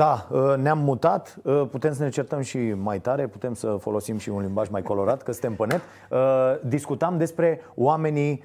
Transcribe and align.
Da, 0.00 0.26
uh, 0.30 0.54
ne-am 0.56 0.78
mutat, 0.78 1.36
uh, 1.42 1.62
putem 1.70 1.92
să 1.92 2.02
ne 2.02 2.08
certăm 2.08 2.40
și 2.40 2.58
mai 2.58 3.00
tare, 3.00 3.26
putem 3.26 3.54
să 3.54 3.76
folosim 3.80 4.18
și 4.18 4.28
un 4.28 4.40
limbaj 4.40 4.68
mai 4.68 4.82
colorat, 4.82 5.22
că 5.22 5.32
suntem 5.32 5.54
pe 5.54 5.66
net. 5.66 5.80
Discutam 6.62 7.18
despre 7.18 7.60
oamenii 7.74 8.42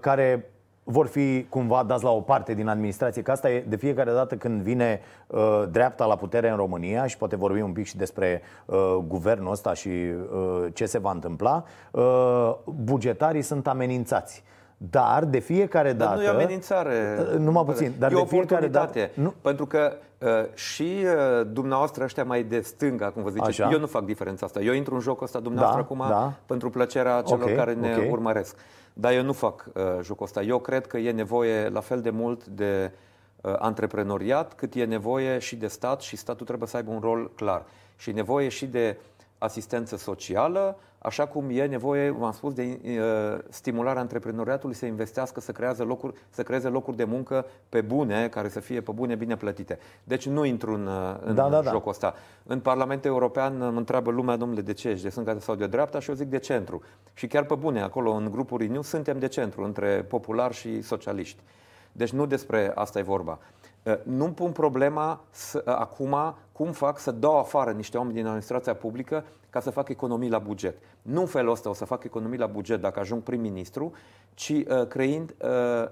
care 0.00 0.50
vor 0.88 1.06
fi 1.06 1.46
cumva 1.48 1.82
dați 1.86 2.04
la 2.04 2.10
o 2.10 2.20
parte 2.20 2.54
din 2.54 2.68
administrație, 2.68 3.22
că 3.22 3.30
asta 3.30 3.50
e 3.50 3.64
de 3.68 3.76
fiecare 3.76 4.12
dată 4.12 4.34
când 4.34 4.62
vine 4.62 5.00
uh, 5.26 5.64
dreapta 5.70 6.04
la 6.04 6.16
putere 6.16 6.50
în 6.50 6.56
România 6.56 7.06
și 7.06 7.16
poate 7.16 7.36
vorbim 7.36 7.64
un 7.64 7.72
pic 7.72 7.86
și 7.86 7.96
despre 7.96 8.42
uh, 8.64 8.96
guvernul 9.06 9.52
ăsta 9.52 9.74
și 9.74 9.88
uh, 9.88 10.66
ce 10.72 10.86
se 10.86 10.98
va 10.98 11.10
întâmpla, 11.10 11.64
uh, 11.90 12.54
bugetarii 12.64 13.42
sunt 13.42 13.66
amenințați. 13.66 14.44
Dar 14.76 15.24
de 15.24 15.38
fiecare 15.38 15.92
dată. 15.92 16.10
Dar 16.10 16.18
nu 16.18 16.24
e 16.24 16.28
amenințare. 16.28 17.18
Uh, 17.32 17.38
numai 17.38 17.64
puțin. 17.64 17.92
Dar 17.98 18.12
e 18.12 18.14
de 18.14 18.24
fiecare 18.26 18.66
dată. 18.66 18.98
Nu. 19.14 19.34
Pentru 19.42 19.66
că 19.66 19.92
uh, 20.18 20.28
și 20.54 20.96
uh, 21.04 21.46
dumneavoastră 21.52 22.04
ăștia 22.04 22.24
mai 22.24 22.42
de 22.42 22.60
stânga, 22.60 23.10
cum 23.10 23.22
vă 23.22 23.30
ziceți, 23.30 23.62
Așa. 23.62 23.72
eu 23.72 23.78
nu 23.78 23.86
fac 23.86 24.04
diferența 24.04 24.46
asta. 24.46 24.60
Eu 24.60 24.72
intru 24.72 24.94
în 24.94 25.00
jocul 25.00 25.24
ăsta 25.24 25.40
dumneavoastră 25.40 25.86
da, 25.88 26.04
acum 26.04 26.16
da. 26.18 26.32
pentru 26.46 26.70
plăcerea 26.70 27.22
celor 27.22 27.42
okay, 27.42 27.54
care 27.54 27.72
ne 27.72 27.92
okay. 27.92 28.08
urmăresc. 28.10 28.56
Dar 28.92 29.12
eu 29.12 29.22
nu 29.22 29.32
fac 29.32 29.66
uh, 29.74 29.82
jocul 30.02 30.24
ăsta. 30.24 30.42
Eu 30.42 30.58
cred 30.58 30.86
că 30.86 30.98
e 30.98 31.10
nevoie 31.10 31.68
la 31.68 31.80
fel 31.80 32.00
de 32.00 32.10
mult 32.10 32.46
de 32.46 32.92
uh, 33.40 33.54
antreprenoriat, 33.58 34.54
cât 34.54 34.74
e 34.74 34.84
nevoie 34.84 35.38
și 35.38 35.56
de 35.56 35.66
stat 35.66 36.00
și 36.00 36.16
statul 36.16 36.46
trebuie 36.46 36.68
să 36.68 36.76
aibă 36.76 36.90
un 36.90 37.00
rol 37.00 37.30
clar. 37.34 37.64
Și 37.96 38.10
e 38.10 38.12
nevoie 38.12 38.48
și 38.48 38.66
de 38.66 38.98
asistență 39.38 39.96
socială, 39.96 40.78
așa 41.06 41.26
cum 41.26 41.44
e 41.50 41.66
nevoie, 41.66 42.10
v-am 42.10 42.32
spus, 42.32 42.52
de 42.52 42.80
uh, 42.84 43.38
stimularea 43.48 44.00
antreprenoriatului 44.00 44.74
să 44.74 44.86
investească, 44.86 45.40
să, 45.40 45.52
creeze 45.52 45.82
locuri, 45.82 46.14
să 46.30 46.42
creeze 46.42 46.68
locuri 46.68 46.96
de 46.96 47.04
muncă 47.04 47.46
pe 47.68 47.80
bune, 47.80 48.28
care 48.28 48.48
să 48.48 48.60
fie 48.60 48.80
pe 48.80 48.92
bune, 48.92 49.14
bine 49.14 49.36
plătite. 49.36 49.78
Deci 50.04 50.26
nu 50.26 50.44
intru 50.44 50.74
în, 50.74 50.86
uh, 50.86 51.16
în 51.24 51.34
da, 51.34 51.48
da, 51.48 51.62
da. 51.62 51.70
jocul 51.70 51.90
ăsta. 51.90 52.14
În 52.42 52.60
Parlamentul 52.60 53.10
European 53.10 53.58
mă 53.58 53.78
întreabă 53.78 54.10
lumea, 54.10 54.36
domnule, 54.36 54.60
de 54.60 54.72
ce 54.72 54.88
ești, 54.88 55.02
de 55.02 55.08
stânga 55.08 55.38
sau 55.38 55.54
de 55.54 55.66
dreapta? 55.66 56.00
Și 56.00 56.08
eu 56.08 56.14
zic 56.14 56.28
de 56.28 56.38
centru. 56.38 56.82
Și 57.14 57.26
chiar 57.26 57.44
pe 57.44 57.54
bune, 57.54 57.82
acolo, 57.82 58.10
în 58.10 58.30
grupul 58.30 58.58
Renew, 58.58 58.82
suntem 58.82 59.18
de 59.18 59.28
centru, 59.28 59.64
între 59.64 60.02
populari 60.08 60.54
și 60.54 60.82
socialiști. 60.82 61.42
Deci 61.92 62.10
nu 62.10 62.26
despre 62.26 62.72
asta 62.74 62.98
e 62.98 63.02
vorba. 63.02 63.38
Uh, 63.40 63.65
nu-mi 64.02 64.32
pun 64.32 64.50
problema 64.50 65.20
să, 65.30 65.62
uh, 65.66 65.74
acum 65.78 66.16
cum 66.52 66.72
fac 66.72 66.98
să 66.98 67.10
dau 67.10 67.38
afară 67.38 67.70
niște 67.70 67.96
oameni 67.96 68.16
din 68.16 68.24
administrația 68.24 68.74
publică 68.74 69.24
ca 69.50 69.60
să 69.60 69.70
fac 69.70 69.88
economii 69.88 70.30
la 70.30 70.38
buget. 70.38 70.76
Nu 71.02 71.20
în 71.20 71.26
felul 71.26 71.50
ăsta 71.50 71.68
o 71.68 71.74
să 71.74 71.84
fac 71.84 72.04
economii 72.04 72.38
la 72.38 72.46
buget 72.46 72.80
dacă 72.80 73.00
ajung 73.00 73.22
prim-ministru, 73.22 73.92
ci 74.34 74.48
uh, 74.50 74.86
creând 74.88 75.34
uh, 75.42 75.48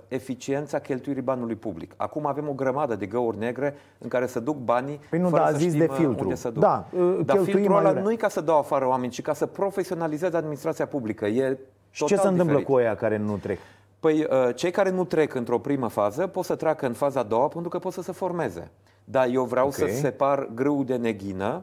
eficiența 0.09 0.78
cheltuirii 0.78 1.23
banului 1.23 1.55
public. 1.55 1.92
Acum 1.97 2.27
avem 2.27 2.48
o 2.48 2.53
grămadă 2.53 2.95
de 2.95 3.06
găuri 3.06 3.39
negre 3.39 3.77
în 3.98 4.08
care 4.08 4.27
să 4.27 4.41
duc 4.41 4.56
banii 4.56 5.01
păi 5.11 5.19
nu, 5.19 5.29
fără 5.29 5.42
da, 5.42 5.51
să 5.51 5.56
zis 5.56 5.67
știm 5.67 5.86
de 5.86 5.92
filtru. 5.92 6.23
unde 6.23 6.34
să 6.34 6.51
duc. 6.51 6.62
Da, 6.62 6.86
uh, 6.98 7.20
Dar 7.25 7.39
filtrul 7.39 7.77
ăla 7.77 7.92
nu 7.92 8.12
e 8.12 8.17
ca 8.17 8.29
să 8.29 8.41
dau 8.41 8.58
afară 8.58 8.86
oameni, 8.86 9.12
ci 9.12 9.23
ca 9.23 9.33
să 9.33 9.47
profesionalizez 9.47 10.34
administrația 10.34 10.86
publică. 10.86 11.27
E 11.27 11.58
și 11.91 12.05
ce 12.05 12.17
se 12.17 12.29
întâmplă 12.29 12.45
diferit. 12.45 12.67
cu 12.67 12.75
aia 12.75 12.95
care 12.95 13.17
nu 13.17 13.36
trec? 13.36 13.58
Păi 14.05 14.27
uh, 14.31 14.55
cei 14.55 14.71
care 14.71 14.91
nu 14.91 15.05
trec 15.05 15.35
într-o 15.35 15.59
primă 15.59 15.89
fază 15.89 16.27
pot 16.27 16.45
să 16.45 16.55
treacă 16.55 16.87
în 16.87 16.93
faza 16.93 17.21
a 17.21 17.23
doua 17.23 17.49
pentru 17.49 17.69
că 17.69 17.79
pot 17.79 17.93
să 17.93 18.03
se 18.03 18.13
formeze. 18.13 18.71
Da, 19.05 19.27
eu 19.27 19.45
vreau 19.45 19.67
okay. 19.67 19.91
să 19.91 19.97
separ 19.97 20.49
grâu 20.55 20.83
de 20.83 20.97
neghină 20.97 21.63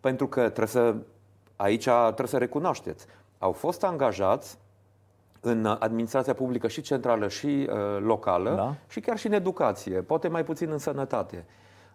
pentru 0.00 0.28
că 0.28 0.40
trebuie 0.40 0.66
să, 0.66 0.94
aici 1.56 1.84
trebuie 1.84 2.26
să 2.26 2.38
recunoașteți. 2.38 3.06
Au 3.38 3.52
fost 3.52 3.84
angajați 3.84 4.58
în 5.40 5.76
administrația 5.78 6.34
publică 6.34 6.68
și 6.68 6.80
centrală 6.80 7.28
și 7.28 7.46
uh, 7.46 8.00
locală 8.00 8.54
da. 8.54 8.74
și 8.88 9.00
chiar 9.00 9.18
și 9.18 9.26
în 9.26 9.32
educație, 9.32 10.00
poate 10.00 10.28
mai 10.28 10.44
puțin 10.44 10.70
în 10.70 10.78
sănătate. 10.78 11.44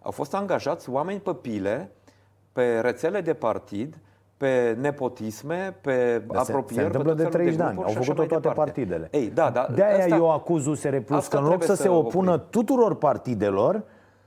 Au 0.02 0.10
fost 0.10 0.34
angajați 0.34 0.90
oameni 0.90 1.20
pe 1.20 1.34
pile, 1.34 1.90
pe 2.52 2.80
rețele 2.80 3.20
de 3.20 3.34
partid, 3.34 3.98
pe 4.38 4.76
nepotisme, 4.80 5.76
pe 5.80 6.22
Dar 6.26 6.42
apropieri. 6.42 6.74
Se, 6.74 6.80
se 6.80 6.86
întâmplă 6.86 7.14
de 7.14 7.24
30 7.24 7.54
de, 7.54 7.62
ani, 7.62 7.76
au 7.76 7.90
făcut-o 7.90 8.12
toate 8.12 8.34
departe. 8.34 8.60
partidele. 8.60 9.08
Ei, 9.12 9.30
da, 9.34 9.50
da, 9.50 9.68
de 9.74 9.84
aia 9.84 9.98
asta, 9.98 10.14
eu 10.14 10.32
acuz 10.32 10.66
USR 10.66 10.96
Plus, 10.96 11.26
că 11.26 11.36
în 11.36 11.44
loc 11.44 11.62
să 11.62 11.74
se 11.74 11.88
opună 11.88 12.32
opri. 12.32 12.46
tuturor 12.50 12.94
partidelor, 12.94 13.82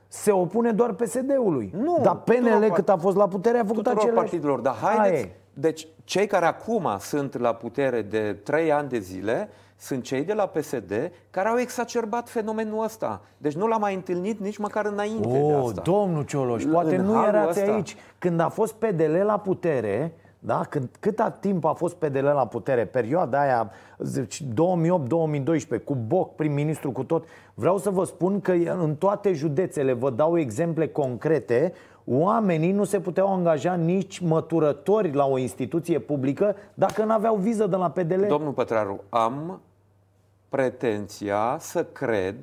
se 0.08 0.32
opune 0.32 0.72
doar 0.72 0.94
PSD-ului. 0.94 1.74
Nu, 1.78 2.00
Dar 2.02 2.16
PNL 2.16 2.72
cât 2.74 2.90
a 2.90 2.98
fost 2.98 3.16
la 3.18 3.28
putere 3.28 3.58
a 3.58 3.64
făcut 3.66 3.88
aceleași. 3.88 4.14
partidelor. 4.16 4.60
Dar 4.60 4.76
haideți, 4.76 5.30
deci 5.54 5.88
cei 6.04 6.28
care 6.28 6.46
acum 6.46 6.88
sunt 7.00 7.40
la 7.40 7.54
putere 7.54 8.02
de 8.02 8.38
3 8.44 8.72
ani 8.72 8.90
de 8.90 9.00
zile 9.00 9.50
sunt 9.82 10.04
cei 10.04 10.24
de 10.24 10.34
la 10.34 10.46
PSD 10.46 11.12
care 11.30 11.48
au 11.48 11.58
exacerbat 11.58 12.30
fenomenul 12.30 12.84
ăsta. 12.84 13.22
Deci 13.38 13.54
nu 13.54 13.68
l-am 13.68 13.80
mai 13.80 13.94
întâlnit 13.94 14.40
nici 14.40 14.58
măcar 14.58 14.86
înainte 14.86 15.28
oh, 15.28 15.48
de 15.48 15.54
asta. 15.54 15.82
domnul 15.82 16.24
Cioloș, 16.24 16.64
poate 16.64 16.96
în 16.96 17.06
nu 17.06 17.26
erați 17.26 17.60
ăsta. 17.60 17.72
aici. 17.72 17.96
Când 18.18 18.40
a 18.40 18.50
fost 18.50 18.74
PDL 18.74 19.16
la 19.26 19.38
putere, 19.38 20.14
da? 20.40 20.62
Când, 20.70 20.90
cât 21.00 21.22
timp 21.40 21.66
a 21.66 21.74
fost 21.74 21.96
PDL 21.96 22.26
la 22.26 22.48
putere, 22.48 22.86
perioada 22.86 23.42
aia 23.42 23.72
2008-2012, 25.80 25.84
cu 25.86 25.96
Boc, 25.96 26.36
prim-ministru, 26.36 26.92
cu 26.92 27.04
tot, 27.04 27.26
vreau 27.54 27.78
să 27.78 27.90
vă 27.90 28.04
spun 28.04 28.42
că 28.42 28.52
în 28.82 28.96
toate 28.96 29.34
județele, 29.34 29.94
vă 29.94 30.10
dau 30.10 30.38
exemple 30.38 30.88
concrete, 30.88 31.74
oamenii 32.06 32.72
nu 32.72 32.84
se 32.84 33.00
puteau 33.00 33.34
angaja 33.34 33.74
nici 33.74 34.20
măturători 34.20 35.14
la 35.14 35.26
o 35.26 35.38
instituție 35.38 36.00
publică 36.00 36.56
dacă 36.74 37.04
nu 37.04 37.12
aveau 37.12 37.36
viză 37.36 37.68
de 37.68 37.76
la 37.76 37.90
PDL. 37.90 38.26
Domnul 38.28 38.52
Pătraru, 38.52 39.04
am 39.10 39.62
pretenția 40.52 41.58
să 41.60 41.84
cred 41.84 42.36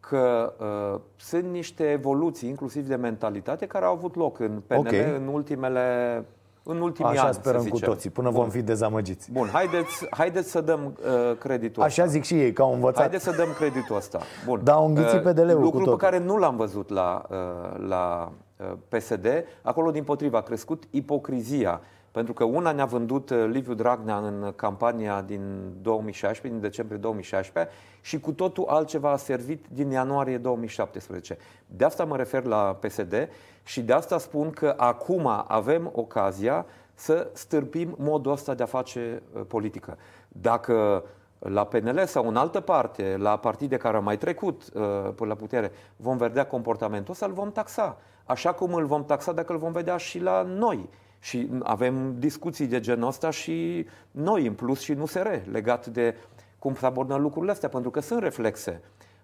că 0.00 0.52
uh, 0.58 1.00
sunt 1.16 1.44
niște 1.44 1.90
evoluții, 1.90 2.48
inclusiv 2.48 2.86
de 2.86 2.94
mentalitate, 2.94 3.66
care 3.66 3.84
au 3.84 3.92
avut 3.92 4.16
loc 4.16 4.38
în 4.38 4.62
PNL 4.66 4.78
okay. 4.78 5.14
în 5.16 5.26
ultimele 5.26 6.24
în 6.62 6.80
ultimii 6.80 7.10
Așa 7.10 7.22
ani, 7.22 7.34
sperăm 7.34 7.64
cu 7.64 7.78
toții, 7.78 8.10
până 8.10 8.30
Bun. 8.30 8.40
vom 8.40 8.50
fi 8.50 8.62
dezamăgiți. 8.62 9.32
Bun, 9.32 9.48
haideți, 9.52 10.06
haideți 10.10 10.50
să 10.50 10.60
dăm 10.60 10.80
uh, 10.86 11.36
creditul 11.38 11.82
Așa 11.82 12.02
ăsta. 12.02 12.14
zic 12.14 12.24
și 12.24 12.40
ei, 12.40 12.52
că 12.52 12.62
au 12.62 12.72
învățat. 12.72 13.00
Haideți 13.00 13.24
să 13.24 13.30
dăm 13.30 13.48
creditul 13.56 13.96
ăsta. 13.96 14.20
Bun. 14.44 14.60
Da, 14.64 14.72
au 14.72 14.86
înghițit 14.86 15.24
uh, 15.24 15.32
PDL-ul 15.32 15.60
Lucru 15.60 15.84
cu 15.84 15.90
pe 15.90 15.96
care 15.96 16.18
nu 16.18 16.36
l-am 16.36 16.56
văzut 16.56 16.90
la, 16.90 17.26
uh, 17.30 17.86
la 17.88 18.32
uh, 18.56 18.72
PSD, 18.88 19.26
acolo 19.62 19.90
din 19.90 20.04
potriva 20.04 20.38
a 20.38 20.42
crescut 20.42 20.84
ipocrizia. 20.90 21.80
Pentru 22.16 22.34
că 22.34 22.44
una 22.44 22.72
ne-a 22.72 22.84
vândut 22.84 23.30
uh, 23.30 23.46
Liviu 23.50 23.74
Dragnea 23.74 24.16
în 24.16 24.52
campania 24.56 25.22
din 25.22 25.72
2016, 25.82 26.48
din 26.48 26.60
decembrie 26.60 26.98
2016, 26.98 27.74
și 28.00 28.20
cu 28.20 28.32
totul 28.32 28.64
altceva 28.68 29.10
a 29.10 29.16
servit 29.16 29.64
din 29.72 29.90
ianuarie 29.90 30.38
2017. 30.38 31.38
De 31.66 31.84
asta 31.84 32.04
mă 32.04 32.16
refer 32.16 32.44
la 32.44 32.78
PSD 32.80 33.28
și 33.62 33.82
de 33.82 33.92
asta 33.92 34.18
spun 34.18 34.50
că 34.50 34.74
acum 34.76 35.26
avem 35.46 35.90
ocazia 35.94 36.66
să 36.94 37.30
stârpim 37.32 37.94
modul 37.98 38.32
ăsta 38.32 38.54
de 38.54 38.62
a 38.62 38.66
face 38.66 39.22
uh, 39.32 39.42
politică. 39.48 39.98
Dacă 40.28 41.04
la 41.38 41.64
PNL 41.64 42.04
sau 42.06 42.28
în 42.28 42.36
altă 42.36 42.60
parte, 42.60 43.16
la 43.18 43.38
partide 43.38 43.76
care 43.76 43.96
au 43.96 44.02
mai 44.02 44.18
trecut 44.18 44.62
uh, 44.62 44.82
până 45.14 45.28
la 45.28 45.34
putere, 45.34 45.72
vom 45.96 46.16
vedea 46.16 46.46
comportamentul 46.46 47.12
ăsta, 47.12 47.26
îl 47.26 47.32
vom 47.32 47.52
taxa. 47.52 47.98
Așa 48.24 48.52
cum 48.52 48.74
îl 48.74 48.86
vom 48.86 49.04
taxa 49.04 49.32
dacă 49.32 49.52
îl 49.52 49.58
vom 49.58 49.72
vedea 49.72 49.96
și 49.96 50.18
la 50.18 50.42
noi. 50.42 50.88
Și 51.26 51.48
avem 51.62 52.14
discuții 52.18 52.66
de 52.66 52.80
genul 52.80 53.08
ăsta 53.08 53.30
și 53.30 53.86
noi, 54.10 54.46
în 54.46 54.52
plus, 54.52 54.80
și 54.80 54.92
nu 54.92 55.06
SR, 55.06 55.26
legat 55.50 55.86
de 55.86 56.14
cum 56.58 56.74
să 56.74 56.86
abordăm 56.86 57.20
lucrurile 57.20 57.52
astea, 57.52 57.68
pentru 57.68 57.90
că 57.90 58.00
sunt 58.00 58.22
reflexe. 58.22 58.80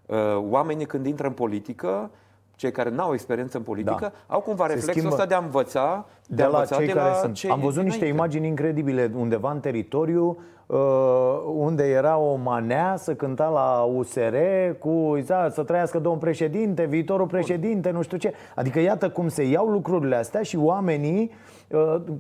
Uh, 0.07 0.17
oamenii 0.51 0.87
când 0.87 1.07
intră 1.07 1.27
în 1.27 1.33
politică, 1.33 2.11
cei 2.57 2.71
care 2.71 2.91
nu 2.91 3.03
au 3.03 3.13
experiență 3.13 3.57
în 3.57 3.63
politică, 3.63 4.01
da. 4.01 4.35
au 4.35 4.41
cumva 4.41 4.67
Se 4.67 4.75
reflexul 4.75 5.11
ăsta 5.11 5.27
de 5.27 5.35
a 5.35 5.39
învăța 5.39 6.07
de, 6.27 6.35
de, 6.35 6.43
a 6.43 6.47
învăța 6.47 6.77
cei 6.77 6.87
de 6.87 6.93
care 6.93 7.09
la 7.09 7.15
sunt. 7.15 7.35
Cei 7.35 7.51
Am 7.51 7.61
văzut 7.61 7.83
niște 7.83 7.99
înainte. 7.99 8.19
imagini 8.19 8.47
incredibile 8.47 9.11
undeva 9.17 9.51
în 9.51 9.61
teritoriu 9.61 10.39
uh, 10.67 10.79
unde 11.55 11.89
era 11.89 12.17
o 12.17 12.35
manea 12.35 12.97
să 12.97 13.15
cânta 13.15 13.49
la 13.49 13.83
USR 13.83 14.37
cu 14.79 15.19
da, 15.27 15.49
să 15.51 15.63
trăiască 15.63 15.99
domnul 15.99 16.21
președinte, 16.21 16.85
viitorul 16.85 17.27
președinte, 17.27 17.89
Bun. 17.89 17.97
nu 17.97 18.03
știu 18.03 18.17
ce. 18.17 18.33
Adică 18.55 18.81
iată 18.81 19.11
cum 19.11 19.29
se 19.29 19.43
iau 19.43 19.67
lucrurile 19.67 20.17
astea 20.17 20.43
și 20.43 20.57
oamenii 20.57 21.23
uh, 21.23 21.53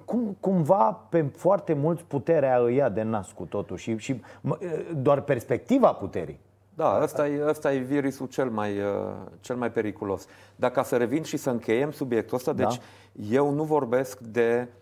cum, 0.04 0.36
cumva 0.40 1.06
pe 1.08 1.22
foarte 1.36 1.72
mulți 1.72 2.04
puterea 2.04 2.58
îi 2.58 2.74
ia 2.74 2.88
de 2.88 3.02
nas 3.02 3.32
cu 3.32 3.44
totul 3.44 3.76
și, 3.76 3.96
și 3.96 4.20
uh, 4.40 4.58
doar 4.94 5.20
perspectiva 5.20 5.92
puterii. 5.92 6.40
Da, 6.74 7.00
ăsta 7.02 7.28
e, 7.28 7.44
ăsta 7.48 7.72
e 7.72 7.78
virusul 7.78 8.26
cel 8.26 8.50
mai, 8.50 8.78
uh, 8.78 8.86
cel 9.40 9.56
mai 9.56 9.70
periculos. 9.72 10.26
Dar 10.56 10.70
ca 10.70 10.82
să 10.82 10.96
revin 10.96 11.22
și 11.22 11.36
să 11.36 11.50
încheiem 11.50 11.90
subiectul 11.90 12.36
ăsta, 12.36 12.52
da. 12.52 12.64
deci 12.64 12.80
eu 13.30 13.50
nu 13.50 13.62
vorbesc 13.62 14.18
de 14.20 14.68
uh, 14.68 14.81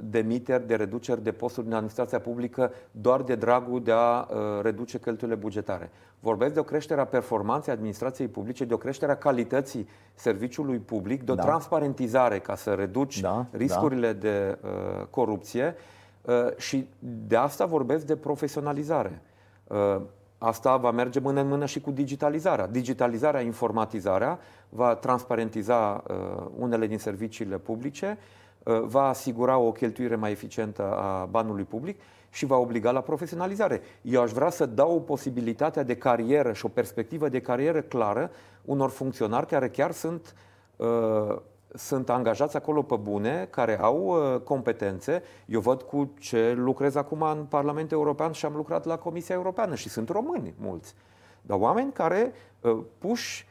demiteri, 0.00 0.66
de 0.66 0.74
reduceri 0.74 1.22
de 1.22 1.32
posturi 1.32 1.66
în 1.66 1.72
administrația 1.72 2.20
publică 2.20 2.72
doar 2.90 3.22
de 3.22 3.34
dragul 3.34 3.82
de 3.82 3.92
a 3.92 4.18
uh, 4.20 4.26
reduce 4.62 4.98
cheltuielile 4.98 5.40
bugetare. 5.40 5.90
Vorbesc 6.20 6.54
de 6.54 6.60
o 6.60 6.62
creștere 6.62 7.00
a 7.00 7.04
performanței 7.04 7.72
administrației 7.72 8.28
publice, 8.28 8.64
de 8.64 8.74
o 8.74 8.76
creștere 8.76 9.12
a 9.12 9.16
calității 9.16 9.88
serviciului 10.14 10.78
public, 10.78 11.22
de 11.22 11.32
o 11.32 11.34
da. 11.34 11.42
transparentizare 11.42 12.38
ca 12.38 12.54
să 12.54 12.70
reduci 12.70 13.20
da, 13.20 13.46
riscurile 13.50 14.12
da. 14.12 14.18
de 14.18 14.58
uh, 14.62 15.06
corupție 15.10 15.74
uh, 16.22 16.56
și 16.56 16.88
de 16.98 17.36
asta 17.36 17.64
vorbesc 17.64 18.06
de 18.06 18.16
profesionalizare. 18.16 19.22
Uh, 19.66 20.00
asta 20.38 20.76
va 20.76 20.90
merge 20.90 21.20
mână 21.20 21.40
în 21.40 21.48
mână 21.48 21.66
și 21.66 21.80
cu 21.80 21.90
digitalizarea. 21.90 22.66
Digitalizarea, 22.66 23.40
informatizarea 23.40 24.38
va 24.68 24.94
transparentiza 24.94 26.02
uh, 26.08 26.46
unele 26.58 26.86
din 26.86 26.98
serviciile 26.98 27.58
publice, 27.58 28.18
uh, 28.18 28.40
va 28.64 29.08
asigura 29.08 29.58
o 29.58 29.72
cheltuire 29.72 30.16
mai 30.16 30.30
eficientă 30.30 30.82
a 30.82 31.24
banului 31.24 31.64
public 31.64 32.00
și 32.30 32.46
va 32.46 32.56
obliga 32.56 32.90
la 32.90 33.00
profesionalizare. 33.00 33.80
Eu 34.02 34.22
aș 34.22 34.30
vrea 34.30 34.50
să 34.50 34.66
dau 34.66 35.00
posibilitatea 35.00 35.82
de 35.82 35.96
carieră 35.96 36.52
și 36.52 36.64
o 36.64 36.68
perspectivă 36.68 37.28
de 37.28 37.40
carieră 37.40 37.80
clară 37.80 38.30
unor 38.64 38.90
funcționari 38.90 39.46
care 39.46 39.68
chiar 39.68 39.90
sunt 39.90 40.34
uh, 40.76 41.36
sunt 41.74 42.10
angajați 42.10 42.56
acolo 42.56 42.82
pe 42.82 42.96
bune, 42.96 43.48
care 43.50 43.80
au 43.80 43.98
uh, 44.06 44.40
competențe. 44.40 45.22
Eu 45.46 45.60
văd 45.60 45.82
cu 45.82 46.12
ce 46.18 46.52
lucrez 46.56 46.94
acum 46.94 47.22
în 47.22 47.44
Parlamentul 47.44 47.96
European 47.96 48.32
și 48.32 48.44
am 48.44 48.54
lucrat 48.54 48.84
la 48.84 48.98
Comisia 48.98 49.34
Europeană 49.34 49.74
și 49.74 49.88
sunt 49.88 50.08
români 50.08 50.54
mulți. 50.58 50.94
Dar 51.42 51.58
oameni 51.58 51.92
care 51.92 52.32
uh, 52.60 52.78
puși 52.98 53.44
uh, 53.44 53.49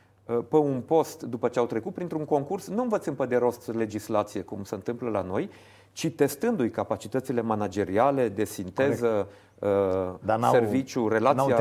pe 0.49 0.55
un 0.55 0.81
post 0.81 1.21
după 1.23 1.47
ce 1.47 1.59
au 1.59 1.65
trecut 1.65 1.93
printr-un 1.93 2.25
concurs, 2.25 2.67
nu 2.67 2.81
învățăm 2.81 3.15
pe 3.15 3.25
de 3.25 3.35
rost 3.35 3.73
legislație 3.73 4.41
cum 4.41 4.63
se 4.63 4.75
întâmplă 4.75 5.09
la 5.09 5.21
noi, 5.21 5.49
ci 5.91 6.09
testându-i 6.09 6.69
capacitățile 6.69 7.41
manageriale, 7.41 8.29
de 8.29 8.43
sinteză, 8.43 9.07
Corect 9.07 9.29
Uh, 9.59 9.69
Dar 10.19 10.39
serviciu, 10.51 11.07
relația 11.07 11.55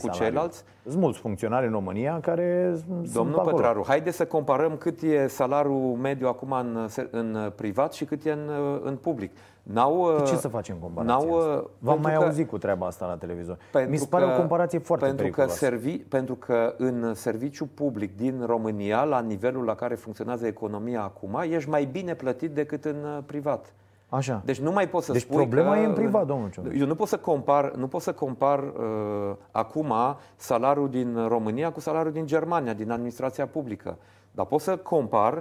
cu 0.00 0.08
ceilalți. 0.08 0.64
Sunt 0.82 1.00
mulți 1.00 1.18
funcționari 1.18 1.66
în 1.66 1.72
România 1.72 2.18
care 2.20 2.74
Domnul 3.14 3.34
sunt 3.34 3.50
Pătraru, 3.50 3.84
haide 3.86 4.10
să 4.10 4.26
comparăm 4.26 4.76
cât 4.76 5.02
e 5.02 5.26
salariul 5.26 5.96
mediu 6.00 6.26
acum 6.26 6.52
în, 6.52 6.88
în 7.10 7.52
privat 7.56 7.92
și 7.92 8.04
cât 8.04 8.24
e 8.24 8.32
în, 8.32 8.50
în 8.82 8.96
public. 8.96 9.30
N-au, 9.62 10.14
de 10.16 10.22
ce 10.22 10.36
să 10.36 10.48
facem 10.48 10.76
comparația 10.80 11.36
asta? 11.36 11.70
V-am 11.78 12.00
mai 12.00 12.14
că, 12.14 12.24
auzit 12.24 12.48
cu 12.48 12.58
treaba 12.58 12.86
asta 12.86 13.06
la 13.06 13.16
televizor. 13.16 13.58
Mi 13.88 13.96
se 13.96 14.06
pare 14.06 14.24
că, 14.24 14.30
o 14.30 14.36
comparație 14.36 14.78
foarte 14.78 15.04
pentru 15.04 15.22
periculoasă. 15.22 15.58
Că 15.58 15.64
servi, 15.64 15.98
pentru 15.98 16.34
că 16.34 16.74
în 16.76 17.14
serviciu 17.14 17.66
public 17.74 18.16
din 18.16 18.42
România, 18.46 19.04
la 19.04 19.20
nivelul 19.20 19.64
la 19.64 19.74
care 19.74 19.94
funcționează 19.94 20.46
economia 20.46 21.02
acum, 21.02 21.42
ești 21.50 21.68
mai 21.68 21.84
bine 21.84 22.14
plătit 22.14 22.50
decât 22.50 22.84
în 22.84 23.22
privat. 23.26 23.74
Așa. 24.08 24.42
Deci 24.44 24.60
nu 24.60 24.72
mai 24.72 24.88
pot 24.88 25.02
să 25.02 25.12
deci 25.12 25.22
spui 25.22 25.36
problema 25.36 25.72
că, 25.72 25.78
e 25.78 25.84
în 25.84 25.92
privat, 25.92 26.26
domnul 26.26 26.50
Ciunaș. 26.50 26.74
Eu 26.78 26.86
nu 26.86 26.94
pot 26.94 27.08
să 27.08 27.16
compar, 27.16 27.72
nu 27.74 27.86
pot 27.88 28.00
să 28.00 28.12
compar 28.12 28.58
uh, 28.58 29.36
acum 29.50 29.92
salariul 30.36 30.90
din 30.90 31.26
România 31.28 31.72
cu 31.72 31.80
salariul 31.80 32.12
din 32.12 32.26
Germania, 32.26 32.72
din 32.72 32.90
administrația 32.90 33.46
publică. 33.46 33.96
Dar 34.30 34.46
pot 34.46 34.60
să 34.60 34.76
compar 34.76 35.34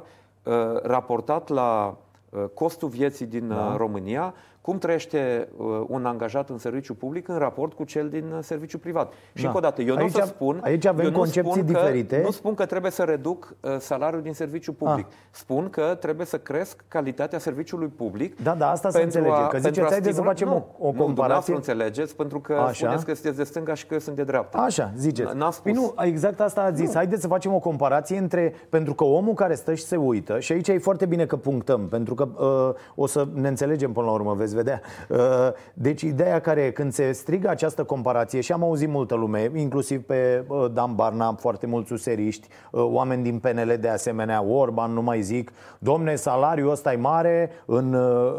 uh, 0.44 0.54
raportat 0.84 1.50
la 1.50 1.98
uh, 2.30 2.44
costul 2.54 2.90
vieții 2.90 3.26
din 3.26 3.48
da. 3.48 3.56
Uh, 3.56 3.78
România 3.78 4.34
cum 4.66 4.78
trăiește 4.78 5.48
uh, 5.58 5.66
un 5.88 6.06
angajat 6.06 6.50
în 6.50 6.58
serviciu 6.58 6.94
public 6.94 7.28
în 7.28 7.38
raport 7.38 7.74
cu 7.74 7.84
cel 7.84 8.10
din 8.10 8.32
uh, 8.32 8.40
serviciu 8.42 8.78
privat. 8.78 9.14
Și 9.34 9.42
da. 9.42 9.48
încă 9.48 9.58
o 9.58 9.62
dată, 9.62 9.82
eu 9.82 9.96
aici, 9.96 10.14
nu 10.14 10.20
o 10.22 10.24
să 10.24 10.28
spun, 10.28 10.60
aici 10.64 10.86
avem 10.86 11.06
eu 11.06 11.12
concepții 11.12 11.52
spun 11.52 11.66
diferite. 11.66 12.18
Că, 12.18 12.24
nu 12.24 12.32
spun 12.32 12.54
că 12.54 12.66
trebuie 12.66 12.92
să 12.92 13.04
reduc 13.04 13.56
uh, 13.60 13.76
salariul 13.80 14.22
din 14.22 14.34
serviciu 14.34 14.74
public. 14.74 15.06
Ah. 15.06 15.14
Spun 15.32 15.70
că 15.70 15.98
trebuie 16.00 16.26
să 16.26 16.38
cresc 16.38 16.84
calitatea 16.88 17.40
serviciului 17.40 17.88
public. 17.88 18.44
Da, 18.44 18.54
da, 18.54 18.70
asta 18.72 18.90
se 18.90 19.02
înțelege. 19.02 19.32
A, 19.32 19.48
că 19.48 19.58
ziceți, 19.58 19.90
haideți 19.90 20.16
să 20.16 20.22
facem 20.22 20.48
nu, 20.48 20.68
o, 20.80 20.88
o 20.88 20.92
comparație. 20.92 21.54
Nu, 21.54 21.60
înțelegeți, 21.60 22.16
pentru 22.16 22.40
că 22.40 22.54
Așa. 22.54 22.74
spuneți 22.74 23.06
că 23.06 23.14
sunteți 23.14 23.38
de 23.38 23.44
stânga 23.44 23.74
și 23.74 23.86
că 23.86 23.94
eu 23.94 24.00
sunt 24.00 24.16
de 24.16 24.24
dreapta. 24.24 24.58
Așa, 24.58 24.92
ziceți. 24.98 25.36
N-a 25.36 25.52
spus. 25.52 25.72
Păi 25.72 25.74
nu, 25.74 25.94
exact 26.06 26.40
asta 26.40 26.62
a 26.62 26.72
zis. 26.72 26.88
Nu. 26.88 26.94
Haideți 26.94 27.22
să 27.22 27.28
facem 27.28 27.54
o 27.54 27.60
comparație 27.60 28.18
între, 28.18 28.54
pentru 28.70 28.94
că 28.94 29.04
omul 29.04 29.34
care 29.34 29.56
stă 29.56 29.74
și 29.74 29.84
se 29.84 29.96
uită, 29.96 30.40
și 30.40 30.52
aici 30.52 30.68
e 30.68 30.78
foarte 30.78 31.06
bine 31.06 31.26
că 31.26 31.36
punctăm, 31.36 31.88
pentru 31.88 32.16
că 32.16 32.28
uh, 32.36 32.76
o 32.96 33.06
să 33.06 33.28
ne 33.34 33.48
înțelegem 33.48 33.92
până 33.92 34.06
la 34.06 34.12
urmă, 34.12 34.34
veți 34.56 34.68
vedea. 34.68 34.82
Uh, 35.10 35.54
deci 35.74 36.02
ideea 36.02 36.40
care 36.40 36.72
când 36.72 36.94
se 36.94 37.12
strigă 37.12 37.50
această 37.50 37.84
comparație 37.84 38.42
și 38.42 38.52
am 38.52 38.64
auzit 38.64 38.90
multă 38.90 39.16
lume, 39.16 39.52
inclusiv 39.56 40.04
pe 40.04 40.44
Dan 40.74 40.96
Barna, 40.96 41.36
foarte 41.40 41.66
mulți 41.66 41.94
useriști, 41.94 42.48
oameni 42.72 43.24
din 43.24 43.40
PNL 43.40 43.78
de 43.80 43.88
asemenea, 43.88 44.44
Orban, 44.44 44.92
nu 44.92 45.02
mai 45.02 45.22
zic, 45.22 45.52
domne, 45.80 46.16
salariul 46.16 46.72
ăsta 46.72 46.94
e 46.94 46.96
mare 46.96 47.52
în 47.66 47.98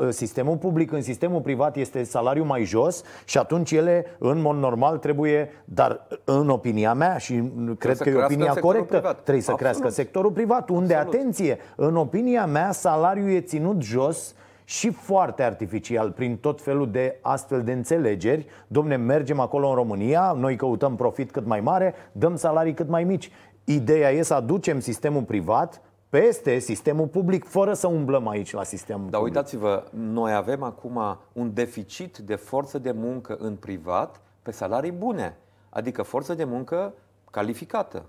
sistemul 0.08 0.56
public, 0.56 0.92
în 0.92 1.02
sistemul 1.02 1.40
privat 1.40 1.76
este 1.76 2.04
salariul 2.04 2.46
mai 2.46 2.64
jos 2.64 3.02
și 3.24 3.38
atunci 3.38 3.72
ele, 3.72 4.06
în 4.18 4.40
mod 4.40 4.56
normal, 4.56 4.98
trebuie, 4.98 5.50
dar 5.64 6.06
în 6.24 6.48
opinia 6.48 6.94
mea 6.94 7.16
și 7.16 7.42
cred 7.78 7.96
că 7.96 8.08
e 8.08 8.14
opinia 8.14 8.54
corectă, 8.60 8.96
privat. 8.96 9.22
trebuie 9.22 9.44
să 9.44 9.50
Absolut. 9.50 9.58
crească 9.58 9.88
sectorul 10.02 10.30
privat, 10.30 10.68
unde, 10.68 10.94
Absolut. 10.94 11.14
atenție, 11.14 11.58
în 11.76 11.96
opinia 11.96 12.46
mea, 12.46 12.72
salariul 12.72 13.30
e 13.30 13.40
ținut 13.40 13.82
jos 13.82 14.34
și 14.68 14.90
foarte 14.90 15.42
artificial, 15.42 16.10
prin 16.10 16.36
tot 16.36 16.60
felul 16.60 16.90
de 16.90 17.18
astfel 17.22 17.62
de 17.62 17.72
înțelegeri. 17.72 18.46
Domne, 18.66 18.96
mergem 18.96 19.40
acolo 19.40 19.68
în 19.68 19.74
România, 19.74 20.32
noi 20.32 20.56
căutăm 20.56 20.96
profit 20.96 21.30
cât 21.30 21.46
mai 21.46 21.60
mare, 21.60 21.94
dăm 22.12 22.36
salarii 22.36 22.74
cât 22.74 22.88
mai 22.88 23.04
mici. 23.04 23.30
Ideea 23.64 24.10
e 24.10 24.22
să 24.22 24.34
aducem 24.34 24.80
sistemul 24.80 25.22
privat 25.22 25.82
peste 26.08 26.58
sistemul 26.58 27.06
public, 27.06 27.44
fără 27.44 27.72
să 27.72 27.86
umblăm 27.86 28.28
aici 28.28 28.52
la 28.52 28.62
sistemul 28.62 29.10
Dar 29.10 29.20
public. 29.20 29.36
uitați-vă, 29.36 29.84
noi 29.90 30.34
avem 30.34 30.62
acum 30.62 31.18
un 31.32 31.54
deficit 31.54 32.18
de 32.18 32.34
forță 32.34 32.78
de 32.78 32.92
muncă 32.92 33.36
în 33.38 33.54
privat 33.54 34.20
pe 34.42 34.50
salarii 34.50 34.92
bune, 34.92 35.36
adică 35.68 36.02
forță 36.02 36.34
de 36.34 36.44
muncă 36.44 36.94
calificată. 37.30 38.04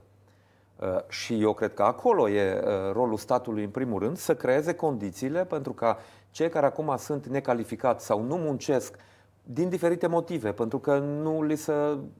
Uh, 0.79 0.87
și 1.07 1.41
eu 1.41 1.53
cred 1.53 1.73
că 1.73 1.83
acolo 1.83 2.29
e 2.29 2.63
uh, 2.63 2.93
rolul 2.93 3.17
statului, 3.17 3.63
în 3.63 3.69
primul 3.69 3.99
rând, 3.99 4.17
să 4.17 4.35
creeze 4.35 4.73
condițiile 4.73 5.45
pentru 5.45 5.73
ca 5.73 5.97
cei 6.31 6.49
care 6.49 6.65
acum 6.65 6.95
sunt 6.97 7.25
necalificați 7.25 8.05
sau 8.05 8.21
nu 8.21 8.35
muncesc 8.35 8.95
din 9.43 9.69
diferite 9.69 10.07
motive, 10.07 10.51
pentru 10.51 10.79
că 10.79 10.97
nu 10.97 11.43
li 11.43 11.55
se 11.55 11.73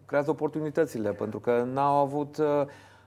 creează 0.06 0.30
oportunitățile, 0.30 1.12
pentru 1.12 1.40
că 1.40 1.68
n-au 1.74 1.96
avut 1.96 2.38
uh, 2.38 2.46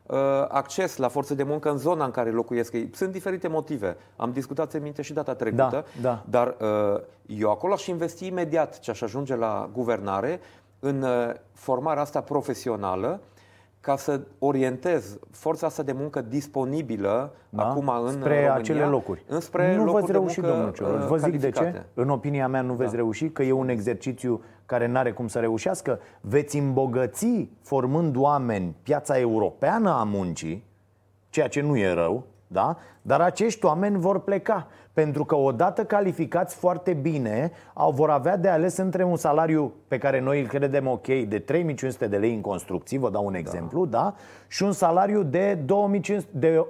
uh, 0.07 0.19
acces 0.49 0.97
la 0.97 1.09
forțe 1.09 1.35
de 1.35 1.43
muncă 1.43 1.71
în 1.71 1.77
zona 1.77 2.05
în 2.05 2.11
care 2.11 2.31
locuiesc 2.31 2.73
ei. 2.73 2.91
Sunt 2.95 3.13
diferite 3.13 3.49
motive. 3.49 3.97
Am 4.17 4.33
discutat 4.33 4.73
în 4.73 4.83
minte 4.83 5.03
și 5.03 5.13
data 5.13 5.35
trecută, 5.35 5.85
da, 6.01 6.01
da. 6.01 6.25
dar 6.29 6.57
uh, 6.61 7.01
eu 7.27 7.51
acolo 7.51 7.73
aș 7.73 7.87
investi 7.87 8.27
imediat 8.27 8.79
ce 8.79 8.91
aș 8.91 9.01
ajunge 9.01 9.37
la 9.37 9.71
guvernare 9.73 10.41
în 10.79 11.03
uh, 11.03 11.33
formarea 11.53 12.03
asta 12.03 12.21
profesională 12.21 13.21
ca 13.81 13.97
să 13.97 14.21
orientez 14.39 15.19
forța 15.31 15.67
asta 15.67 15.83
de 15.83 15.93
muncă 15.93 16.21
disponibilă 16.21 17.33
da? 17.49 17.69
acum 17.69 17.89
în 17.89 18.11
spre 18.11 18.29
România, 18.29 18.55
acele 18.55 18.85
locuri. 18.85 19.25
Înspre 19.29 19.77
nu 19.77 19.93
veți 19.93 20.13
reuși, 20.13 20.41
domnul 20.41 20.73
Cioloș. 20.73 21.05
Vă 21.05 21.17
zic 21.17 21.41
de 21.41 21.51
ce. 21.51 21.85
În 21.95 22.09
opinia 22.09 22.49
mea 22.49 22.63
nu 22.63 22.75
veți 22.75 22.91
da. 22.91 22.97
reuși, 22.97 23.29
că 23.29 23.43
e 23.43 23.53
un 23.53 23.69
exercițiu 23.69 24.43
care 24.67 24.87
nu 24.87 24.99
are 24.99 25.13
cum 25.13 25.29
să 25.29 25.39
reușească. 25.39 26.01
Veți 26.21 26.59
îmbogăți 26.59 27.49
formând 27.63 28.17
oameni 28.17 28.77
piața 28.83 29.19
europeană 29.19 29.91
a 29.91 30.03
muncii, 30.05 30.65
ceea 31.31 31.49
ce 31.49 31.61
nu 31.61 31.77
e 31.77 31.93
rău, 31.93 32.27
da? 32.53 32.77
Dar 33.03 33.21
acești 33.21 33.65
oameni 33.65 33.99
vor 33.99 34.21
pleca 34.21 34.67
pentru 34.93 35.25
că 35.25 35.37
odată 35.37 35.85
calificați 35.85 36.57
foarte 36.57 36.93
bine 36.93 37.53
au, 37.75 37.91
vor 37.91 38.11
avea 38.11 38.37
de 38.37 38.49
ales 38.49 38.77
între 38.77 39.05
un 39.05 39.17
salariu 39.17 39.73
pe 39.89 39.99
care 39.99 40.21
noi 40.21 40.41
îl 40.41 40.47
credem 40.47 40.87
ok 40.87 41.07
de 41.07 41.39
3500 41.39 42.07
de 42.07 42.17
lei 42.17 42.35
în 42.35 42.41
construcții, 42.41 42.99
vă 42.99 43.11
dau 43.11 43.25
un 43.25 43.35
exemplu, 43.35 43.87
da? 43.87 43.99
da? 43.99 44.15
Și 44.49 44.63
un 44.63 44.73
salariu 44.73 45.23
de, 45.23 45.55
2500, 45.65 46.29
de 46.31 46.67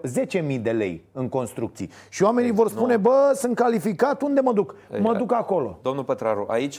10.000 0.57 0.63
de 0.63 0.71
lei 0.71 1.05
în 1.13 1.29
construcții. 1.29 1.91
Și 2.09 2.23
oamenii 2.23 2.53
vor 2.53 2.69
spune, 2.69 2.95
nu. 2.95 3.01
bă, 3.01 3.33
sunt 3.35 3.55
calificat, 3.55 4.23
unde 4.23 4.41
mă 4.41 4.53
duc? 4.53 4.75
Mă 5.01 5.15
duc 5.15 5.33
acolo. 5.33 5.79
Domnul 5.83 6.05
Pătraru, 6.05 6.45
aici, 6.49 6.77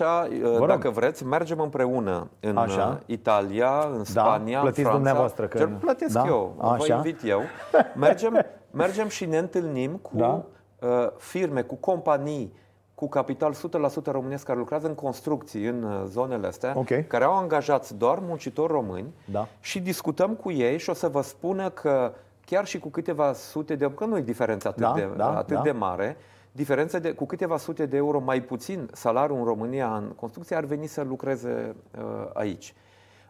Vă 0.58 0.66
dacă 0.68 0.88
rog. 0.88 0.94
vreți, 0.94 1.26
mergem 1.26 1.60
împreună 1.60 2.30
în 2.40 2.58
Așa. 2.58 3.00
Uh, 3.00 3.04
Italia, 3.06 3.88
în 3.92 3.98
da, 3.98 4.04
Spania, 4.04 4.60
da, 4.60 4.66
în 4.66 4.74
Franța. 4.74 4.92
dumneavoastră. 4.92 5.46
Că... 5.46 5.70
plătesc 5.80 6.14
da? 6.14 6.24
eu, 6.28 6.56
Așa. 6.58 6.76
vă 6.76 6.94
invit 6.94 7.20
eu. 7.24 7.42
Mergem, 7.96 8.46
mergem 8.72 9.08
și 9.08 9.26
ne 9.26 9.38
întâlnim 9.38 9.96
cu... 9.96 10.16
Da? 10.16 10.46
Uh, 10.80 11.08
firme, 11.18 11.62
cu 11.62 11.76
companii 11.76 12.54
cu 13.02 13.10
capital 13.10 13.54
100% 13.54 13.58
românesc 14.04 14.46
care 14.46 14.58
lucrează 14.58 14.88
în 14.88 14.96
construcții 14.96 15.66
în 15.66 15.84
uh, 15.84 16.04
zonele 16.06 16.48
astea, 16.48 16.74
okay. 16.76 17.06
care 17.08 17.24
au 17.24 17.34
angajați 17.34 17.98
doar 17.98 18.20
muncitori 18.20 18.72
români 18.72 19.14
da. 19.26 19.48
și 19.60 19.80
discutăm 19.80 20.34
cu 20.34 20.52
ei 20.52 20.80
și 20.80 20.90
o 20.90 20.94
să 20.94 21.08
vă 21.08 21.22
spună 21.22 21.70
că 21.70 22.14
chiar 22.46 22.66
și 22.66 22.80
cu 22.80 22.90
câteva 22.90 23.34
sute 23.34 23.76
de 23.76 23.94
că 23.94 24.06
nu 24.06 24.18
e 24.18 24.22
diferența 24.22 24.70
atât, 24.70 24.82
da, 24.82 24.94
de, 24.94 25.10
da, 25.16 25.38
atât 25.38 25.56
da. 25.56 25.62
de 25.62 25.72
mare, 25.72 26.18
diferența 26.52 27.00
de, 27.00 27.12
cu 27.12 27.26
câteva 27.26 27.58
sute 27.58 27.86
de 27.86 27.98
euro 27.98 28.20
mai 28.20 28.42
puțin 28.42 28.90
salariul 28.94 29.38
în 29.38 29.44
România 29.44 29.96
în 29.96 30.08
construcție 30.16 30.56
ar 30.56 30.64
veni 30.64 30.88
să 30.88 31.02
lucreze 31.02 31.76
uh, 31.98 32.30
aici. 32.34 32.74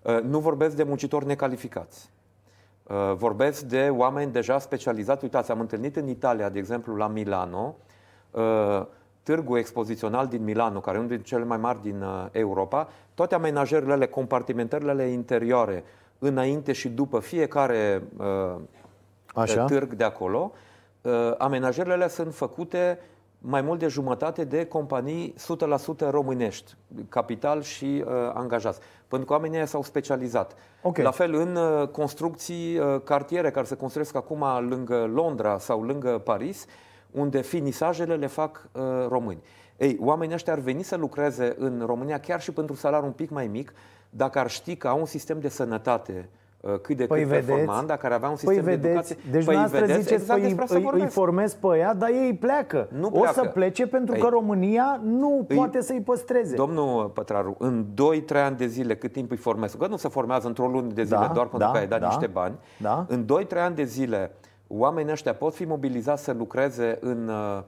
Uh, 0.01 0.21
nu 0.21 0.39
vorbesc 0.39 0.75
de 0.75 0.83
muncitori 0.83 1.25
necalificați. 1.25 2.09
Uh, 2.91 3.13
vorbesc 3.15 3.61
de 3.61 3.89
oameni 3.89 4.31
deja 4.31 4.59
specializați. 4.59 5.23
Uitați, 5.23 5.51
am 5.51 5.59
întâlnit 5.59 5.95
în 5.95 6.07
Italia, 6.07 6.49
de 6.49 6.59
exemplu, 6.59 6.95
la 6.95 7.07
Milano, 7.07 7.75
uh, 8.31 8.85
târgul 9.23 9.57
expozițional 9.57 10.27
din 10.27 10.43
Milano, 10.43 10.79
care 10.79 10.95
e 10.95 10.99
unul 10.99 11.09
dintre 11.09 11.27
cele 11.27 11.43
mai 11.43 11.57
mari 11.57 11.81
din 11.81 12.01
uh, 12.01 12.25
Europa, 12.31 12.87
toate 13.13 13.35
amenajările, 13.35 14.07
compartimentările 14.07 15.03
interioare, 15.03 15.83
înainte 16.19 16.71
și 16.71 16.89
după 16.89 17.19
fiecare 17.19 18.03
Așa. 19.33 19.65
târg 19.65 19.93
de 19.93 20.03
acolo, 20.03 20.51
amenajările 21.37 22.07
sunt 22.07 22.33
făcute 22.35 22.99
mai 23.41 23.61
mult 23.61 23.79
de 23.79 23.87
jumătate 23.87 24.43
de 24.43 24.65
companii 24.65 25.33
100% 26.05 26.09
românești, 26.09 26.75
capital 27.09 27.61
și 27.61 28.03
uh, 28.05 28.13
angajați. 28.33 28.79
Pentru 29.11 29.27
că 29.27 29.33
oamenii 29.33 29.67
s-au 29.67 29.83
specializat. 29.83 30.55
Okay. 30.81 31.03
La 31.03 31.11
fel 31.11 31.33
în 31.33 31.55
uh, 31.55 31.87
construcții, 31.87 32.77
uh, 32.77 33.01
cartiere 33.03 33.51
care 33.51 33.65
se 33.65 33.75
construiesc 33.75 34.15
acum 34.15 34.45
lângă 34.69 35.09
Londra 35.13 35.57
sau 35.57 35.83
lângă 35.83 36.17
Paris, 36.17 36.65
unde 37.11 37.41
finisajele 37.41 38.15
le 38.15 38.27
fac 38.27 38.69
uh, 38.71 38.81
români. 39.07 39.43
Ei, 39.77 39.97
oamenii 39.99 40.35
ăștia 40.35 40.53
ar 40.53 40.59
veni 40.59 40.83
să 40.83 40.95
lucreze 40.95 41.55
în 41.57 41.83
România 41.85 42.19
chiar 42.19 42.41
și 42.41 42.51
pentru 42.51 42.73
un 42.73 42.79
salariu 42.79 43.07
un 43.07 43.13
pic 43.13 43.29
mai 43.29 43.47
mic, 43.47 43.73
dacă 44.09 44.39
ar 44.39 44.49
ști 44.49 44.75
că 44.75 44.87
au 44.87 44.99
un 44.99 45.05
sistem 45.05 45.39
de 45.39 45.49
sănătate 45.49 46.29
uh, 46.31 46.40
cât 46.81 46.97
de 46.97 47.05
păi 47.05 47.19
cât 47.19 47.29
vedeți, 47.29 47.47
performant, 47.47 47.87
dacă 47.87 48.05
ar 48.05 48.11
avea 48.11 48.29
un 48.29 48.35
sistem 48.35 48.63
păi 48.63 48.77
de 48.77 48.87
educație. 48.87 49.17
Deci 49.31 49.45
păi 49.45 49.65
vedeți, 49.69 50.01
ziceți, 50.01 50.13
exact 50.13 50.67
păi, 50.67 50.89
îi, 50.93 51.01
îi 51.01 51.07
formez 51.07 51.53
pe 51.53 51.77
ea, 51.77 51.93
dar 51.93 52.09
ei 52.09 52.33
pleacă. 52.33 52.87
Nu 52.91 53.09
pleacă. 53.09 53.39
O 53.39 53.43
să 53.43 53.49
plece 53.49 53.87
pentru 53.87 54.15
că 54.19 54.27
România 54.27 55.01
nu 55.03 55.45
îi, 55.47 55.55
poate 55.55 55.81
să-i 55.81 56.01
păstreze. 56.01 56.55
Domnul 56.55 57.05
Pătraru, 57.05 57.55
în 57.59 57.85
2-3 58.33 58.35
ani 58.35 58.57
de 58.57 58.67
zile, 58.67 58.95
cât 58.95 59.11
timp 59.11 59.31
îi 59.31 59.37
formez, 59.37 59.73
că 59.73 59.87
nu 59.87 59.97
se 59.97 60.07
formează 60.07 60.47
într-o 60.47 60.67
lună 60.67 60.91
de 60.93 61.03
zile 61.03 61.17
da, 61.17 61.31
doar 61.33 61.47
pentru 61.47 61.67
da, 61.67 61.71
că 61.71 61.77
ai 61.77 61.87
dat 61.87 61.99
da, 61.99 62.07
niște 62.07 62.27
bani, 62.27 62.55
da. 62.79 63.05
în 63.07 63.25
2-3 63.25 63.57
ani 63.57 63.75
de 63.75 63.83
zile 63.83 64.31
oamenii 64.77 65.11
ăștia 65.11 65.33
pot 65.33 65.53
fi 65.53 65.65
mobilizați 65.65 66.23
să 66.23 66.33
lucreze 66.33 66.97
în 67.01 67.27
uh, 67.27 67.61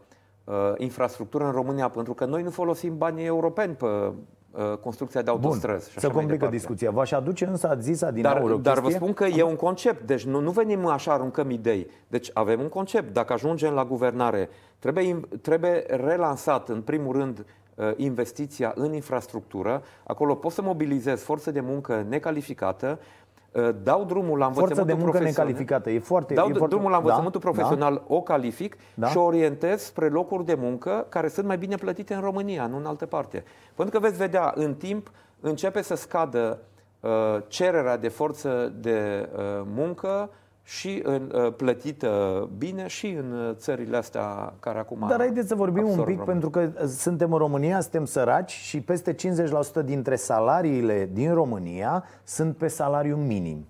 uh, 0.43 0.53
infrastructură 0.77 1.45
în 1.45 1.51
România, 1.51 1.89
pentru 1.89 2.13
că 2.13 2.25
noi 2.25 2.43
nu 2.43 2.49
folosim 2.49 2.97
banii 2.97 3.25
europeni 3.25 3.73
pe 3.73 3.85
uh, 3.85 4.11
construcția 4.81 5.21
de 5.21 5.29
autostrăzi. 5.29 5.89
Bun, 5.91 6.01
să 6.01 6.09
complică 6.09 6.47
discuția. 6.47 6.91
V-aș 6.91 7.11
aduce 7.11 7.45
însă, 7.45 7.69
ați 7.69 7.81
zis 7.81 8.09
din 8.11 8.21
dar, 8.21 8.37
aur, 8.37 8.51
dar 8.51 8.79
vă 8.79 8.89
spun 8.89 9.13
că 9.13 9.25
e 9.25 9.43
un 9.43 9.55
concept. 9.55 10.07
Deci 10.07 10.25
nu, 10.25 10.39
nu 10.39 10.51
venim 10.51 10.85
așa, 10.85 11.13
aruncăm 11.13 11.49
idei. 11.49 11.87
Deci 12.07 12.29
avem 12.33 12.59
un 12.59 12.69
concept. 12.69 13.13
Dacă 13.13 13.33
ajungem 13.33 13.73
la 13.73 13.85
guvernare, 13.85 14.49
trebuie, 14.79 15.19
trebuie 15.41 15.83
relansat, 15.87 16.69
în 16.69 16.81
primul 16.81 17.15
rând, 17.15 17.45
uh, 17.75 17.91
investiția 17.95 18.71
în 18.75 18.93
infrastructură. 18.93 19.83
Acolo 20.03 20.35
poți 20.35 20.55
să 20.55 20.61
mobilizezi 20.61 21.23
forță 21.23 21.51
de 21.51 21.59
muncă 21.59 22.05
necalificată, 22.09 22.99
Uh, 22.99 23.22
dau 23.83 24.03
drumul 24.03 24.37
la 24.37 24.45
învățământul 24.45 24.75
Forță 24.75 24.83
de 24.83 25.03
muncă 25.03 25.19
necalificată, 25.19 25.89
e 25.89 25.99
foarte... 25.99 26.33
Dau 26.33 26.47
e 26.49 26.53
foarte... 26.53 26.75
drumul 26.75 26.91
la 26.91 26.97
învățământul 26.97 27.41
da, 27.43 27.49
profesional, 27.49 27.93
da, 27.93 28.15
o 28.15 28.21
calific 28.21 28.77
da. 28.93 29.07
și 29.07 29.17
o 29.17 29.21
orientez 29.21 29.81
spre 29.81 30.09
locuri 30.09 30.45
de 30.45 30.53
muncă 30.59 31.05
care 31.09 31.27
sunt 31.27 31.45
mai 31.45 31.57
bine 31.57 31.75
plătite 31.75 32.13
în 32.13 32.21
România, 32.21 32.67
nu 32.67 32.77
în 32.77 32.85
altă 32.85 33.05
parte. 33.05 33.43
Pentru 33.75 33.99
că 33.99 34.05
veți 34.05 34.17
vedea, 34.17 34.53
în 34.55 34.73
timp 34.73 35.11
începe 35.39 35.81
să 35.81 35.95
scadă 35.95 36.59
uh, 36.99 37.09
cererea 37.47 37.97
de 37.97 38.07
forță 38.07 38.73
de 38.79 39.29
uh, 39.35 39.41
muncă 39.65 40.29
și 40.63 40.99
în, 41.03 41.31
uh, 41.35 41.53
plătită 41.53 42.49
bine 42.57 42.87
și 42.87 43.07
în 43.07 43.31
uh, 43.31 43.55
țările 43.55 43.97
astea 43.97 44.53
care 44.59 44.79
acum 44.79 45.05
Dar 45.09 45.17
haideți 45.19 45.47
să 45.47 45.55
vorbim 45.55 45.87
un 45.87 46.03
pic, 46.03 46.21
pentru 46.21 46.49
că 46.49 46.59
uh, 46.59 46.87
suntem 46.87 47.31
în 47.31 47.37
România, 47.37 47.79
suntem 47.79 48.05
săraci 48.05 48.51
și 48.51 48.81
peste 48.81 49.15
50% 49.15 49.85
dintre 49.85 50.15
salariile 50.15 51.09
din 51.13 51.33
România 51.33 52.03
sunt 52.23 52.57
pe 52.57 52.67
salariu 52.67 53.15
minim. 53.15 53.65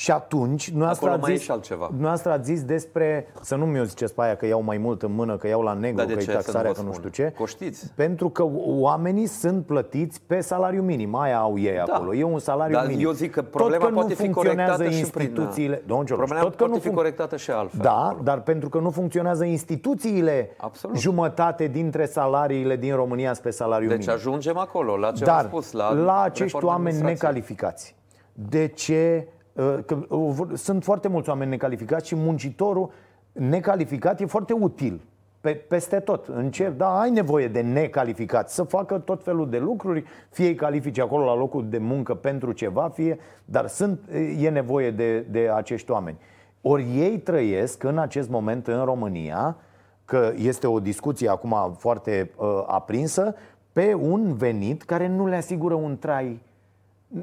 Și 0.00 0.10
atunci, 0.10 0.70
noastră 0.70 1.10
ați, 1.10 1.30
zis, 1.30 1.40
și 1.40 1.50
altceva. 1.50 1.90
noastră 1.96 2.30
ați 2.30 2.44
zis 2.44 2.62
despre, 2.62 3.26
să 3.40 3.54
nu 3.54 3.64
mi-o 3.64 3.82
ziceți 3.82 4.14
pe 4.14 4.22
aia 4.22 4.36
că 4.36 4.46
iau 4.46 4.62
mai 4.62 4.78
mult 4.78 5.02
în 5.02 5.12
mână, 5.12 5.36
că 5.36 5.48
iau 5.48 5.62
la 5.62 5.72
negru, 5.72 6.06
că 6.06 6.12
e 6.12 6.24
taxarea, 6.24 6.72
că 6.72 6.82
nu 6.82 6.92
știu 6.92 7.08
ce. 7.08 7.32
Coștiți. 7.38 7.92
Pentru 7.94 8.28
că 8.28 8.44
oamenii 8.64 9.26
sunt 9.26 9.66
plătiți 9.66 10.20
pe 10.26 10.40
salariu 10.40 10.82
minim, 10.82 11.14
aia 11.14 11.38
au 11.38 11.58
ei 11.58 11.82
da. 11.86 11.92
acolo. 11.92 12.14
E 12.14 12.24
un 12.24 12.38
salariu 12.38 12.74
Dar 12.74 12.86
minim. 12.86 13.06
Eu 13.06 13.12
zic 13.12 13.30
că 13.30 13.42
problema 13.42 13.84
tot 13.84 13.88
că 13.88 13.94
poate 13.94 14.14
nu 14.18 14.24
fi 14.24 14.30
corectată 14.30 14.84
instituțiile, 14.84 15.76
și 15.76 15.82
prin... 15.84 16.04
problema 16.04 16.40
tot 16.40 16.50
că 16.50 16.56
poate 16.56 16.72
nu 16.72 16.78
fi 16.78 16.90
corectată 16.90 17.36
și 17.36 17.50
altfel. 17.50 17.80
Da, 17.82 18.04
acolo. 18.04 18.22
dar 18.22 18.40
pentru 18.40 18.68
că 18.68 18.78
nu 18.78 18.90
funcționează 18.90 19.44
instituțiile, 19.44 20.50
Absolut. 20.56 20.96
jumătate 20.96 21.66
dintre 21.66 22.06
salariile 22.06 22.76
din 22.76 22.94
România 22.94 23.32
sunt 23.32 23.44
pe 23.44 23.50
salariu 23.50 23.88
deci 23.88 23.98
minim. 23.98 24.14
Deci 24.14 24.24
ajungem 24.24 24.58
acolo, 24.58 24.96
la 24.96 25.12
ce 25.12 25.24
dar, 25.24 25.38
am 25.38 25.46
spus, 25.46 25.72
la, 25.72 25.92
la 25.92 26.20
acești 26.20 26.64
oameni 26.64 27.00
necalificați. 27.00 27.96
De 28.32 28.66
ce 28.66 29.26
Uh, 29.26 29.39
că 29.86 29.98
uh, 30.08 30.36
sunt 30.54 30.84
foarte 30.84 31.08
mulți 31.08 31.28
oameni 31.28 31.50
necalificați 31.50 32.06
și 32.06 32.14
muncitorul 32.14 32.90
necalificat 33.32 34.20
e 34.20 34.26
foarte 34.26 34.52
util 34.52 35.00
pe, 35.40 35.50
peste 35.50 36.00
tot. 36.00 36.26
Încep, 36.26 36.76
da, 36.76 37.00
ai 37.00 37.10
nevoie 37.10 37.48
de 37.48 37.60
necalificați 37.60 38.54
să 38.54 38.62
facă 38.62 38.98
tot 38.98 39.22
felul 39.22 39.50
de 39.50 39.58
lucruri, 39.58 40.04
fie 40.30 40.46
îi 40.46 40.54
califici 40.54 40.98
acolo 40.98 41.24
la 41.24 41.34
locul 41.34 41.68
de 41.68 41.78
muncă 41.78 42.14
pentru 42.14 42.52
ceva, 42.52 42.88
fie, 42.88 43.18
dar 43.44 43.66
sunt, 43.66 44.00
e 44.38 44.48
nevoie 44.48 44.90
de, 44.90 45.20
de 45.20 45.50
acești 45.54 45.90
oameni. 45.90 46.18
Ori 46.62 46.86
ei 46.96 47.18
trăiesc 47.18 47.82
în 47.82 47.98
acest 47.98 48.28
moment 48.28 48.66
în 48.66 48.84
România, 48.84 49.56
că 50.04 50.32
este 50.36 50.66
o 50.66 50.80
discuție 50.80 51.28
acum 51.28 51.74
foarte 51.78 52.30
uh, 52.36 52.64
aprinsă, 52.66 53.34
pe 53.72 53.94
un 53.94 54.34
venit 54.34 54.82
care 54.82 55.08
nu 55.08 55.26
le 55.26 55.36
asigură 55.36 55.74
un 55.74 55.98
trai 55.98 56.40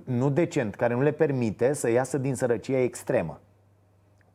nu 0.04 0.30
decent, 0.30 0.76
care 0.76 0.94
nu 0.94 1.02
le 1.02 1.12
permite 1.12 1.74
să 1.74 1.90
iasă 1.90 2.18
din 2.18 2.36
sărăcia 2.36 2.80
extremă. 2.80 3.40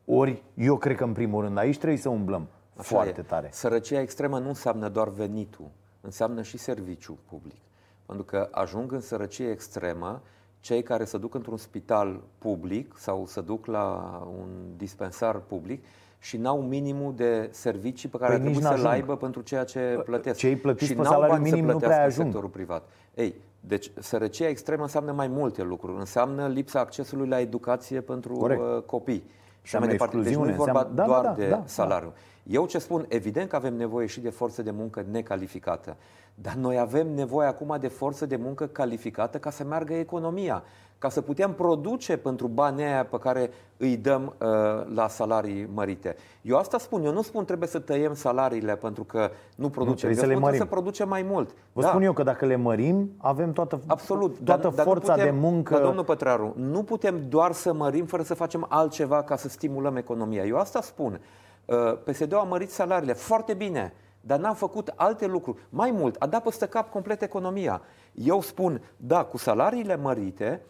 Ori 0.05 0.43
eu 0.53 0.77
cred 0.77 0.95
că 0.95 1.03
în 1.03 1.13
primul 1.13 1.43
rând 1.43 1.57
aici 1.57 1.77
trebuie 1.77 1.99
să 1.99 2.09
umblăm 2.09 2.47
Așa 2.75 2.87
foarte 2.95 3.19
e. 3.19 3.23
tare. 3.23 3.49
Sărăcia 3.51 3.99
extremă 3.99 4.39
nu 4.39 4.47
înseamnă 4.47 4.89
doar 4.89 5.09
venitul, 5.09 5.69
înseamnă 6.01 6.41
și 6.41 6.57
serviciu 6.57 7.17
public. 7.29 7.61
Pentru 8.05 8.25
că 8.25 8.47
ajung 8.51 8.91
în 8.91 9.01
sărăcie 9.01 9.49
extremă 9.49 10.21
cei 10.59 10.83
care 10.83 11.05
se 11.05 11.17
duc 11.17 11.33
într-un 11.35 11.57
spital 11.57 12.21
public 12.37 12.93
sau 12.97 13.25
se 13.27 13.41
duc 13.41 13.65
la 13.65 14.17
un 14.37 14.49
dispensar 14.77 15.39
public 15.39 15.83
și 16.19 16.37
n-au 16.37 16.61
minimul 16.61 17.15
de 17.15 17.49
servicii 17.51 18.09
pe 18.09 18.17
care 18.17 18.33
păi 18.33 18.41
trebuie 18.41 18.63
să-l 18.63 18.85
aibă 18.85 19.17
pentru 19.17 19.41
ceea 19.41 19.63
ce 19.63 20.01
plătesc. 20.05 20.37
Cei 20.37 20.55
plătiți 20.55 20.85
și 20.91 20.95
pe 20.95 21.03
salariu 21.03 21.41
minim 21.41 21.65
nu 21.65 21.77
prea 21.77 22.03
ajung. 22.03 22.25
sectorul 22.25 22.49
privat. 22.49 22.89
Ei, 23.13 23.35
deci 23.67 23.91
sărăcia 23.99 24.47
extremă 24.47 24.81
înseamnă 24.81 25.11
mai 25.11 25.27
multe 25.27 25.63
lucruri. 25.63 25.99
Înseamnă 25.99 26.47
lipsa 26.47 26.79
accesului 26.79 27.27
la 27.27 27.39
educație 27.39 28.01
pentru 28.01 28.33
Corect. 28.33 28.61
Uh, 28.61 28.81
copii. 28.85 29.23
Și 29.61 29.75
mai 29.75 29.87
departe. 29.87 30.17
Deci 30.17 30.35
nu 30.35 30.49
e 30.49 30.51
vorba 30.51 30.79
înseamnă... 30.79 30.95
Da, 30.95 31.01
da, 31.01 31.07
doar 31.07 31.21
da, 31.21 31.29
da, 31.29 31.35
de 31.35 31.47
da, 31.47 31.63
salariu. 31.65 32.07
Da. 32.07 32.15
Eu 32.43 32.65
ce 32.65 32.77
spun, 32.77 33.05
evident 33.07 33.49
că 33.49 33.55
avem 33.55 33.75
nevoie 33.75 34.07
și 34.07 34.19
de 34.19 34.29
forță 34.29 34.61
de 34.61 34.71
muncă 34.71 35.05
necalificată, 35.11 35.97
dar 36.35 36.53
noi 36.53 36.79
avem 36.79 37.13
nevoie 37.13 37.47
acum 37.47 37.77
de 37.79 37.87
forță 37.87 38.25
de 38.25 38.35
muncă 38.35 38.67
calificată 38.67 39.37
ca 39.37 39.49
să 39.49 39.63
meargă 39.63 39.93
economia 39.93 40.63
ca 41.03 41.09
să 41.09 41.21
putem 41.21 41.53
produce 41.53 42.17
pentru 42.17 42.47
banii 42.47 42.83
aia 42.83 43.05
pe 43.05 43.17
care 43.19 43.49
îi 43.77 43.97
dăm 43.97 44.35
uh, 44.37 44.47
la 44.95 45.07
salarii 45.07 45.69
mărite. 45.73 46.15
Eu 46.41 46.57
asta 46.57 46.77
spun, 46.77 47.03
eu 47.03 47.11
nu 47.11 47.21
spun 47.21 47.45
trebuie 47.45 47.67
să 47.67 47.79
tăiem 47.79 48.13
salariile 48.13 48.75
pentru 48.75 49.03
că 49.03 49.29
nu 49.55 49.69
producem, 49.69 50.09
nu, 50.09 50.15
eu 50.15 50.21
să 50.21 50.25
spun 50.25 50.33
le 50.33 50.45
mărim. 50.45 50.59
să 50.59 50.65
producem 50.65 51.07
mai 51.07 51.21
mult. 51.21 51.49
Vă 51.73 51.81
da. 51.81 51.87
spun 51.87 52.01
eu 52.01 52.13
că 52.13 52.23
dacă 52.23 52.45
le 52.45 52.55
mărim, 52.55 53.11
avem 53.17 53.51
toată, 53.51 53.79
Absolut, 53.87 54.37
toată 54.43 54.71
dar, 54.75 54.85
forța 54.85 55.07
dar 55.07 55.17
putem, 55.17 55.33
de 55.33 55.39
muncă. 55.39 55.73
Dar, 55.73 55.83
domnul 55.83 56.03
Pătraru, 56.03 56.53
nu 56.57 56.83
putem 56.83 57.21
doar 57.29 57.51
să 57.51 57.73
mărim 57.73 58.05
fără 58.05 58.23
să 58.23 58.33
facem 58.33 58.65
altceva 58.69 59.23
ca 59.23 59.35
să 59.35 59.49
stimulăm 59.49 59.95
economia. 59.95 60.43
Eu 60.45 60.57
asta 60.57 60.81
spun. 60.81 61.19
Uh, 61.65 61.75
PSD-ul 62.03 62.39
a 62.39 62.43
mărit 62.43 62.71
salariile 62.71 63.13
foarte 63.13 63.53
bine, 63.53 63.93
dar 64.21 64.39
n-a 64.39 64.53
făcut 64.53 64.93
alte 64.95 65.25
lucruri. 65.25 65.57
Mai 65.69 65.91
mult, 65.91 66.15
a 66.19 66.27
dat 66.27 66.43
peste 66.43 66.65
cap 66.65 66.91
complet 66.91 67.21
economia. 67.21 67.81
Eu 68.13 68.41
spun, 68.41 68.81
da, 68.97 69.23
cu 69.23 69.37
salariile 69.37 69.95
mărite, 69.95 70.61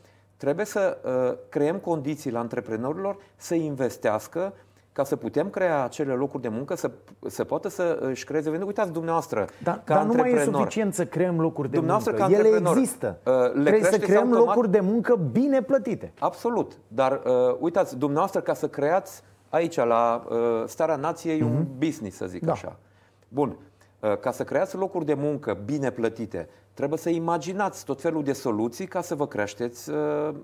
Trebuie 0.44 0.66
să 0.66 0.98
uh, 1.04 1.38
creăm 1.50 1.76
condiții 1.76 2.32
la 2.32 2.40
antreprenorilor 2.40 3.18
să 3.36 3.56
investească 3.56 4.54
ca 4.92 5.04
să 5.04 5.16
putem 5.16 5.50
crea 5.50 5.84
acele 5.84 6.14
locuri 6.14 6.42
de 6.42 6.48
muncă, 6.48 6.76
să, 6.76 6.92
să 7.28 7.44
poată 7.44 7.70
să 7.70 7.98
își 8.02 8.26
creeze 8.26 8.50
venit. 8.50 8.66
Uitați, 8.66 8.92
dumneavoastră, 8.92 9.46
da, 9.64 9.82
ca 9.84 9.94
dar 9.94 10.04
nu 10.04 10.14
mai 10.14 10.32
e 10.32 10.44
suficient 10.44 10.94
să 10.94 11.06
creăm 11.06 11.40
locuri 11.40 11.70
de 11.70 11.80
muncă. 11.80 12.12
Ca 12.12 12.28
Ele 12.30 12.62
există. 12.68 13.20
Uh, 13.26 13.34
le 13.54 13.70
Trebuie 13.70 13.92
să 13.92 13.98
creăm 13.98 14.24
automat... 14.24 14.46
locuri 14.46 14.72
de 14.72 14.80
muncă 14.80 15.16
bine 15.16 15.62
plătite. 15.62 16.14
Absolut. 16.20 16.78
Dar 16.88 17.22
uh, 17.26 17.56
uitați, 17.60 17.98
dumneavoastră, 17.98 18.42
ca 18.42 18.54
să 18.54 18.68
creați 18.68 19.24
aici, 19.56 19.76
la 19.76 20.24
uh, 20.30 20.64
Starea 20.66 20.96
Nației, 20.96 21.40
uh-huh. 21.40 21.44
un 21.44 21.54
mhm. 21.54 21.78
business, 21.78 22.18
să 22.18 22.26
zic 22.26 22.46
da. 22.46 22.52
așa. 22.52 22.80
Bun. 23.28 23.58
Uh, 24.00 24.18
ca 24.18 24.32
să 24.32 24.44
creați 24.44 24.76
locuri 24.76 25.06
de 25.06 25.14
muncă 25.14 25.58
bine 25.66 25.92
plătite, 25.92 26.50
Trebuie 26.74 27.00
să 27.00 27.10
imaginați 27.10 27.86
tot 27.86 28.02
felul 28.02 28.24
de 28.24 28.34
soluții 28.34 28.86
ca 28.88 29.02
să 29.02 29.16
vă 29.16 29.28
creșteți 29.28 29.90
uh, 29.90 29.98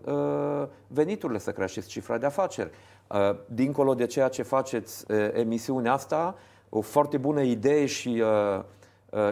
uh, 0.06 0.68
veniturile, 0.88 1.40
să 1.40 1.52
creșteți 1.52 1.88
cifra 1.88 2.18
de 2.18 2.26
afaceri. 2.26 2.70
Uh, 3.08 3.36
dincolo 3.46 3.94
de 3.94 4.06
ceea 4.06 4.28
ce 4.28 4.44
faceți 4.44 5.06
emisiunea 5.34 5.94
asta, 5.94 6.36
o 6.70 6.82
foarte 6.82 7.18
bună 7.18 7.42
idee 7.42 7.86
și 7.86 8.24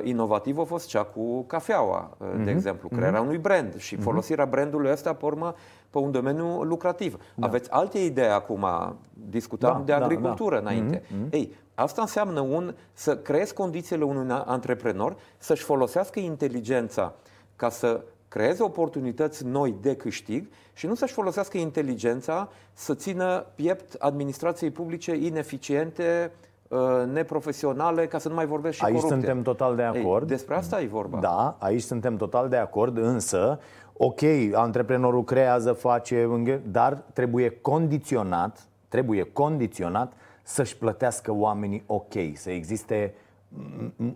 inovativă 0.03 0.61
a 0.61 0.63
fost 0.63 0.87
cea 0.87 1.03
cu 1.03 1.43
cafeaua, 1.43 2.17
mm-hmm. 2.17 2.43
de 2.43 2.51
exemplu, 2.51 2.89
crearea 2.89 3.19
mm-hmm. 3.19 3.23
unui 3.23 3.37
brand 3.37 3.77
și 3.77 3.95
mm-hmm. 3.95 4.01
folosirea 4.01 4.45
brandului 4.45 4.91
ăsta 4.91 5.13
pe 5.13 5.25
urmă 5.25 5.55
pe 5.89 5.97
un 5.97 6.11
domeniu 6.11 6.61
lucrativ. 6.61 7.17
Da. 7.35 7.45
Aveți 7.47 7.71
alte 7.71 7.99
idei 7.99 8.29
acum, 8.29 8.65
discutam 9.13 9.77
da, 9.77 9.83
de 9.83 10.03
agricultură 10.03 10.55
da, 10.55 10.61
da. 10.61 10.69
înainte. 10.69 11.01
Mm-hmm. 11.01 11.29
Ei, 11.29 11.51
Asta 11.79 12.01
înseamnă 12.01 12.39
un, 12.39 12.75
să 12.93 13.17
creezi 13.17 13.53
condițiile 13.53 14.03
unui 14.03 14.43
antreprenor 14.45 15.15
să-și 15.37 15.63
folosească 15.63 16.19
inteligența 16.19 17.13
ca 17.55 17.69
să 17.69 18.03
creeze 18.27 18.63
oportunități 18.63 19.45
noi 19.45 19.75
de 19.81 19.95
câștig 19.95 20.47
și 20.73 20.87
nu 20.87 20.95
să-și 20.95 21.13
folosească 21.13 21.57
inteligența 21.57 22.49
să 22.73 22.93
țină 22.93 23.45
piept 23.55 23.95
administrației 23.99 24.71
publice 24.71 25.15
ineficiente, 25.15 26.31
uh, 26.67 26.79
neprofesionale, 27.11 28.07
ca 28.07 28.17
să 28.17 28.29
nu 28.29 28.35
mai 28.35 28.45
vorbesc 28.45 28.75
și 28.75 28.83
Aici 28.83 28.93
corupte. 28.93 29.15
suntem 29.15 29.41
total 29.41 29.75
de 29.75 29.83
acord. 29.83 30.21
Ei, 30.21 30.27
despre 30.35 30.55
asta 30.55 30.81
e 30.81 30.87
vorba. 30.87 31.19
Da, 31.19 31.57
aici 31.59 31.81
suntem 31.81 32.15
total 32.15 32.49
de 32.49 32.57
acord, 32.57 32.97
însă 32.97 33.59
ok, 33.97 34.21
antreprenorul 34.53 35.23
creează, 35.23 35.73
face, 35.73 36.27
dar 36.65 36.93
trebuie 37.13 37.49
condiționat, 37.49 38.67
trebuie 38.87 39.23
condiționat 39.23 40.13
să-și 40.43 40.77
plătească 40.77 41.31
oamenii 41.31 41.83
ok, 41.85 42.13
să 42.33 42.51
existe 42.51 43.13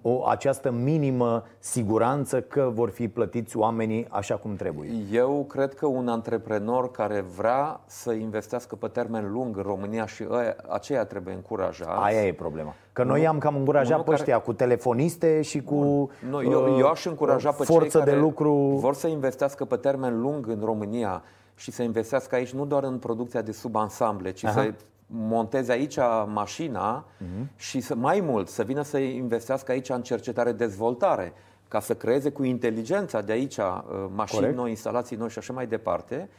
o, 0.01 0.27
această 0.27 0.71
minimă 0.71 1.43
siguranță 1.59 2.41
că 2.41 2.71
vor 2.73 2.89
fi 2.89 3.07
plătiți 3.07 3.57
oamenii 3.57 4.07
așa 4.09 4.35
cum 4.35 4.55
trebuie? 4.55 4.89
Eu 5.11 5.45
cred 5.49 5.73
că 5.73 5.85
un 5.85 6.07
antreprenor 6.07 6.91
care 6.91 7.25
vrea 7.37 7.81
să 7.85 8.11
investească 8.11 8.75
pe 8.75 8.87
termen 8.87 9.31
lung 9.31 9.57
în 9.57 9.63
România 9.63 10.05
și 10.05 10.27
aceea 10.69 11.05
trebuie 11.05 11.33
încurajat. 11.33 11.97
Aia 12.01 12.25
e 12.25 12.33
problema. 12.33 12.73
Că 12.93 13.03
noi 13.03 13.27
am 13.27 13.37
cam 13.37 13.55
încurajat 13.55 14.03
pe 14.03 14.11
ăștia 14.11 14.33
care... 14.33 14.45
cu 14.45 14.53
telefoniste 14.53 15.41
și 15.41 15.61
cu 15.61 16.09
nu, 16.29 16.43
eu, 16.43 16.77
eu 16.77 16.87
aș 16.87 17.05
încuraja 17.05 17.51
pe 17.51 17.63
forță 17.63 17.97
cei 17.97 17.99
care 17.99 18.11
de 18.11 18.17
lucru. 18.17 18.53
vor 18.53 18.93
să 18.93 19.07
investească 19.07 19.65
pe 19.65 19.75
termen 19.75 20.21
lung 20.21 20.47
în 20.47 20.61
România 20.63 21.23
și 21.55 21.71
să 21.71 21.83
investească 21.83 22.35
aici 22.35 22.53
nu 22.53 22.65
doar 22.65 22.83
în 22.83 22.97
producția 22.97 23.41
de 23.41 23.51
subansamble, 23.51 24.31
ci 24.31 24.43
Aha. 24.43 24.61
să 24.61 24.73
monteze 25.13 25.71
aici 25.71 25.97
mașina 26.25 27.05
uh-huh. 27.05 27.45
și 27.55 27.79
să, 27.79 27.95
mai 27.95 28.19
mult 28.19 28.47
să 28.47 28.63
vină 28.63 28.81
să 28.81 28.97
investească 28.97 29.71
aici 29.71 29.89
în 29.89 30.01
cercetare-dezvoltare, 30.01 31.33
ca 31.67 31.79
să 31.79 31.95
creeze 31.95 32.31
cu 32.31 32.43
inteligența 32.43 33.21
de 33.21 33.31
aici 33.31 33.57
uh, 33.57 33.83
mașini 34.15 34.39
Corect. 34.39 34.57
noi, 34.57 34.69
instalații 34.69 35.15
noi 35.15 35.29
și 35.29 35.37
așa 35.37 35.53
mai 35.53 35.67
departe. 35.67 36.29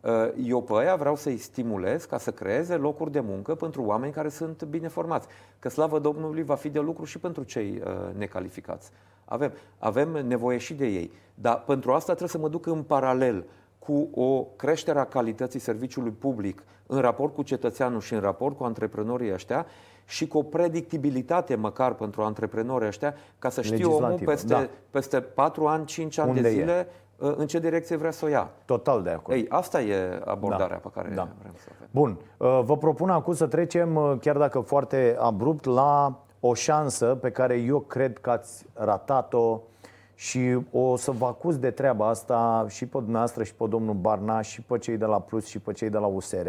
Uh, 0.00 0.10
eu 0.44 0.62
pe 0.62 0.72
aia 0.76 0.96
vreau 0.96 1.16
să-i 1.16 1.36
stimulez 1.36 2.04
ca 2.04 2.18
să 2.18 2.30
creeze 2.30 2.76
locuri 2.76 3.10
de 3.10 3.20
muncă 3.20 3.54
pentru 3.54 3.82
oameni 3.82 4.12
care 4.12 4.28
sunt 4.28 4.64
bine 4.64 4.88
formați. 4.88 5.28
Că 5.58 5.68
slavă 5.68 5.98
Domnului 5.98 6.42
va 6.42 6.54
fi 6.54 6.68
de 6.68 6.80
lucru 6.80 7.04
și 7.04 7.18
pentru 7.18 7.42
cei 7.42 7.82
uh, 7.84 7.92
necalificați. 8.16 8.90
Avem, 9.24 9.52
avem 9.78 10.08
nevoie 10.26 10.58
și 10.58 10.74
de 10.74 10.86
ei. 10.86 11.10
Dar 11.34 11.62
pentru 11.66 11.92
asta 11.92 12.14
trebuie 12.14 12.28
să 12.28 12.38
mă 12.38 12.48
duc 12.48 12.66
în 12.66 12.82
paralel 12.82 13.44
cu 13.86 14.08
o 14.14 14.42
creștere 14.56 14.98
a 14.98 15.04
calității 15.04 15.60
serviciului 15.60 16.10
public 16.10 16.62
în 16.86 17.00
raport 17.00 17.34
cu 17.34 17.42
cetățeanul 17.42 18.00
și 18.00 18.14
în 18.14 18.20
raport 18.20 18.56
cu 18.56 18.64
antreprenorii 18.64 19.32
ăștia 19.32 19.66
și 20.04 20.26
cu 20.26 20.38
o 20.38 20.42
predictibilitate 20.42 21.54
măcar 21.54 21.94
pentru 21.94 22.22
antreprenorii 22.22 22.88
ăștia 22.88 23.14
ca 23.38 23.48
să 23.48 23.62
știe 23.62 23.84
omul 23.84 24.18
peste, 24.24 24.46
da. 24.46 24.68
peste 24.90 25.20
4 25.20 25.66
ani, 25.66 25.84
5 25.84 26.18
ani 26.18 26.28
Unde 26.28 26.40
de 26.40 26.50
zile 26.50 26.72
e? 26.72 26.86
Uh, 27.18 27.34
în 27.36 27.46
ce 27.46 27.58
direcție 27.58 27.96
vrea 27.96 28.10
să 28.10 28.24
o 28.24 28.28
ia. 28.28 28.50
Total 28.64 29.02
de 29.02 29.10
acord. 29.10 29.36
Ei, 29.36 29.46
asta 29.48 29.82
e 29.82 30.22
abordarea 30.24 30.80
da. 30.82 30.88
pe 30.88 30.88
care 30.94 31.08
da. 31.14 31.28
vrem 31.40 31.52
să 31.56 31.66
o 31.70 31.72
avem. 31.76 31.88
Bun. 31.90 32.18
Uh, 32.36 32.60
vă 32.64 32.76
propun 32.76 33.10
acum 33.10 33.34
să 33.34 33.46
trecem, 33.46 33.96
uh, 33.96 34.14
chiar 34.20 34.36
dacă 34.36 34.60
foarte 34.60 35.16
abrupt, 35.18 35.64
la 35.64 36.20
o 36.40 36.54
șansă 36.54 37.06
pe 37.06 37.30
care 37.30 37.56
eu 37.56 37.80
cred 37.80 38.18
că 38.18 38.30
ați 38.30 38.66
ratat-o 38.72 39.60
și 40.14 40.58
o 40.72 40.96
să 40.96 41.10
vă 41.10 41.26
acuz 41.26 41.56
de 41.56 41.70
treaba 41.70 42.08
asta 42.08 42.66
și 42.68 42.86
pe 42.86 42.98
dumneavoastră 42.98 43.42
și 43.42 43.54
pe 43.54 43.66
domnul 43.68 43.94
Barna 43.94 44.40
și 44.40 44.62
pe 44.62 44.78
cei 44.78 44.96
de 44.96 45.04
la 45.04 45.20
Plus 45.20 45.46
și 45.46 45.58
pe 45.58 45.72
cei 45.72 45.90
de 45.90 45.98
la 45.98 46.06
USR. 46.06 46.48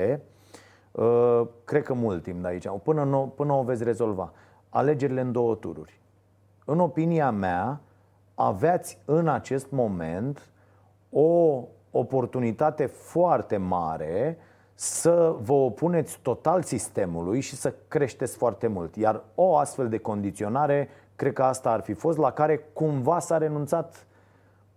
Uh, 0.91 1.41
cred 1.63 1.83
că 1.83 1.93
mult 1.93 2.23
timp 2.23 2.41
de 2.41 2.47
aici, 2.47 2.67
până, 2.83 3.03
nu, 3.03 3.33
până 3.35 3.53
o 3.53 3.63
veți 3.63 3.83
rezolva. 3.83 4.31
Alegerile 4.69 5.21
în 5.21 5.31
două 5.31 5.55
tururi. 5.55 5.99
În 6.65 6.79
opinia 6.79 7.31
mea, 7.31 7.81
aveați 8.35 8.97
în 9.05 9.27
acest 9.27 9.71
moment 9.71 10.49
o 11.09 11.61
oportunitate 11.91 12.85
foarte 12.85 13.57
mare 13.57 14.37
să 14.73 15.35
vă 15.41 15.53
opuneți 15.53 16.19
total 16.21 16.61
sistemului 16.61 17.39
și 17.39 17.55
să 17.55 17.73
creșteți 17.87 18.37
foarte 18.37 18.67
mult. 18.67 18.95
Iar 18.95 19.23
o 19.35 19.57
astfel 19.57 19.89
de 19.89 19.97
condiționare 19.97 20.89
Cred 21.15 21.33
că 21.33 21.43
asta 21.43 21.69
ar 21.69 21.81
fi 21.81 21.93
fost, 21.93 22.17
la 22.17 22.31
care 22.31 22.69
cumva 22.73 23.19
s-a 23.19 23.37
renunțat 23.37 24.05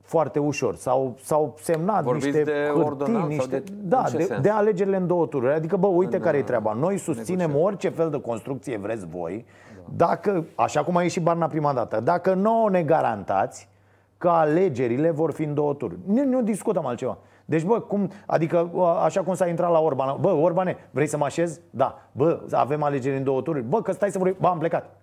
foarte 0.08 0.38
ușor. 0.38 0.76
S-au, 0.76 1.16
s-au 1.22 1.54
semnat 1.60 2.02
Vorbiți 2.02 2.26
niște 2.26 2.42
de 2.42 2.72
hârtii, 2.74 3.24
niște, 3.26 3.58
de, 3.58 3.72
da, 3.82 4.04
de, 4.16 4.38
de 4.42 4.50
alegerile 4.50 4.96
în 4.96 5.06
două 5.06 5.26
tururi. 5.26 5.52
Adică, 5.52 5.76
bă, 5.76 5.86
uite 5.86 6.18
care 6.18 6.36
e 6.38 6.42
treaba. 6.42 6.72
Noi 6.72 6.98
susținem 6.98 7.46
negociat. 7.46 7.66
orice 7.66 7.88
fel 7.88 8.10
de 8.10 8.20
construcție 8.20 8.76
vreți 8.76 9.06
voi, 9.06 9.46
da. 9.74 10.06
dacă, 10.06 10.44
așa 10.54 10.84
cum 10.84 10.96
a 10.96 11.02
ieșit 11.02 11.22
Barna 11.22 11.46
prima 11.46 11.72
dată, 11.72 12.00
dacă 12.00 12.34
nouă 12.34 12.70
ne 12.70 12.82
garantați 12.82 13.68
că 14.18 14.28
alegerile 14.28 15.10
vor 15.10 15.32
fi 15.32 15.42
în 15.42 15.54
două 15.54 15.74
tururi. 15.74 15.98
Nu, 16.06 16.24
nu 16.24 16.42
discutăm 16.42 16.86
altceva. 16.86 17.18
Deci, 17.44 17.64
bă, 17.64 17.80
cum, 17.80 18.10
adică 18.26 18.70
așa 19.04 19.22
cum 19.22 19.34
s-a 19.34 19.46
intrat 19.46 19.70
la 19.70 19.78
Orban, 19.78 20.16
bă, 20.20 20.28
Orbane, 20.30 20.76
vrei 20.90 21.06
să 21.06 21.16
mă 21.16 21.24
așez? 21.24 21.60
Da. 21.70 21.98
Bă, 22.12 22.40
avem 22.52 22.82
alegeri 22.82 23.16
în 23.16 23.24
două 23.24 23.40
tururi. 23.40 23.64
Bă, 23.64 23.82
că 23.82 23.92
stai 23.92 24.10
să 24.10 24.18
vorbim. 24.18 24.36
Bă, 24.40 24.48
am 24.48 24.58
plecat. 24.58 24.96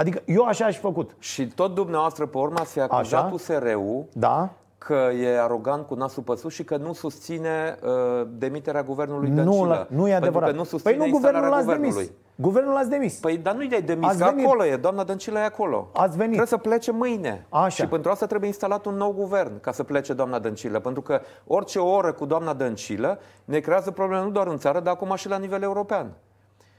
Adică 0.00 0.22
eu 0.24 0.44
așa 0.44 0.64
aș 0.64 0.74
fi 0.74 0.80
făcut. 0.80 1.10
Și 1.18 1.46
tot 1.46 1.74
dumneavoastră, 1.74 2.26
pe 2.26 2.38
urmă, 2.38 2.58
ați 2.58 2.72
fi 2.72 2.80
acuzat 2.80 3.32
USR-ul 3.32 4.04
da? 4.12 4.50
că 4.78 5.10
e 5.22 5.40
arogant 5.40 5.86
cu 5.86 5.94
nasul 5.94 6.22
pe 6.22 6.36
sus 6.36 6.52
și 6.52 6.64
că 6.64 6.76
nu 6.76 6.92
susține 6.92 7.78
uh, 7.82 8.26
demiterea 8.38 8.82
guvernului 8.82 9.28
Dăncilă. 9.30 9.64
Nu, 9.64 9.68
la, 9.68 9.86
nu 9.90 10.08
e 10.08 10.14
adevărat. 10.14 10.50
Că 10.50 10.56
nu 10.56 10.64
susține 10.64 10.96
păi 10.96 11.06
nu, 11.06 11.12
guvernul 11.12 11.48
l-ați 11.48 11.66
demis. 11.66 12.10
Guvernul 12.34 12.72
l-ați 12.72 12.88
demis. 12.88 13.14
Păi, 13.14 13.38
dar 13.38 13.54
nu 13.54 13.62
i 13.62 13.82
demis, 13.84 14.16
că 14.16 14.24
acolo 14.24 14.66
e, 14.66 14.76
doamna 14.76 15.04
Dăncilă 15.04 15.38
e 15.38 15.44
acolo. 15.44 15.88
Ați 15.92 16.16
venit. 16.16 16.36
Trebuie 16.36 16.46
să 16.46 16.56
plece 16.56 16.90
mâine. 16.90 17.46
Așa. 17.48 17.68
Și 17.68 17.86
pentru 17.86 18.10
asta 18.10 18.26
trebuie 18.26 18.48
instalat 18.48 18.84
un 18.84 18.94
nou 18.94 19.12
guvern 19.12 19.60
ca 19.60 19.72
să 19.72 19.82
plece 19.82 20.12
doamna 20.12 20.38
Dăncilă. 20.38 20.78
Pentru 20.78 21.02
că 21.02 21.20
orice 21.46 21.78
oră 21.78 22.12
cu 22.12 22.24
doamna 22.24 22.54
Dăncilă 22.54 23.18
ne 23.44 23.58
creează 23.58 23.90
probleme 23.90 24.22
nu 24.22 24.30
doar 24.30 24.46
în 24.46 24.58
țară, 24.58 24.80
dar 24.80 24.94
acum 24.94 25.14
și 25.14 25.28
la 25.28 25.38
nivel 25.38 25.62
european. 25.62 26.12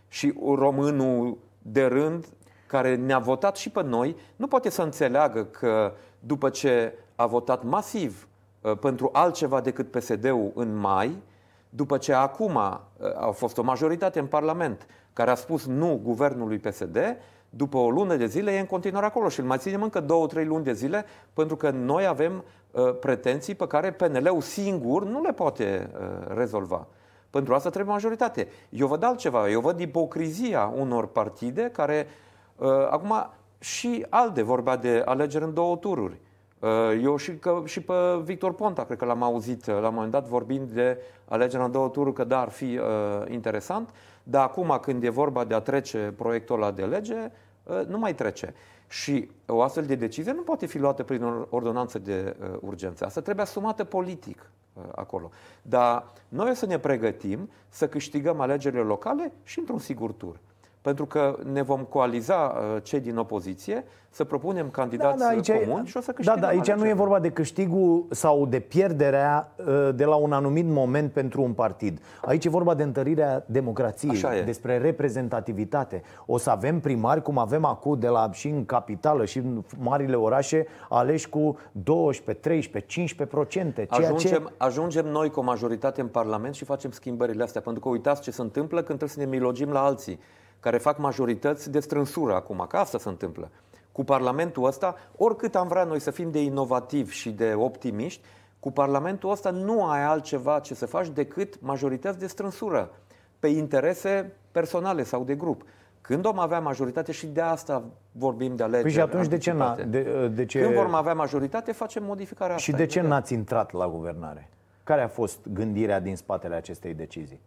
Și 0.07 0.33
românul 0.55 1.37
de 1.61 1.85
rând 1.85 2.25
care 2.71 2.95
ne-a 2.95 3.19
votat 3.19 3.55
și 3.55 3.69
pe 3.69 3.83
noi, 3.83 4.15
nu 4.35 4.47
poate 4.47 4.69
să 4.69 4.81
înțeleagă 4.81 5.43
că 5.43 5.93
după 6.19 6.49
ce 6.49 6.93
a 7.15 7.25
votat 7.25 7.63
masiv 7.63 8.27
uh, 8.61 8.77
pentru 8.77 9.09
altceva 9.13 9.61
decât 9.61 9.91
PSD-ul 9.91 10.51
în 10.55 10.75
mai, 10.75 11.17
după 11.69 11.97
ce 11.97 12.13
acum 12.13 12.55
uh, 12.55 12.61
a 13.15 13.31
fost 13.31 13.57
o 13.57 13.63
majoritate 13.63 14.19
în 14.19 14.25
Parlament 14.25 14.87
care 15.13 15.31
a 15.31 15.35
spus 15.35 15.65
nu 15.65 15.99
guvernului 16.03 16.57
PSD, 16.57 16.97
după 17.49 17.77
o 17.77 17.89
lună 17.89 18.15
de 18.15 18.25
zile 18.25 18.51
e 18.51 18.59
în 18.59 18.65
continuare 18.65 19.05
acolo 19.05 19.29
și 19.29 19.39
îl 19.39 19.45
mai 19.45 19.57
ținem 19.57 19.83
încă 19.83 19.99
două, 19.99 20.27
trei 20.27 20.45
luni 20.45 20.63
de 20.63 20.73
zile 20.73 21.05
pentru 21.33 21.55
că 21.55 21.69
noi 21.69 22.05
avem 22.05 22.43
uh, 22.71 22.95
pretenții 22.99 23.55
pe 23.55 23.67
care 23.67 23.91
PNL-ul 23.91 24.41
singur 24.41 25.05
nu 25.05 25.21
le 25.21 25.31
poate 25.31 25.89
uh, 25.93 26.35
rezolva. 26.35 26.87
Pentru 27.29 27.53
asta 27.53 27.69
trebuie 27.69 27.93
majoritate. 27.93 28.47
Eu 28.69 28.87
văd 28.87 29.03
altceva, 29.03 29.49
eu 29.49 29.59
văd 29.59 29.79
ipocrizia 29.79 30.73
unor 30.75 31.07
partide 31.07 31.69
care 31.73 32.07
uh, 32.07 32.29
Uh, 32.30 32.30
acum, 32.89 33.13
și 33.61 34.05
alte 34.09 34.41
vorbea 34.41 34.75
de 34.75 35.01
alegeri 35.05 35.43
în 35.43 35.53
două 35.53 35.75
tururi. 35.75 36.19
Uh, 36.59 36.69
eu 37.03 37.17
și, 37.17 37.35
că, 37.35 37.61
și 37.65 37.81
pe 37.81 37.93
Victor 38.23 38.53
Ponta, 38.53 38.83
cred 38.83 38.97
că 38.97 39.05
l-am 39.05 39.23
auzit 39.23 39.65
uh, 39.65 39.73
la 39.73 39.87
un 39.87 39.93
moment 39.93 40.11
dat 40.11 40.27
vorbind 40.27 40.69
de 40.69 40.97
alegeri 41.27 41.63
în 41.63 41.71
două 41.71 41.89
tururi, 41.89 42.15
că 42.15 42.23
da, 42.23 42.39
ar 42.39 42.49
fi 42.49 42.63
uh, 42.77 42.83
interesant, 43.29 43.89
dar 44.23 44.43
acum 44.43 44.77
când 44.81 45.03
e 45.03 45.09
vorba 45.09 45.43
de 45.43 45.53
a 45.53 45.59
trece 45.59 46.13
proiectul 46.17 46.55
ăla 46.55 46.71
de 46.71 46.83
lege, 46.83 47.31
uh, 47.63 47.85
nu 47.87 47.97
mai 47.97 48.15
trece. 48.15 48.53
Și 48.87 49.29
o 49.45 49.61
astfel 49.61 49.85
de 49.85 49.95
decizie 49.95 50.31
nu 50.31 50.41
poate 50.41 50.65
fi 50.65 50.77
luată 50.77 51.03
prin 51.03 51.45
ordonanță 51.49 51.99
de 51.99 52.35
uh, 52.41 52.57
urgență. 52.59 53.05
Asta 53.05 53.21
trebuie 53.21 53.45
asumată 53.45 53.83
politic 53.83 54.51
uh, 54.73 54.83
acolo. 54.95 55.29
Dar 55.61 56.05
noi 56.27 56.49
o 56.49 56.53
să 56.53 56.65
ne 56.65 56.79
pregătim 56.79 57.49
să 57.69 57.87
câștigăm 57.87 58.39
alegerile 58.39 58.81
locale 58.81 59.31
și 59.43 59.59
într-un 59.59 59.79
sigur 59.79 60.11
tur 60.11 60.39
pentru 60.81 61.05
că 61.05 61.37
ne 61.51 61.61
vom 61.61 61.81
coaliza 61.81 62.35
uh, 62.35 62.83
cei 62.83 62.99
din 62.99 63.17
opoziție 63.17 63.83
să 64.13 64.23
propunem 64.23 64.69
candidați 64.69 65.17
da, 65.17 65.23
da, 65.23 65.29
aici 65.29 65.51
comuni 65.51 65.87
și 65.87 65.97
o 65.97 66.01
să 66.01 66.11
câștigăm. 66.11 66.39
Da, 66.39 66.47
da, 66.47 66.51
aici 66.51 66.71
nu 66.71 66.87
e 66.87 66.93
vorba 66.93 67.19
de 67.19 67.29
câștigul 67.29 68.05
sau 68.09 68.45
de 68.45 68.59
pierderea 68.59 69.51
uh, 69.55 69.89
de 69.95 70.05
la 70.05 70.15
un 70.15 70.31
anumit 70.31 70.65
moment 70.65 71.11
pentru 71.11 71.41
un 71.41 71.53
partid. 71.53 71.99
Aici 72.21 72.45
e 72.45 72.49
vorba 72.49 72.73
de 72.73 72.83
întărirea 72.83 73.43
democrației, 73.45 74.43
despre 74.45 74.77
reprezentativitate. 74.77 76.01
O 76.25 76.37
să 76.37 76.49
avem 76.49 76.79
primari, 76.79 77.21
cum 77.21 77.37
avem 77.37 77.65
acum 77.65 77.99
de 77.99 78.07
la 78.07 78.29
și 78.31 78.47
în 78.47 78.65
capitală 78.65 79.25
și 79.25 79.37
în 79.37 79.63
marile 79.79 80.15
orașe, 80.15 80.67
aleși 80.89 81.29
cu 81.29 81.57
12, 81.71 82.43
13, 82.43 82.91
15 82.91 83.35
procente. 83.35 83.87
Ajungem, 83.89 84.29
ce... 84.29 84.53
ajungem 84.57 85.05
noi 85.05 85.29
cu 85.29 85.39
o 85.39 85.43
majoritate 85.43 86.01
în 86.01 86.07
Parlament 86.07 86.55
și 86.55 86.65
facem 86.65 86.91
schimbările 86.91 87.43
astea, 87.43 87.61
pentru 87.61 87.81
că 87.81 87.89
uitați 87.89 88.21
ce 88.21 88.31
se 88.31 88.41
întâmplă 88.41 88.81
când 88.81 88.97
trebuie 88.97 89.09
să 89.09 89.19
ne 89.19 89.25
milogim 89.25 89.69
la 89.69 89.83
alții 89.83 90.19
care 90.61 90.77
fac 90.77 90.97
majorități 90.97 91.71
de 91.71 91.79
strânsură 91.79 92.35
acum, 92.35 92.65
că 92.67 92.77
asta 92.77 92.97
se 92.97 93.09
întâmplă. 93.09 93.49
Cu 93.91 94.03
Parlamentul 94.03 94.65
ăsta, 94.65 94.95
oricât 95.17 95.55
am 95.55 95.67
vrea 95.67 95.83
noi 95.83 95.99
să 95.99 96.11
fim 96.11 96.31
de 96.31 96.43
inovativi 96.43 97.13
și 97.13 97.29
de 97.29 97.53
optimiști, 97.57 98.21
cu 98.59 98.71
Parlamentul 98.71 99.31
ăsta 99.31 99.49
nu 99.49 99.85
ai 99.85 100.03
altceva 100.03 100.59
ce 100.59 100.73
să 100.73 100.85
faci 100.85 101.07
decât 101.07 101.61
majorități 101.61 102.19
de 102.19 102.27
strânsură, 102.27 102.91
pe 103.39 103.47
interese 103.47 104.33
personale 104.51 105.03
sau 105.03 105.23
de 105.23 105.35
grup. 105.35 105.63
Când 106.01 106.21
vom 106.21 106.39
avea 106.39 106.59
majoritate 106.59 107.11
și 107.11 107.27
de 107.27 107.41
asta 107.41 107.83
vorbim 108.11 108.55
de 108.55 108.63
alegeri. 108.63 108.83
Păi 108.83 108.91
și 108.91 108.99
atunci 108.99 109.27
de 109.27 109.37
ce, 109.37 109.51
n-a, 109.51 109.75
de, 109.75 110.27
de 110.27 110.45
ce... 110.45 110.61
Când 110.61 110.73
vom 110.73 110.93
avea 110.93 111.13
majoritate, 111.13 111.71
facem 111.71 112.03
modificarea 112.03 112.55
asta. 112.55 112.71
Și 112.71 112.77
de 112.77 112.85
ce 112.85 113.01
n-ați 113.01 113.33
intrat 113.33 113.71
la 113.71 113.87
guvernare? 113.87 114.49
Care 114.83 115.01
a 115.01 115.07
fost 115.07 115.39
gândirea 115.53 115.99
din 115.99 116.15
spatele 116.15 116.55
acestei 116.55 116.93
decizii? 116.93 117.41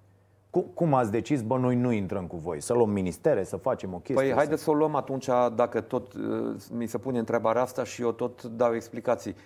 Cum 0.75 0.95
ați 0.95 1.11
decis, 1.11 1.43
bă, 1.43 1.59
noi 1.59 1.77
nu 1.77 1.93
intrăm 1.93 2.27
cu 2.27 2.37
voi? 2.37 2.61
Să 2.61 2.73
luăm 2.73 2.91
ministere, 2.91 3.45
să 3.45 3.57
facem 3.57 3.95
o 3.95 3.97
chestie? 3.97 4.27
Păi 4.27 4.35
haideți 4.35 4.63
să 4.63 4.71
o 4.71 4.75
luăm 4.75 4.95
atunci, 4.95 5.29
dacă 5.55 5.81
tot 5.81 6.13
uh, 6.13 6.55
mi 6.73 6.87
se 6.87 6.99
pune 6.99 7.19
întrebarea 7.19 7.63
asta 7.63 7.85
și 7.85 8.03
eu 8.03 8.13
tot 8.13 8.43
dau 8.43 8.75
explicații. 8.75 9.37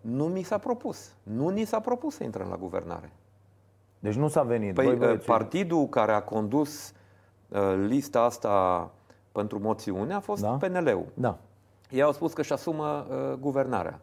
nu 0.00 0.24
mi 0.24 0.42
s-a 0.42 0.58
propus. 0.58 1.12
Nu 1.22 1.48
ni 1.48 1.64
s-a 1.64 1.80
propus 1.80 2.14
să 2.14 2.24
intrăm 2.24 2.48
la 2.48 2.56
guvernare. 2.56 3.12
Deci 3.98 4.14
nu 4.14 4.28
s-a 4.28 4.42
venit. 4.42 4.74
Păi, 4.74 4.96
Voi 4.96 5.16
partidul 5.16 5.88
care 5.88 6.12
a 6.12 6.22
condus 6.22 6.92
lista 7.86 8.22
asta 8.22 8.90
pentru 9.32 9.58
moțiune 9.60 10.14
a 10.14 10.20
fost 10.20 10.42
da? 10.42 10.48
PNL-ul. 10.48 11.06
Da. 11.14 11.38
Ei 11.90 12.02
au 12.02 12.12
spus 12.12 12.32
că 12.32 12.40
își 12.40 12.52
asumă 12.52 13.06
uh, 13.10 13.38
guvernarea. 13.40 14.00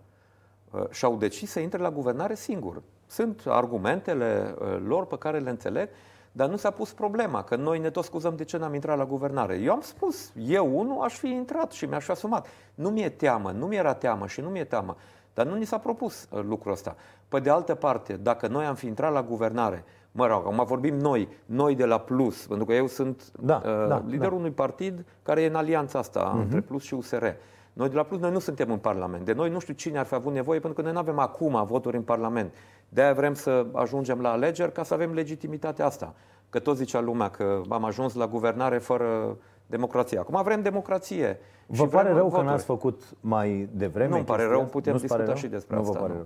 Uh, 0.71 0.89
și-au 0.89 1.15
decis 1.15 1.51
să 1.51 1.59
intre 1.59 1.81
la 1.81 1.91
guvernare 1.91 2.35
singur. 2.35 2.81
Sunt 3.09 3.43
argumentele 3.47 4.55
uh, 4.59 4.77
lor 4.87 5.05
pe 5.05 5.17
care 5.17 5.39
le 5.39 5.49
înțeleg, 5.49 5.89
dar 6.31 6.49
nu 6.49 6.55
s-a 6.55 6.71
pus 6.71 6.93
problema, 6.93 7.43
că 7.43 7.55
noi 7.55 7.79
ne 7.79 7.89
tot 7.89 8.03
scuzăm 8.03 8.35
de 8.35 8.43
ce 8.43 8.57
n-am 8.57 8.73
intrat 8.73 8.97
la 8.97 9.05
guvernare. 9.05 9.55
Eu 9.55 9.71
am 9.71 9.81
spus, 9.81 10.31
eu 10.47 10.79
unul 10.79 11.01
aș 11.01 11.17
fi 11.17 11.27
intrat 11.27 11.71
și 11.71 11.85
mi-aș 11.85 12.03
fi 12.03 12.11
asumat. 12.11 12.47
Nu 12.75 12.89
mi-e 12.89 13.09
teamă, 13.09 13.51
nu 13.51 13.65
mi-era 13.65 13.93
teamă 13.93 14.27
și 14.27 14.41
nu 14.41 14.49
mi-e 14.49 14.63
teamă. 14.63 14.95
Dar 15.33 15.45
nu 15.45 15.55
ni 15.55 15.65
s-a 15.65 15.77
propus 15.77 16.27
uh, 16.31 16.41
lucrul 16.43 16.71
ăsta. 16.71 16.95
Pe 17.27 17.39
de 17.39 17.49
altă 17.49 17.75
parte, 17.75 18.13
dacă 18.13 18.47
noi 18.47 18.65
am 18.65 18.75
fi 18.75 18.87
intrat 18.87 19.11
la 19.11 19.23
guvernare, 19.23 19.83
mă 20.11 20.27
rog, 20.27 20.45
acum 20.45 20.63
vorbim 20.65 20.97
noi, 20.97 21.27
noi 21.45 21.75
de 21.75 21.85
la 21.85 21.99
Plus, 21.99 22.47
pentru 22.47 22.65
că 22.65 22.73
eu 22.73 22.87
sunt 22.87 23.31
da, 23.39 23.55
uh, 23.55 23.87
da, 23.87 24.03
liderul 24.05 24.33
da. 24.33 24.37
unui 24.37 24.51
partid 24.51 25.05
care 25.23 25.41
e 25.41 25.47
în 25.47 25.55
alianța 25.55 25.99
asta 25.99 26.31
uh-huh. 26.31 26.41
între 26.41 26.61
Plus 26.61 26.83
și 26.83 26.93
USR. 26.93 27.25
Noi 27.73 27.89
de 27.89 27.95
la 27.95 28.03
Plus, 28.03 28.19
noi 28.19 28.31
nu 28.31 28.39
suntem 28.39 28.71
în 28.71 28.77
Parlament. 28.77 29.25
De 29.25 29.33
noi 29.33 29.49
nu 29.49 29.59
știu 29.59 29.73
cine 29.73 29.99
ar 29.99 30.05
fi 30.05 30.13
avut 30.13 30.33
nevoie, 30.33 30.59
pentru 30.59 30.77
că 30.77 30.83
noi 30.83 30.93
nu 30.93 30.99
avem 30.99 31.19
acum 31.19 31.65
voturi 31.65 31.95
în 31.95 32.01
Parlament. 32.01 32.53
De-aia 32.89 33.13
vrem 33.13 33.33
să 33.33 33.65
ajungem 33.73 34.21
la 34.21 34.31
alegeri 34.31 34.71
ca 34.71 34.83
să 34.83 34.93
avem 34.93 35.13
legitimitatea 35.13 35.85
asta. 35.85 36.13
Că 36.49 36.59
tot 36.59 36.77
zicea 36.77 36.99
lumea 36.99 37.29
că 37.29 37.61
am 37.69 37.83
ajuns 37.83 38.13
la 38.13 38.27
guvernare 38.27 38.77
fără 38.77 39.37
democrație. 39.65 40.19
Acum 40.19 40.43
vrem 40.43 40.61
democrație. 40.61 41.39
Vă 41.65 41.83
și 41.83 41.89
pare 41.89 42.13
rău 42.13 42.27
voturi. 42.27 42.45
că 42.45 42.51
n-ați 42.51 42.65
făcut 42.65 43.03
mai 43.19 43.69
devreme? 43.71 44.17
Nu 44.17 44.23
pare 44.23 44.45
rău, 44.45 44.65
putem 44.65 44.93
nu 44.93 44.99
discuta 44.99 45.35
și 45.35 45.47
despre 45.47 45.75
nu 45.75 45.81
asta. 45.81 45.99
Vă 45.99 45.99
pare 45.99 46.13
nu. 46.13 46.25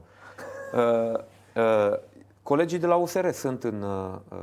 rău. 0.73 1.13
Uh, 1.13 1.19
uh, 1.91 1.99
colegii 2.43 2.79
de 2.79 2.85
la 2.85 2.95
USR 2.95 3.29
sunt 3.29 3.63
în, 3.63 3.81
uh, 3.81 4.37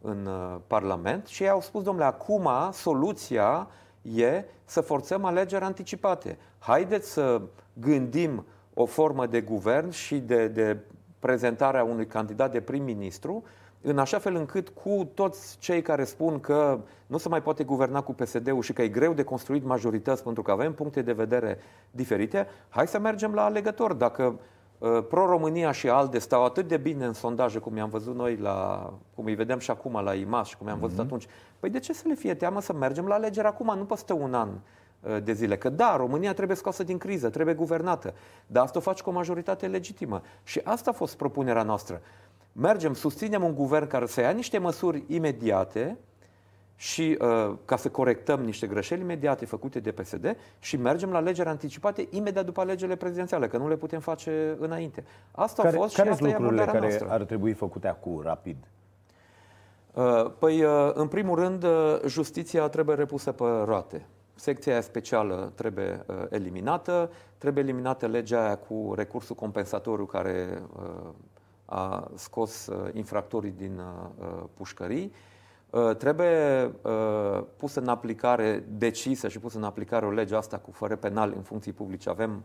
în 0.00 0.26
uh, 0.26 0.56
Parlament 0.66 1.26
și 1.26 1.42
ei 1.42 1.48
au 1.48 1.60
spus, 1.60 1.82
domnule, 1.82 2.06
acum 2.06 2.48
soluția 2.72 3.68
e 4.02 4.44
să 4.64 4.80
forțăm 4.80 5.24
alegeri 5.24 5.64
anticipate. 5.64 6.38
Haideți 6.58 7.10
să 7.10 7.40
gândim 7.72 8.44
o 8.74 8.84
formă 8.84 9.26
de 9.26 9.40
guvern 9.40 9.90
și 9.90 10.18
de, 10.18 10.48
de 10.48 10.78
prezentarea 11.18 11.84
unui 11.84 12.06
candidat 12.06 12.52
de 12.52 12.60
prim-ministru 12.60 13.44
în 13.82 13.98
așa 13.98 14.18
fel 14.18 14.34
încât 14.34 14.68
cu 14.68 15.10
toți 15.14 15.58
cei 15.58 15.82
care 15.82 16.04
spun 16.04 16.40
că 16.40 16.78
nu 17.06 17.16
se 17.16 17.28
mai 17.28 17.42
poate 17.42 17.64
guverna 17.64 18.02
cu 18.02 18.14
PSD-ul 18.14 18.62
și 18.62 18.72
că 18.72 18.82
e 18.82 18.88
greu 18.88 19.12
de 19.12 19.22
construit 19.22 19.64
majorități 19.64 20.22
pentru 20.22 20.42
că 20.42 20.50
avem 20.50 20.72
puncte 20.72 21.02
de 21.02 21.12
vedere 21.12 21.58
diferite, 21.90 22.46
hai 22.68 22.86
să 22.86 22.98
mergem 22.98 23.34
la 23.34 23.44
alegător. 23.44 23.92
Dacă 23.92 24.38
uh, 24.78 25.04
Pro-România 25.08 25.72
și 25.72 25.88
ALDE 25.88 26.18
stau 26.18 26.44
atât 26.44 26.68
de 26.68 26.76
bine 26.76 27.06
în 27.06 27.12
sondaje 27.12 27.58
cum 27.58 27.76
i-am 27.76 27.88
văzut 27.88 28.14
noi, 28.14 28.36
la, 28.36 28.92
cum 29.14 29.24
îi 29.24 29.34
vedem 29.34 29.58
și 29.58 29.70
acum 29.70 30.00
la 30.04 30.14
IMAS 30.14 30.48
și 30.48 30.56
cum 30.56 30.66
i-am 30.66 30.78
văzut 30.78 30.98
mm-hmm. 30.98 31.06
atunci, 31.06 31.26
păi 31.58 31.70
de 31.70 31.78
ce 31.78 31.92
să 31.92 32.08
le 32.08 32.14
fie 32.14 32.34
teamă 32.34 32.60
să 32.60 32.72
mergem 32.72 33.06
la 33.06 33.14
alegeri 33.14 33.46
acum? 33.46 33.76
Nu 33.76 33.84
peste 33.84 34.12
un 34.12 34.34
an 34.34 34.48
uh, 34.48 34.54
de 35.24 35.32
zile. 35.32 35.56
Că 35.56 35.68
da, 35.68 35.96
România 35.96 36.34
trebuie 36.34 36.56
scoasă 36.56 36.82
din 36.82 36.98
criză, 36.98 37.28
trebuie 37.30 37.54
guvernată, 37.54 38.14
dar 38.46 38.64
asta 38.64 38.78
o 38.78 38.82
faci 38.82 39.00
cu 39.00 39.10
o 39.10 39.12
majoritate 39.12 39.66
legitimă. 39.66 40.22
Și 40.42 40.60
asta 40.64 40.90
a 40.90 40.92
fost 40.92 41.16
propunerea 41.16 41.62
noastră 41.62 42.00
mergem, 42.56 42.94
susținem 42.94 43.44
un 43.44 43.54
guvern 43.54 43.86
care 43.86 44.06
să 44.06 44.20
ia 44.20 44.30
niște 44.30 44.58
măsuri 44.58 45.04
imediate 45.06 45.98
și 46.76 47.18
uh, 47.20 47.54
ca 47.64 47.76
să 47.76 47.88
corectăm 47.88 48.40
niște 48.40 48.66
greșeli 48.66 49.00
imediate 49.00 49.44
făcute 49.44 49.80
de 49.80 49.92
PSD 49.92 50.36
și 50.58 50.76
mergem 50.76 51.10
la 51.10 51.16
alegeri 51.16 51.48
anticipate 51.48 52.08
imediat 52.10 52.44
după 52.44 52.60
alegerile 52.60 52.96
prezidențiale, 52.96 53.48
că 53.48 53.56
nu 53.56 53.68
le 53.68 53.76
putem 53.76 54.00
face 54.00 54.56
înainte. 54.58 55.04
Asta 55.30 55.62
care, 55.62 55.76
a 55.76 55.80
fost 55.80 55.94
care 55.94 56.08
și 56.08 56.14
asta 56.14 56.26
lucrurile 56.26 56.62
e 56.62 56.64
care 56.64 56.78
noastră. 56.78 57.08
ar 57.10 57.22
trebui 57.22 57.52
făcute 57.52 57.88
acum, 57.88 58.20
rapid? 58.22 58.56
Uh, 59.92 60.30
păi, 60.38 60.62
uh, 60.62 60.90
în 60.94 61.08
primul 61.08 61.38
rând, 61.38 61.62
uh, 61.62 62.00
justiția 62.06 62.68
trebuie 62.68 62.96
repusă 62.96 63.32
pe 63.32 63.44
roate. 63.64 64.06
Secția 64.38 64.80
specială 64.80 65.52
trebuie 65.54 66.04
uh, 66.06 66.24
eliminată, 66.28 67.10
trebuie 67.38 67.62
eliminată 67.62 68.06
legea 68.06 68.44
aia 68.44 68.56
cu 68.56 68.92
recursul 68.96 69.36
compensatoriu 69.36 70.04
care 70.04 70.62
uh, 70.76 71.10
a 71.66 72.10
scos 72.14 72.66
uh, 72.66 72.88
infractorii 72.92 73.50
din 73.50 73.78
uh, 73.78 74.08
uh, 74.18 74.44
pușcării. 74.54 75.12
Trebuie 75.98 76.72
pusă 77.56 77.80
în 77.80 77.88
aplicare, 77.88 78.64
decisă 78.68 79.28
și 79.28 79.38
pusă 79.38 79.56
în 79.56 79.64
aplicare 79.64 80.06
o 80.06 80.10
lege 80.10 80.34
asta 80.34 80.58
cu 80.58 80.70
fără 80.70 80.96
penal 80.96 81.32
în 81.36 81.42
funcții 81.42 81.72
publice. 81.72 82.08
Avem 82.08 82.42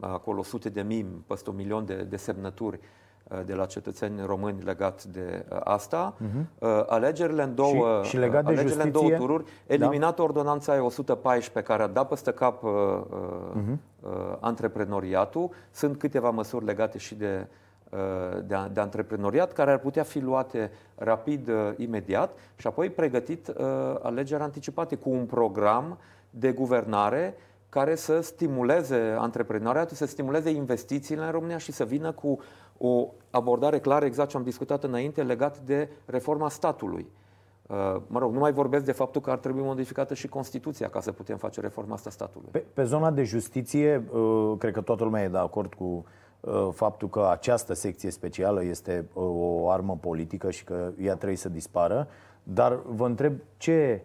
acolo 0.00 0.42
sute 0.42 0.68
de 0.68 0.82
mii, 0.82 1.24
peste 1.26 1.50
un 1.50 1.56
milion 1.56 1.84
de, 1.84 1.94
de 1.94 2.16
semnături 2.16 2.80
de 3.46 3.54
la 3.54 3.64
cetățeni 3.64 4.20
români 4.26 4.62
legat 4.62 5.04
de 5.04 5.46
asta. 5.64 6.14
Uh-huh. 6.14 6.68
Alegerile 6.86 7.42
în 7.42 7.54
două, 7.54 8.00
și, 8.02 8.08
și 8.08 8.16
legat 8.16 8.44
de 8.44 8.50
alegerile 8.50 8.82
justiție, 8.82 9.02
în 9.02 9.08
două 9.08 9.26
tururi, 9.26 9.44
eliminat 9.66 10.16
da. 10.16 10.22
ordonanța 10.22 10.84
114 10.84 11.72
care 11.72 11.82
a 11.82 11.92
dat 11.92 12.08
peste 12.08 12.32
cap 12.32 12.62
uh, 12.62 12.70
uh-huh. 12.70 13.76
uh, 14.00 14.10
antreprenoriatul. 14.40 15.50
Sunt 15.70 15.98
câteva 15.98 16.30
măsuri 16.30 16.64
legate 16.64 16.98
și 16.98 17.14
de 17.14 17.46
Uh, 17.94 18.42
de, 18.46 18.56
de 18.72 18.80
antreprenoriat 18.80 19.52
care 19.52 19.70
ar 19.70 19.78
putea 19.78 20.02
fi 20.02 20.20
luate 20.20 20.70
rapid, 20.94 21.48
uh, 21.48 21.72
imediat 21.76 22.38
și 22.56 22.66
apoi 22.66 22.90
pregătit 22.90 23.48
uh, 23.48 23.54
alegeri 24.02 24.42
anticipate 24.42 24.94
cu 24.94 25.10
un 25.10 25.26
program 25.26 25.98
de 26.30 26.52
guvernare 26.52 27.34
care 27.68 27.94
să 27.94 28.20
stimuleze 28.20 29.16
antreprenoriatul, 29.18 29.96
să 29.96 30.06
stimuleze 30.06 30.50
investițiile 30.50 31.24
în 31.24 31.30
România 31.30 31.58
și 31.58 31.72
să 31.72 31.84
vină 31.84 32.12
cu 32.12 32.38
o 32.78 33.08
abordare 33.30 33.78
clară, 33.78 34.04
exact 34.04 34.28
ce 34.28 34.36
am 34.36 34.42
discutat 34.42 34.84
înainte, 34.84 35.22
legat 35.22 35.58
de 35.58 35.88
reforma 36.04 36.48
statului. 36.48 37.06
Mă 38.06 38.18
rog, 38.18 38.32
nu 38.32 38.38
mai 38.38 38.52
vorbesc 38.52 38.84
de 38.84 38.92
faptul 38.92 39.20
că 39.20 39.30
ar 39.30 39.38
trebui 39.38 39.62
modificată 39.62 40.14
și 40.14 40.28
Constituția 40.28 40.88
ca 40.88 41.00
să 41.00 41.12
putem 41.12 41.36
face 41.36 41.60
reforma 41.60 41.94
asta 41.94 42.10
statului. 42.10 42.48
Pe, 42.50 42.64
pe 42.72 42.84
zona 42.84 43.10
de 43.10 43.22
justiție, 43.22 44.04
cred 44.58 44.72
că 44.72 44.80
toată 44.80 45.04
lumea 45.04 45.22
e 45.22 45.28
de 45.28 45.38
acord 45.38 45.74
cu 45.74 46.04
Uh, 46.44 46.68
faptul 46.72 47.08
că 47.08 47.28
această 47.30 47.74
secție 47.74 48.10
specială 48.10 48.64
este 48.64 49.08
uh, 49.12 49.22
o 49.24 49.70
armă 49.70 49.98
politică 50.00 50.50
și 50.50 50.64
că 50.64 50.92
ea 51.00 51.14
trebuie 51.14 51.36
să 51.36 51.48
dispară, 51.48 52.08
dar 52.42 52.78
vă 52.86 53.06
întreb 53.06 53.34
ce 53.56 54.04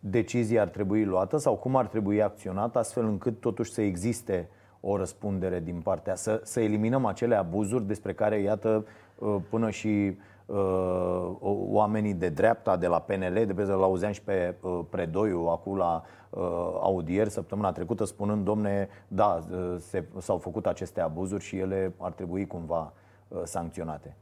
decizie 0.00 0.58
ar 0.58 0.68
trebui 0.68 1.04
luată 1.04 1.36
sau 1.36 1.56
cum 1.56 1.76
ar 1.76 1.86
trebui 1.86 2.22
acționat 2.22 2.76
astfel 2.76 3.04
încât 3.04 3.40
totuși 3.40 3.72
să 3.72 3.80
existe 3.80 4.48
o 4.80 4.96
răspundere 4.96 5.60
din 5.60 5.80
partea, 5.80 6.14
să, 6.14 6.40
să 6.44 6.60
eliminăm 6.60 7.04
acele 7.04 7.34
abuzuri 7.34 7.86
despre 7.86 8.12
care, 8.12 8.38
iată, 8.38 8.86
uh, 9.18 9.36
până 9.50 9.70
și 9.70 10.16
uh, 10.46 11.30
oamenii 11.68 12.14
de 12.14 12.28
dreapta, 12.28 12.76
de 12.76 12.86
la 12.86 12.98
PNL, 12.98 13.44
de 13.46 13.52
pe 13.54 13.62
l 13.62 13.82
auzeam 13.82 14.12
și 14.12 14.22
pe 14.22 14.54
uh, 14.60 14.80
Predoiu, 14.90 15.46
acum 15.46 15.76
la 15.76 16.02
uh, 16.30 16.40
audieri 16.80 17.30
săptămâna 17.30 17.72
trecută, 17.72 18.04
spunând, 18.04 18.44
domne, 18.44 18.88
da, 19.08 19.38
uh, 19.50 19.74
se, 19.78 20.04
s-au 20.18 20.38
făcut 20.38 20.66
aceste 20.66 21.00
abuzuri 21.00 21.44
și 21.44 21.56
ele 21.56 21.94
ar 21.98 22.12
trebui 22.12 22.46
cumva 22.46 22.92
uh, 23.28 23.40
sancționate. 23.44 24.16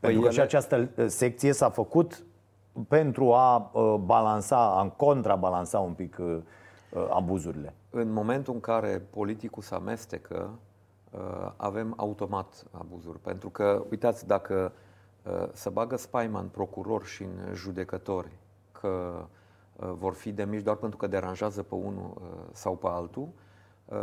Păi 0.00 0.12
pentru 0.12 0.20
că 0.20 0.26
ele... 0.26 0.34
și 0.34 0.40
această 0.40 0.88
uh, 0.96 1.04
secție 1.06 1.52
s-a 1.52 1.68
făcut 1.68 2.24
pentru 2.88 3.32
a 3.32 3.70
uh, 3.72 3.94
balansa, 4.04 4.56
a 4.56 4.88
contrabalansa 4.88 5.78
un 5.78 5.92
pic 5.92 6.16
uh, 6.20 6.36
uh, 6.92 7.06
abuzurile. 7.10 7.74
În 7.94 8.12
momentul 8.12 8.54
în 8.54 8.60
care 8.60 9.02
politicul 9.10 9.62
se 9.62 9.74
amestecă, 9.74 10.50
uh, 11.10 11.52
avem 11.56 11.94
automat 11.96 12.64
abuzuri. 12.70 13.18
Pentru 13.18 13.48
că, 13.48 13.84
uitați, 13.90 14.26
dacă 14.26 14.72
Uh, 15.24 15.48
să 15.52 15.70
bagă 15.70 15.96
spaima 15.96 16.40
în 16.40 16.48
procuror 16.48 17.04
și 17.04 17.22
în 17.22 17.54
judecători 17.54 18.28
că 18.72 19.24
uh, 19.76 19.92
vor 19.98 20.14
fi 20.14 20.32
demiși 20.32 20.62
doar 20.62 20.76
pentru 20.76 20.98
că 20.98 21.06
deranjează 21.06 21.62
pe 21.62 21.74
unul 21.74 22.10
uh, 22.14 22.28
sau 22.52 22.76
pe 22.76 22.86
altul, 22.86 23.28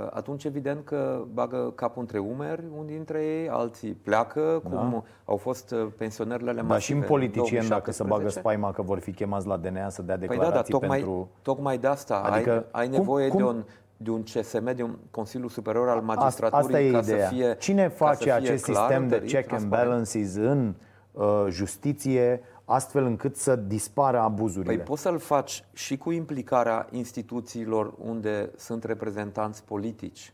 atunci 0.09 0.43
evident 0.43 0.85
că 0.85 1.23
bagă 1.33 1.71
capul 1.75 2.01
între 2.01 2.19
umeri 2.19 2.63
unii 2.77 2.93
dintre 2.93 3.23
ei, 3.23 3.49
alții 3.49 3.91
pleacă, 3.91 4.59
cum 4.63 4.71
da. 4.71 5.03
au 5.25 5.37
fost 5.37 5.75
pensionerele 5.97 6.51
masive. 6.51 6.67
Dar 6.67 6.81
și 6.81 6.91
în 6.91 7.01
politicieni, 7.01 7.67
dacă 7.67 7.91
se 7.91 8.03
bagă 8.03 8.29
spaima 8.29 8.71
că 8.71 8.81
vor 8.81 8.99
fi 8.99 9.11
chemați 9.11 9.47
la 9.47 9.57
DNA 9.57 9.89
să 9.89 10.01
dea 10.01 10.17
declarații 10.17 10.51
păi 10.51 10.61
da, 10.61 10.69
da, 10.69 10.77
tocmai, 10.77 10.97
pentru... 10.97 11.29
tocmai 11.41 11.77
de 11.77 11.87
asta 11.87 12.15
adică, 12.15 12.65
ai, 12.71 12.81
ai 12.81 12.87
nevoie 12.87 13.27
cum, 13.27 13.41
cum? 13.41 13.51
de 13.51 13.57
un 13.57 13.63
de 13.97 14.09
un 14.09 14.23
CSM, 14.23 14.75
de 14.75 14.83
un 14.83 14.97
Consiliu 15.11 15.47
Superior 15.47 15.89
al 15.89 16.01
Magistraturii 16.01 16.65
asta 16.65 16.79
e 16.79 16.91
ca 16.91 16.97
ideea. 16.97 17.27
să 17.27 17.33
fie 17.33 17.55
Cine 17.59 17.87
face 17.87 18.31
acest 18.31 18.63
clar, 18.63 18.77
sistem 18.77 19.07
de 19.07 19.19
check 19.19 19.51
and 19.51 19.65
balances 19.65 20.35
în 20.35 20.73
Uh, 21.13 21.45
justiție, 21.49 22.41
astfel 22.71 23.05
încât 23.05 23.35
să 23.35 23.55
dispară 23.55 24.19
abuzurile. 24.19 24.75
Păi 24.75 24.83
poți 24.83 25.01
să-l 25.01 25.19
faci 25.19 25.63
și 25.73 25.97
cu 25.97 26.11
implicarea 26.11 26.87
instituțiilor 26.91 27.93
unde 27.97 28.51
sunt 28.57 28.83
reprezentanți 28.83 29.63
politici, 29.63 30.33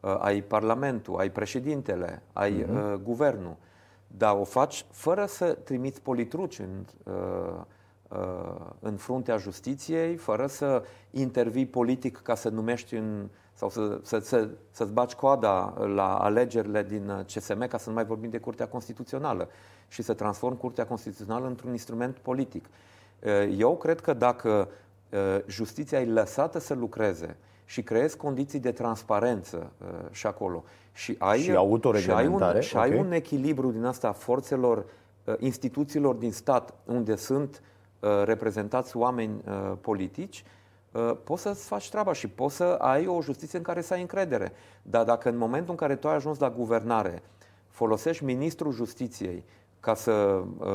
uh, 0.00 0.16
ai 0.18 0.40
Parlamentul, 0.40 1.18
ai 1.18 1.30
președintele, 1.30 2.22
ai 2.32 2.62
uh-huh. 2.62 2.92
uh, 2.92 2.94
guvernul, 3.02 3.56
dar 4.06 4.36
o 4.36 4.44
faci 4.44 4.86
fără 4.90 5.26
să 5.26 5.52
trimiți 5.64 6.00
politruci 6.00 6.58
în, 6.58 6.84
uh, 7.04 7.64
în 8.80 8.96
fruntea 8.96 9.36
justiției, 9.36 10.16
fără 10.16 10.46
să 10.46 10.82
intervii 11.10 11.66
politic 11.66 12.16
ca 12.16 12.34
să 12.34 12.48
numești 12.48 12.94
în, 12.94 13.28
sau 13.54 13.70
să, 13.70 14.00
să, 14.02 14.18
să, 14.18 14.48
să-ți 14.70 14.92
baci 14.92 15.14
coada 15.14 15.74
la 15.94 16.16
alegerile 16.18 16.82
din 16.82 17.24
CSM, 17.34 17.68
ca 17.68 17.78
să 17.78 17.88
nu 17.88 17.94
mai 17.94 18.04
vorbim 18.04 18.30
de 18.30 18.38
Curtea 18.38 18.68
Constituțională 18.68 19.48
și 19.88 20.02
să 20.02 20.14
transform 20.14 20.56
Curtea 20.56 20.86
Constituțională 20.86 21.46
într-un 21.46 21.70
instrument 21.70 22.18
politic. 22.18 22.64
Eu 23.56 23.76
cred 23.76 24.00
că 24.00 24.12
dacă 24.12 24.68
justiția 25.46 26.00
e 26.00 26.04
lăsată 26.04 26.58
să 26.58 26.74
lucreze 26.74 27.36
și 27.64 27.82
creezi 27.82 28.16
condiții 28.16 28.60
de 28.60 28.72
transparență 28.72 29.72
și 30.10 30.26
acolo 30.26 30.64
și 30.92 31.16
ai, 31.18 31.38
și, 31.38 31.44
și 31.94 32.10
ai, 32.10 32.26
un, 32.26 32.60
și 32.60 32.76
okay. 32.76 32.90
ai 32.90 32.98
un 32.98 33.12
echilibru 33.12 33.70
din 33.70 33.84
asta 33.84 34.12
forțelor 34.12 34.84
instituțiilor 35.38 36.14
din 36.14 36.32
stat 36.32 36.74
unde 36.84 37.16
sunt 37.16 37.62
reprezentați 38.24 38.96
oameni 38.96 39.42
politici, 39.80 40.44
poți 41.24 41.42
să-ți 41.42 41.66
faci 41.66 41.90
treaba 41.90 42.12
și 42.12 42.28
poți 42.28 42.56
să 42.56 42.64
ai 42.64 43.06
o 43.06 43.22
justiție 43.22 43.58
în 43.58 43.64
care 43.64 43.80
să 43.80 43.94
ai 43.94 44.00
încredere. 44.00 44.52
Dar 44.82 45.04
dacă 45.04 45.28
în 45.28 45.36
momentul 45.36 45.70
în 45.70 45.76
care 45.76 45.96
tu 45.96 46.08
ai 46.08 46.14
ajuns 46.14 46.38
la 46.38 46.50
guvernare, 46.50 47.22
folosești 47.68 48.24
ministrul 48.24 48.72
justiției 48.72 49.44
ca 49.86 49.94
să 49.94 50.42
uh, 50.58 50.66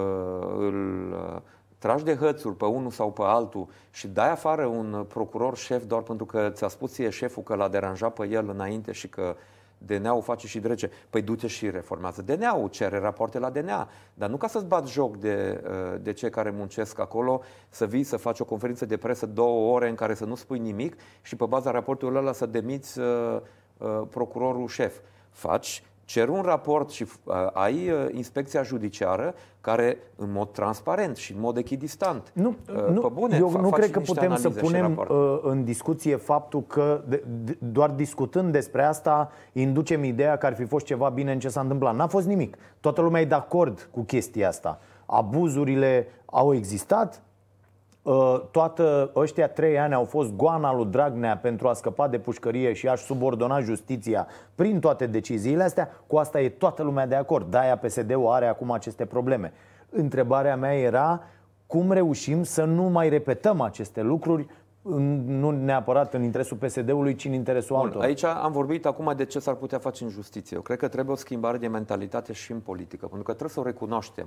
îl 0.58 1.12
uh, 1.12 1.42
tragi 1.78 2.04
de 2.04 2.16
hățuri 2.16 2.56
pe 2.56 2.66
unul 2.66 2.92
sau 2.92 3.12
pe 3.12 3.22
altul 3.22 3.68
și 3.90 4.08
dai 4.08 4.32
afară 4.32 4.66
un 4.66 5.06
procuror 5.08 5.58
șef 5.58 5.84
doar 5.84 6.02
pentru 6.02 6.26
că 6.26 6.50
ți-a 6.54 6.68
spus 6.68 6.94
ție 6.94 7.10
șeful 7.10 7.44
că 7.44 7.56
l-a 7.56 7.68
deranjat 7.68 8.14
pe 8.14 8.28
el 8.28 8.50
înainte 8.50 8.92
și 8.92 9.08
că 9.08 9.36
DNA-ul 9.78 10.22
face 10.22 10.48
și 10.48 10.60
drege. 10.60 10.90
Păi 11.10 11.22
du-te 11.22 11.48
și 11.48 11.70
reformează 11.70 12.22
DNA-ul, 12.22 12.70
cere 12.70 13.00
rapoarte 13.00 13.40
la 13.40 13.50
DNA. 13.50 13.90
Dar 14.14 14.30
nu 14.30 14.38
ca 14.38 14.48
să-ți 14.48 14.66
bat 14.66 14.88
joc 14.88 15.18
de, 15.18 15.64
uh, 15.64 16.00
de 16.02 16.14
cei 16.14 16.30
care 16.30 16.50
muncesc 16.50 17.00
acolo, 17.00 17.42
să 17.70 17.86
vii 17.86 18.04
să 18.04 18.18
faci 18.18 18.40
o 18.40 18.46
conferință 18.46 18.86
de 18.86 18.98
presă 18.98 19.26
două 19.26 19.74
ore 19.74 19.90
în 19.90 19.96
care 19.96 20.14
să 20.14 20.26
nu 20.26 20.36
spui 20.36 20.60
nimic 20.60 20.96
și 21.22 21.36
pe 21.36 21.46
baza 21.46 21.72
raportului 21.72 22.18
ăla 22.18 22.32
să 22.32 22.46
demiți 22.46 23.00
uh, 23.00 23.06
uh, 23.78 24.02
procurorul 24.10 24.68
șef. 24.68 25.00
Faci 25.30 25.84
cer 26.12 26.30
un 26.30 26.42
raport 26.42 26.90
și 26.90 27.04
uh, 27.24 27.34
ai 27.54 27.90
uh, 27.90 28.06
inspecția 28.12 28.64
judiciară 28.64 29.34
care 29.62 29.98
în 30.16 30.32
mod 30.32 30.52
transparent 30.52 31.18
și 31.18 31.32
în 31.32 31.40
mod 31.40 31.58
echidistant. 31.58 32.32
Nu, 32.34 32.56
uh, 32.76 32.94
nu, 32.94 33.02
pe 33.02 33.08
bune, 33.14 33.38
eu 33.38 33.62
nu 33.62 33.70
cred 33.70 33.92
că 33.92 34.00
putem 34.00 34.36
să 34.36 34.50
punem 34.50 35.06
uh, 35.10 35.40
în 35.42 35.64
discuție 35.64 36.16
faptul 36.16 36.64
că 36.68 37.04
de, 37.08 37.24
de, 37.44 37.58
doar 37.60 37.90
discutând 37.90 38.52
despre 38.52 38.84
asta 38.84 39.32
inducem 39.54 40.04
ideea 40.04 40.38
că 40.38 40.46
ar 40.46 40.56
fi 40.56 40.66
fost 40.66 40.86
ceva 40.86 41.10
bine 41.10 41.32
în 41.32 41.40
ce 41.40 41.50
s-a 41.50 41.62
întâmplat. 41.62 41.96
N-a 41.96 42.08
fost 42.08 42.28
nimic. 42.28 42.58
Toată 42.80 43.02
lumea 43.02 43.22
e 43.22 43.26
de 43.26 43.36
acord 43.36 43.90
cu 43.92 44.02
chestia 44.02 44.48
asta. 44.48 44.80
Abuzurile 45.06 46.08
au 46.26 46.54
existat, 46.54 47.22
Uh, 47.22 47.31
toată 48.52 49.12
ăștia 49.16 49.50
trei 49.50 49.80
ani 49.80 49.94
au 49.94 50.04
fost 50.04 50.36
goana 50.36 50.74
lui 50.74 50.86
Dragnea 50.86 51.38
pentru 51.38 51.68
a 51.68 51.74
scăpa 51.74 52.08
de 52.08 52.20
pușcărie 52.20 52.74
și 52.74 52.88
a-și 52.88 53.04
subordona 53.04 53.60
justiția 53.60 54.28
prin 54.56 54.80
toate 54.80 55.06
deciziile 55.06 55.64
astea, 55.64 55.90
cu 56.08 56.18
asta 56.18 56.42
e 56.42 56.50
toată 56.50 56.84
lumea 56.84 57.08
de 57.08 57.16
acord. 57.16 57.52
De-aia 57.52 57.78
PSD-ul 57.78 58.28
are 58.28 58.48
acum 58.48 58.72
aceste 58.72 59.06
probleme. 59.06 59.54
Întrebarea 59.90 60.56
mea 60.56 60.74
era 60.74 61.22
cum 61.68 61.92
reușim 61.92 62.44
să 62.44 62.64
nu 62.64 62.84
mai 62.84 63.10
repetăm 63.10 63.62
aceste 63.62 64.02
lucruri 64.02 64.48
nu 65.26 65.50
neapărat 65.50 66.14
în 66.14 66.24
interesul 66.24 66.58
PSD-ului, 66.58 67.16
ci 67.16 67.26
în 67.26 67.34
interesul 67.34 67.76
Bun, 67.76 67.86
altor. 67.86 68.02
Aici 68.02 68.24
am 68.24 68.52
vorbit 68.52 68.86
acum 68.86 69.14
de 69.16 69.26
ce 69.26 69.40
s-ar 69.40 69.54
putea 69.54 69.80
face 69.80 70.04
în 70.04 70.10
justiție. 70.10 70.56
Eu 70.56 70.62
cred 70.62 70.78
că 70.78 70.88
trebuie 70.88 71.16
o 71.16 71.18
schimbare 71.18 71.58
de 71.58 71.68
mentalitate 71.68 72.34
și 72.34 72.52
în 72.52 72.60
politică, 72.60 73.06
pentru 73.06 73.24
că 73.24 73.32
trebuie 73.32 73.50
să 73.50 73.60
o 73.60 73.64
recunoaștem. 73.64 74.26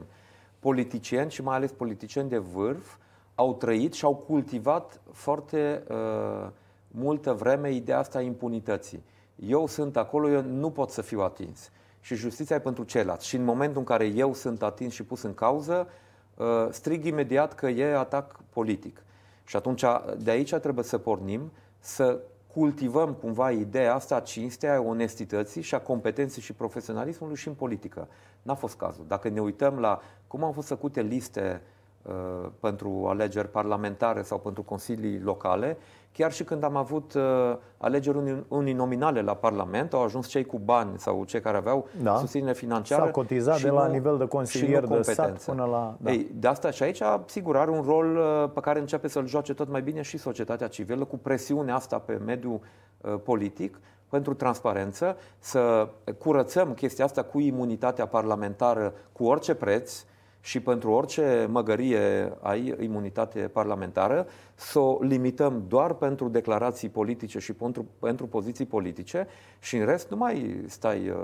Politicieni 0.59 1.31
și 1.31 1.43
mai 1.43 1.57
ales 1.57 1.73
politicieni 1.73 2.29
de 2.29 2.39
vârf 2.39 2.97
au 3.35 3.55
trăit 3.55 3.93
și 3.93 4.05
au 4.05 4.15
cultivat 4.15 5.01
foarte 5.13 5.83
uh, 5.89 6.49
multă 6.89 7.33
vreme 7.33 7.73
ideea 7.73 7.99
asta 7.99 8.19
a 8.19 8.23
impunității. 8.23 9.05
Eu 9.37 9.67
sunt 9.67 9.97
acolo, 9.97 10.29
eu 10.29 10.43
nu 10.43 10.71
pot 10.71 10.91
să 10.91 11.03
fiu 11.03 11.21
atins. 11.21 11.71
Și 12.01 12.15
justiția 12.15 12.57
e 12.57 12.61
pentru 12.61 12.85
ceilalți. 12.85 13.27
Și 13.27 13.37
în 13.37 13.45
momentul 13.45 13.79
în 13.79 13.85
care 13.85 14.05
eu 14.05 14.35
sunt 14.35 14.63
atins 14.63 14.93
și 14.93 15.05
pus 15.05 15.23
în 15.23 15.35
cauză, 15.35 15.89
uh, 16.37 16.67
strig 16.71 17.05
imediat 17.05 17.55
că 17.55 17.69
e 17.69 17.97
atac 17.97 18.41
politic. 18.51 19.03
Și 19.45 19.57
atunci 19.57 19.85
de 20.19 20.31
aici 20.31 20.55
trebuie 20.55 20.85
să 20.85 20.99
pornim, 20.99 21.53
să 21.79 22.21
cultivăm 22.53 23.13
cumva 23.13 23.51
ideea 23.51 23.95
asta 23.95 24.17
a 24.17 24.21
cinstei, 24.21 24.69
a 24.69 24.81
onestității 24.81 25.63
și 25.63 25.75
a 25.75 25.81
competenței 25.81 26.43
și 26.43 26.53
profesionalismului 26.53 27.37
și 27.37 27.49
în 27.49 27.55
politică. 27.55 28.09
N-a 28.43 28.55
fost 28.55 28.77
cazul. 28.77 29.05
Dacă 29.09 29.29
ne 29.29 29.41
uităm 29.41 29.79
la 29.79 30.01
cum 30.27 30.45
au 30.45 30.53
fost 30.53 30.69
făcute 30.69 31.03
liste 31.03 31.63
Uh, 31.63 31.74
pentru 32.61 33.07
alegeri 33.09 33.51
parlamentare 33.51 34.23
sau 34.23 34.39
pentru 34.39 34.63
consilii 34.63 35.21
locale, 35.21 35.79
chiar 36.13 36.33
și 36.33 36.45
când 36.45 36.63
am 36.63 36.77
avut 36.77 37.15
uh, 37.15 37.23
alegeri 37.77 38.45
uninominale 38.49 39.21
la 39.21 39.35
Parlament, 39.35 39.93
au 39.93 40.03
ajuns 40.03 40.27
cei 40.27 40.45
cu 40.45 40.59
bani 40.59 40.99
sau 40.99 41.25
cei 41.25 41.41
care 41.41 41.57
aveau 41.57 41.89
da. 42.03 42.17
susținere 42.17 42.53
financiară. 42.53 43.05
S-a 43.05 43.11
cotizat 43.11 43.61
de 43.61 43.69
la 43.71 43.87
nu, 43.87 43.93
nivel 43.93 44.19
de 44.19 44.27
consilier 44.27 44.87
de 44.87 45.03
sat 45.03 45.45
până 45.45 45.65
la... 45.65 45.97
Da. 46.01 46.11
Ei, 46.11 46.31
de 46.35 46.49
asta 46.49 46.71
și 46.71 46.83
aici, 46.83 47.03
sigur, 47.27 47.57
are 47.57 47.71
un 47.71 47.83
rol 47.83 48.17
uh, 48.17 48.51
pe 48.55 48.61
care 48.61 48.79
începe 48.79 49.09
să-l 49.09 49.27
joace 49.27 49.55
tot 49.55 49.69
mai 49.69 49.83
bine 49.83 50.03
și 50.03 50.19
societatea 50.19 50.69
civilă, 50.69 51.05
cu 51.05 51.19
presiunea 51.19 51.75
asta 51.75 51.99
pe 51.99 52.21
mediul 52.25 52.61
politic, 53.25 53.81
pentru 54.09 54.35
transparență, 54.35 55.17
să 55.39 55.89
curățăm 56.19 56.75
chestia 56.75 57.05
asta 57.05 57.23
cu 57.23 57.41
imunitatea 57.41 58.07
parlamentară 58.07 58.93
cu 59.13 59.25
orice 59.25 59.55
preț, 59.55 60.05
și 60.45 60.61
pentru 60.61 60.91
orice 60.91 61.47
măgărie 61.51 62.33
ai 62.41 62.75
imunitate 62.81 63.41
parlamentară, 63.41 64.27
să 64.55 64.79
o 64.79 64.99
limităm 65.03 65.65
doar 65.69 65.93
pentru 65.93 66.29
declarații 66.29 66.89
politice 66.89 67.39
și 67.39 67.53
pentru, 67.53 67.87
pentru 67.99 68.27
poziții 68.27 68.65
politice 68.65 69.27
și 69.59 69.77
în 69.77 69.87
rest 69.87 70.11
nu 70.11 70.17
mai 70.17 70.65
stai 70.67 71.09
uh, 71.09 71.17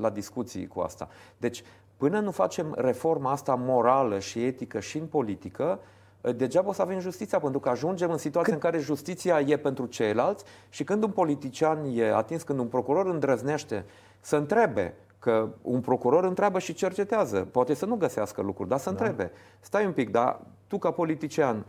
la 0.00 0.10
discuții 0.10 0.66
cu 0.66 0.80
asta. 0.80 1.08
Deci, 1.36 1.62
până 1.96 2.20
nu 2.20 2.30
facem 2.30 2.74
reforma 2.76 3.30
asta 3.30 3.54
morală 3.54 4.18
și 4.18 4.44
etică 4.44 4.80
și 4.80 4.98
în 4.98 5.06
politică, 5.06 5.78
uh, 6.20 6.36
degeaba 6.36 6.68
o 6.68 6.72
să 6.72 6.82
avem 6.82 6.98
justiția, 6.98 7.38
pentru 7.38 7.60
că 7.60 7.68
ajungem 7.68 8.10
în 8.10 8.18
situația 8.18 8.52
Cât? 8.52 8.62
în 8.62 8.70
care 8.70 8.82
justiția 8.82 9.40
e 9.40 9.56
pentru 9.56 9.86
ceilalți 9.86 10.44
și 10.68 10.84
când 10.84 11.02
un 11.02 11.10
politician 11.10 11.78
e 11.94 12.14
atins, 12.14 12.42
când 12.42 12.58
un 12.58 12.66
procuror 12.66 13.06
îndrăznește 13.06 13.84
să 14.20 14.36
întrebe 14.36 14.94
Că 15.24 15.48
un 15.62 15.80
procuror 15.80 16.24
întreabă 16.24 16.58
și 16.58 16.72
cercetează. 16.72 17.48
Poate 17.50 17.74
să 17.74 17.86
nu 17.86 17.94
găsească 17.94 18.42
lucruri, 18.42 18.68
dar 18.68 18.78
să 18.78 18.90
da. 18.90 18.90
întrebe. 18.90 19.30
Stai 19.60 19.86
un 19.86 19.92
pic, 19.92 20.10
dar 20.10 20.40
tu 20.66 20.78
ca 20.78 20.90
politician 20.90 21.64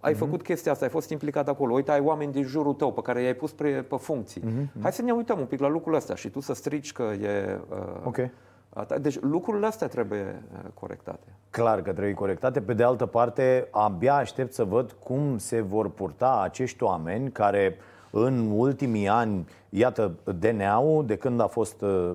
ai 0.00 0.12
mm-hmm. 0.12 0.16
făcut 0.16 0.42
chestia 0.42 0.72
asta, 0.72 0.84
ai 0.84 0.90
fost 0.90 1.10
implicat 1.10 1.48
acolo, 1.48 1.74
uite, 1.74 1.90
ai 1.90 2.00
oameni 2.00 2.32
din 2.32 2.42
jurul 2.42 2.74
tău 2.74 2.92
pe 2.92 3.00
care 3.00 3.22
i-ai 3.22 3.34
pus 3.34 3.52
pe, 3.52 3.68
pe 3.68 3.96
funcții. 3.96 4.40
Mm-hmm. 4.40 4.82
Hai 4.82 4.92
să 4.92 5.02
ne 5.02 5.12
uităm 5.12 5.38
un 5.38 5.44
pic 5.44 5.60
la 5.60 5.68
lucrul 5.68 5.94
ăsta 5.94 6.14
și 6.14 6.28
tu 6.28 6.40
să 6.40 6.54
strici 6.54 6.92
că 6.92 7.02
e... 7.02 7.60
Uh, 7.70 7.76
ok. 8.04 8.16
Deci 9.00 9.20
lucrurile 9.20 9.66
astea 9.66 9.86
trebuie 9.86 10.42
uh, 10.52 10.70
corectate. 10.74 11.26
Clar 11.50 11.82
că 11.82 11.92
trebuie 11.92 12.14
corectate. 12.14 12.60
Pe 12.60 12.72
de 12.72 12.82
altă 12.82 13.06
parte, 13.06 13.68
abia 13.70 14.14
aștept 14.14 14.52
să 14.52 14.64
văd 14.64 14.92
cum 14.92 15.38
se 15.38 15.60
vor 15.60 15.90
purta 15.90 16.40
acești 16.42 16.82
oameni 16.82 17.30
care 17.30 17.76
în 18.10 18.50
ultimii 18.54 19.08
ani, 19.08 19.48
iată, 19.68 20.12
DNA-ul, 20.38 21.06
de 21.06 21.16
când 21.16 21.40
a 21.40 21.46
fost 21.46 21.82
uh, 21.82 21.90
Uh, 21.90 22.06
uh, 22.06 22.12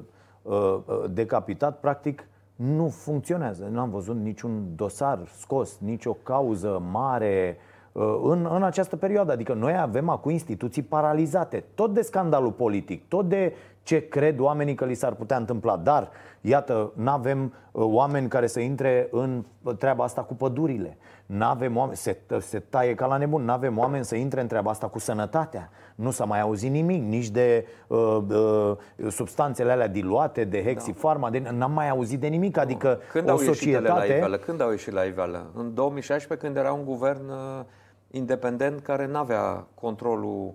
decapitat, 1.10 1.80
practic 1.80 2.28
nu 2.56 2.90
funcționează. 2.90 3.68
Nu 3.72 3.80
am 3.80 3.90
văzut 3.90 4.16
niciun 4.16 4.64
dosar 4.76 5.20
scos, 5.40 5.78
nicio 5.80 6.18
cauză 6.24 6.82
mare 6.92 7.58
uh, 7.92 8.20
în, 8.24 8.48
în 8.52 8.64
această 8.64 8.96
perioadă. 8.96 9.32
Adică 9.32 9.54
noi 9.54 9.78
avem 9.78 10.10
acum 10.10 10.32
instituții 10.32 10.82
paralizate, 10.82 11.64
tot 11.76 11.94
de 11.94 12.02
scandalul 12.02 12.52
politic, 12.52 13.08
tot 13.08 13.30
de 13.30 13.54
ce 13.86 14.08
cred 14.08 14.40
oamenii 14.40 14.76
că 14.76 14.86
li 14.86 14.94
s-ar 14.94 15.14
putea 15.14 15.38
întâmpla. 15.38 15.78
Dar, 15.78 16.10
iată, 16.42 16.92
nu 16.96 17.10
avem 17.12 17.54
oameni 17.72 18.28
care 18.28 18.48
să 18.48 18.60
intre 18.60 19.08
în 19.12 19.46
treaba 19.78 20.04
asta 20.04 20.22
cu 20.22 20.34
pădurile. 20.34 20.98
Nu 21.26 21.46
avem 21.46 21.78
oameni, 21.78 21.98
se, 21.98 22.18
se 22.40 22.60
taie 22.60 22.96
ca 22.96 23.06
la 23.06 23.18
nebun, 23.18 23.44
nu 23.44 23.52
avem 23.52 23.78
oameni 23.78 24.06
să 24.06 24.16
intre 24.16 24.42
în 24.42 24.48
treaba 24.48 24.72
asta 24.72 24.88
cu 24.88 25.00
sănătatea. 25.00 25.70
Nu 25.96 26.12
s-a 26.12 26.26
mai 26.26 26.42
auzit 26.42 26.72
nimic, 26.72 27.04
nici 27.04 27.30
de 27.30 27.68
uh, 27.88 28.18
uh, 28.30 28.78
substanțele 29.10 29.72
alea 29.72 29.88
diluate, 29.88 30.44
de 30.44 30.64
hexifarma, 30.64 31.30
de, 31.30 31.50
n-am 31.52 31.72
mai 31.72 31.90
auzit 31.90 32.20
de 32.20 32.28
nimic. 32.28 32.58
Adică 32.58 33.00
când 33.12 33.28
o 33.28 33.32
au 33.32 33.38
societate... 33.38 34.08
La 34.10 34.16
iveală? 34.16 34.38
Când 34.38 34.62
au 34.62 34.70
ieșit 34.70 34.94
la 34.94 35.04
iveală? 35.04 35.52
În 35.54 35.74
2016, 35.74 36.48
când 36.48 36.58
era 36.58 36.74
un 36.74 36.86
guvern 36.86 37.30
uh, 37.30 37.66
independent 38.12 38.80
care 38.80 39.08
nu 39.08 39.18
avea 39.18 39.68
controlul 39.74 40.54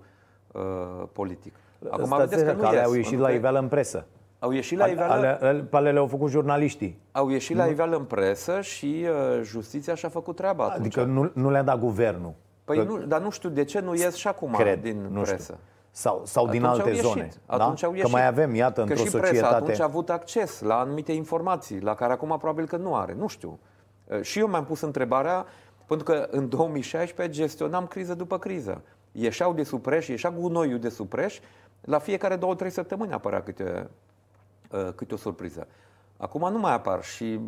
uh, 0.52 0.62
politic. 1.12 1.54
Acum 1.90 2.16
vedeți 2.16 2.44
că 2.44 2.52
nu 2.52 2.60
care 2.60 2.76
ies, 2.76 2.84
au 2.84 2.94
ieșit 2.94 3.18
la 3.18 3.30
iveală 3.30 3.58
în 3.58 3.68
presă. 3.68 4.06
Au 4.38 4.50
ieșit 4.50 4.78
la 4.78 4.86
iveală... 4.86 5.12
Ale, 5.12 5.38
ale, 5.40 5.68
ale 5.70 5.92
le-au 5.92 6.06
făcut 6.06 6.30
jurnaliștii. 6.30 7.00
Au 7.12 7.28
ieșit 7.28 7.56
la 7.56 7.66
iveală 7.66 7.96
în 7.96 8.04
presă 8.04 8.60
și 8.60 9.06
uh, 9.06 9.42
justiția 9.42 9.94
și-a 9.94 10.08
făcut 10.08 10.36
treaba 10.36 10.64
atunci. 10.64 10.96
Adică 10.96 11.04
nu, 11.04 11.30
nu 11.34 11.50
le-a 11.50 11.62
dat 11.62 11.78
guvernul. 11.78 12.32
Păi 12.64 12.76
că... 12.76 12.82
nu, 12.82 12.98
dar 12.98 13.20
nu 13.20 13.30
știu 13.30 13.48
de 13.48 13.64
ce 13.64 13.80
nu 13.80 13.94
ies 13.94 14.14
și 14.14 14.28
acum 14.28 14.52
Cred, 14.52 14.82
din 14.82 15.08
nu 15.12 15.20
presă. 15.20 15.42
Știu. 15.42 15.58
Sau, 15.90 16.22
sau 16.24 16.48
din 16.48 16.64
alte 16.64 16.88
ieșit. 16.88 17.04
zone. 17.04 17.28
Atunci 17.46 17.80
da? 17.80 17.86
au 17.86 17.92
ieșit. 17.92 18.10
Că 18.10 18.16
mai 18.16 18.26
avem, 18.26 18.54
iată, 18.54 18.80
într-o 18.80 18.96
și 18.96 19.08
societate... 19.08 19.30
Presa 19.30 19.56
atunci 19.56 19.80
a 19.80 19.84
avut 19.84 20.10
acces 20.10 20.60
la 20.60 20.78
anumite 20.78 21.12
informații, 21.12 21.80
la 21.80 21.94
care 21.94 22.12
acum 22.12 22.28
probabil 22.38 22.66
că 22.66 22.76
nu 22.76 22.94
are. 22.94 23.14
Nu 23.18 23.26
știu. 23.26 23.58
Uh, 24.04 24.20
și 24.20 24.38
eu 24.38 24.46
mi-am 24.46 24.64
pus 24.64 24.80
întrebarea 24.80 25.46
Pentru 25.86 26.04
că 26.04 26.28
în 26.30 26.48
2016 26.48 27.40
gestionam 27.40 27.86
criză 27.86 28.14
după 28.14 28.38
criză. 28.38 28.82
Ieșeau 29.12 29.52
de 29.52 29.62
supreș, 29.62 30.08
ieșea 30.08 30.30
gunoiul 30.30 30.78
de 30.78 30.88
supreș, 30.88 31.38
la 31.80 31.98
fiecare 31.98 32.36
două, 32.36 32.54
trei 32.54 32.70
săptămâni 32.70 33.12
apărea 33.12 33.42
câte, 33.42 33.90
uh, 34.70 34.88
câte 34.94 35.14
o 35.14 35.16
surpriză. 35.16 35.66
Acum 36.16 36.52
nu 36.52 36.58
mai 36.58 36.72
apar 36.72 37.04
și 37.04 37.40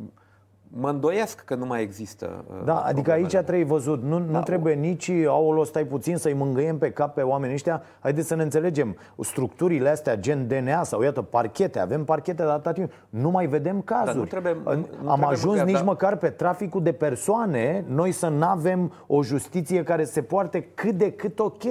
mă 0.75 0.89
îndoiesc 0.89 1.41
că 1.41 1.55
nu 1.55 1.67
mai 1.67 1.83
există. 1.83 2.45
Uh, 2.51 2.65
da, 2.65 2.77
adică 2.77 3.11
aici 3.11 3.37
trebuie 3.37 3.65
văzut. 3.65 4.03
Nu, 4.03 4.21
da, 4.21 4.39
nu 4.39 4.43
trebuie 4.43 4.75
nici, 4.75 5.11
aolo, 5.27 5.65
stai 5.65 5.85
puțin 5.85 6.17
să-i 6.17 6.33
mângâiem 6.33 6.79
pe 6.79 6.91
cap 6.91 7.15
pe 7.15 7.21
oamenii 7.23 7.55
ăștia. 7.55 7.83
Haideți 8.01 8.29
să 8.29 8.35
ne 8.35 8.43
înțelegem. 8.43 8.97
Structurile 9.21 9.89
astea, 9.89 10.17
gen 10.17 10.47
DNA 10.47 10.83
sau 10.83 11.03
iată, 11.03 11.23
parchete, 11.23 11.79
avem 11.79 12.05
parchete 12.05 12.43
de 12.43 12.49
atâta 12.49 12.73
timp. 12.73 12.93
Nu 13.09 13.31
mai 13.31 13.47
vedem 13.47 13.81
cazuri. 13.81 14.17
nu 14.19 14.25
trebuie, 14.25 14.57
nu 14.65 14.71
Am 14.71 14.85
trebuie 15.05 15.27
ajuns 15.27 15.53
măcar, 15.53 15.67
nici 15.67 15.79
da. 15.79 15.83
măcar 15.83 16.17
pe 16.17 16.29
traficul 16.29 16.83
de 16.83 16.93
persoane, 16.93 17.85
noi 17.89 18.13
să 18.13 18.29
nu 18.29 18.47
avem 18.47 18.93
o 19.07 19.23
justiție 19.23 19.83
care 19.83 20.05
se 20.05 20.23
poarte 20.23 20.61
cât 20.75 20.95
de 20.95 21.13
cât 21.13 21.39
ok. 21.39 21.63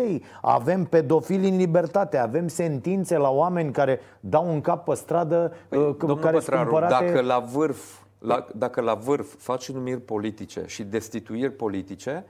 Avem 0.41 0.83
pedofili 0.83 1.49
în 1.49 1.57
libertate, 1.57 2.17
avem 2.17 2.47
sentințe 2.47 3.17
la 3.17 3.29
oameni 3.29 3.71
care 3.71 3.99
dau 4.19 4.49
un 4.49 4.61
cap 4.61 4.85
pe 4.85 4.93
stradă, 4.93 5.51
păi, 5.69 5.95
uh, 6.07 6.19
care 6.19 6.39
sunt 6.39 6.57
cumpărate... 6.57 7.05
dacă 7.05 7.21
la 7.21 7.39
vârf 7.53 8.00
la, 8.21 8.47
dacă 8.55 8.81
la 8.81 8.93
vârf 8.93 9.35
faci 9.37 9.71
numiri 9.71 9.99
politice 9.99 10.63
și 10.67 10.83
destituiri 10.83 11.51
politice, 11.51 12.25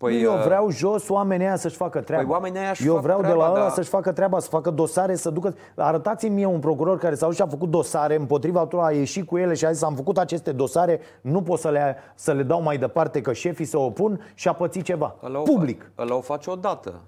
Păi, 0.00 0.22
eu 0.22 0.34
uh, 0.34 0.42
vreau 0.44 0.70
jos 0.70 1.08
oamenii 1.08 1.46
aia 1.46 1.56
să-și 1.56 1.76
facă 1.76 2.00
treaba. 2.00 2.22
Păi 2.22 2.32
oamenii 2.32 2.58
aia 2.58 2.72
eu 2.84 2.96
vreau 2.96 3.18
treaba, 3.18 3.36
de 3.36 3.42
la 3.42 3.50
ăla 3.50 3.64
da. 3.64 3.68
să-și 3.68 3.88
facă 3.88 4.12
treaba, 4.12 4.38
să 4.38 4.48
facă 4.48 4.70
dosare, 4.70 5.14
să 5.14 5.30
ducă... 5.30 5.54
Arătați-mi 5.74 6.34
mie 6.34 6.46
un 6.46 6.58
procuror 6.58 6.98
care 6.98 7.14
s-a 7.14 7.30
și 7.30 7.42
a 7.42 7.46
făcut 7.46 7.70
dosare 7.70 8.14
împotriva 8.14 8.60
tuturor, 8.60 8.84
a 8.84 8.90
ieșit 8.90 9.26
cu 9.26 9.36
ele 9.36 9.54
și 9.54 9.64
a 9.64 9.72
zis 9.72 9.82
am 9.82 9.94
făcut 9.94 10.18
aceste 10.18 10.52
dosare, 10.52 11.00
nu 11.20 11.42
pot 11.42 11.58
să 11.58 11.70
le, 11.70 11.96
să 12.14 12.32
le 12.32 12.42
dau 12.42 12.62
mai 12.62 12.78
departe 12.78 13.20
că 13.20 13.32
șefii 13.32 13.64
se 13.64 13.76
opun 13.76 14.20
și 14.34 14.48
a 14.48 14.52
pățit 14.52 14.84
ceva. 14.84 15.14
Ăla 15.22 15.38
Public. 15.38 15.90
Ăla 15.98 16.14
o 16.14 16.20
face 16.20 16.50
odată. 16.50 17.00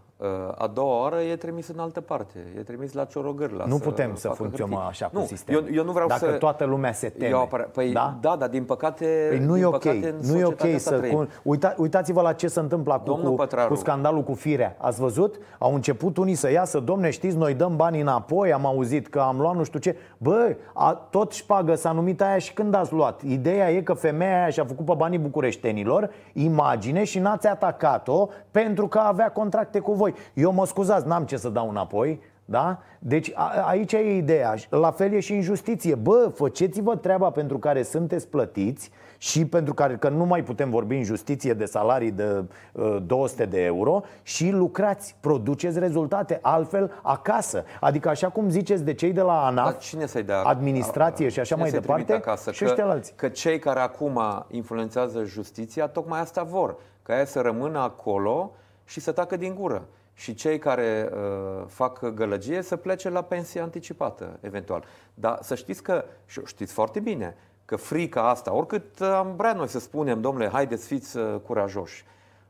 A 0.55 0.67
doua 0.67 1.01
oară 1.01 1.21
e 1.21 1.37
trimis 1.37 1.69
în 1.69 1.79
altă 1.79 2.01
parte, 2.01 2.39
e 2.59 2.61
trimis 2.61 2.93
la 2.93 3.05
Ciorogârla. 3.05 3.65
Nu 3.65 3.79
putem 3.79 4.15
să, 4.15 4.21
să 4.21 4.29
funcționăm 4.29 4.79
așa 4.79 5.11
nu, 5.13 5.21
cu 5.21 5.27
sistemul. 5.27 5.65
Eu, 5.67 5.75
eu 5.75 5.85
nu 5.85 5.93
vreau 5.93 6.09
Dacă 6.09 6.25
să... 6.25 6.31
toată 6.31 6.65
lumea 6.65 6.93
se 6.93 7.09
teme. 7.09 7.35
apăr... 7.35 7.69
Păi 7.73 7.93
da? 7.93 8.17
da, 8.21 8.37
dar 8.37 8.49
din 8.49 8.65
păcate. 8.65 9.27
Păi 9.29 9.39
nu 9.39 9.57
e 9.57 9.65
ok. 9.65 9.85
Nu 10.21 10.39
e 10.39 10.45
ok 10.45 10.61
să. 10.77 11.01
Cu... 11.01 11.29
Uita, 11.43 11.75
uitați-vă 11.77 12.21
la 12.21 12.33
ce 12.33 12.49
se 12.49 12.61
întâmplă 12.61 13.03
cu, 13.07 13.15
cu, 13.15 13.47
cu 13.69 13.75
scandalul 13.75 14.23
cu 14.23 14.35
firea. 14.35 14.77
Ați 14.79 15.01
văzut? 15.01 15.39
Au 15.59 15.75
început 15.75 16.17
unii 16.17 16.35
să 16.35 16.51
iasă, 16.51 16.81
domne, 16.81 17.11
știți, 17.11 17.37
noi 17.37 17.55
dăm 17.55 17.77
bani 17.77 18.01
înapoi, 18.01 18.53
am 18.53 18.67
auzit 18.67 19.09
că 19.09 19.21
am 19.21 19.41
luat 19.41 19.57
nu 19.57 19.65
știu 19.65 19.79
ce. 19.79 19.97
Bă, 20.19 20.57
a, 20.75 20.93
tot 21.11 21.33
șpagă 21.33 21.75
s-a 21.75 21.93
numit 21.93 22.23
aia 22.23 22.39
și 22.39 22.53
când 22.53 22.75
ați 22.75 22.93
luat. 22.93 23.23
Ideea 23.23 23.71
e 23.71 23.81
că 23.83 23.93
femeia 23.93 24.41
aia 24.41 24.49
și-a 24.49 24.65
făcut 24.65 24.85
pe 24.85 24.95
banii 24.97 25.19
bucureștenilor 25.19 26.11
imagine 26.33 27.05
și 27.05 27.19
n-ați 27.19 27.47
atacat-o 27.47 28.29
pentru 28.51 28.89
că 28.89 28.99
avea 28.99 29.31
contracte 29.31 29.79
cu 29.79 29.93
voi. 29.93 30.12
Eu 30.35 30.53
mă 30.53 30.67
scuz 30.67 30.81
scuzați, 30.83 31.07
n-am 31.07 31.25
ce 31.25 31.37
să 31.37 31.49
dau 31.49 31.69
înapoi 31.69 32.21
da? 32.45 32.79
Deci 32.99 33.33
a, 33.35 33.65
aici 33.67 33.93
e 33.93 34.17
ideea. 34.17 34.55
La 34.69 34.91
fel 34.91 35.13
e 35.13 35.21
și 35.21 35.33
în 35.33 35.43
justiție. 35.43 35.95
Bă, 35.95 36.31
faceți-vă 36.35 36.97
treaba 36.97 37.31
pentru 37.31 37.59
care 37.59 37.83
sunteți 37.83 38.29
plătiți 38.29 38.91
Și 39.19 39.47
pentru 39.47 39.75
care 39.75 39.97
că 39.97 40.09
nu 40.09 40.25
mai 40.25 40.43
putem 40.43 40.71
vorbi 40.71 40.97
în 40.97 41.03
justiție 41.03 41.55
De 41.55 41.65
salarii 41.65 42.11
de 42.11 42.45
uh, 42.73 42.97
200 43.07 43.45
de 43.45 43.65
euro 43.65 44.03
Și 44.23 44.51
lucrați, 44.51 45.17
produceți 45.21 45.79
rezultate 45.79 46.39
Altfel 46.43 47.01
acasă. 47.03 47.65
Adică 47.81 48.09
așa 48.09 48.29
cum 48.29 48.51
ziceți 48.51 48.85
de 48.85 48.95
cei 48.95 49.13
de 49.13 49.21
la 49.21 49.47
ANAF 49.47 49.79
cine 49.79 50.07
să 50.07 50.23
dea, 50.23 50.43
Administrație 50.43 51.29
și 51.29 51.41
așa 51.41 51.57
mai 51.57 51.71
departe 51.71 52.13
acasă? 52.13 52.53
Și 52.53 52.65
că, 52.65 52.83
alții. 52.83 53.15
că 53.17 53.29
cei 53.29 53.59
care 53.59 53.81
acum 53.81 54.21
influențează 54.51 55.25
justiția 55.25 55.87
Tocmai 55.87 56.21
asta 56.21 56.43
vor. 56.43 56.77
Ca 57.03 57.17
ea 57.17 57.25
să 57.25 57.41
rămână 57.41 57.79
acolo 57.79 58.53
și 58.85 59.01
să 59.01 59.13
tacă 59.13 59.37
din 59.37 59.55
gură 59.55 59.83
și 60.23 60.35
cei 60.35 60.59
care 60.59 61.11
uh, 61.13 61.65
fac 61.67 62.09
gălăgie 62.15 62.63
să 62.63 62.77
plece 62.77 63.09
la 63.09 63.23
pensie 63.23 63.61
anticipată, 63.61 64.39
eventual. 64.41 64.85
Dar 65.15 65.39
să 65.41 65.55
știți 65.55 65.83
că, 65.83 66.05
și 66.27 66.41
știți 66.45 66.73
foarte 66.73 67.01
bine, 67.01 67.37
că 67.65 67.77
frica 67.77 68.29
asta, 68.29 68.55
oricât 68.55 69.01
am 69.01 69.35
vrea 69.37 69.53
noi 69.53 69.69
să 69.69 69.79
spunem, 69.79 70.21
domnule, 70.21 70.49
haideți, 70.49 70.87
fiți 70.87 71.17
uh, 71.17 71.35
curajoși, 71.47 72.05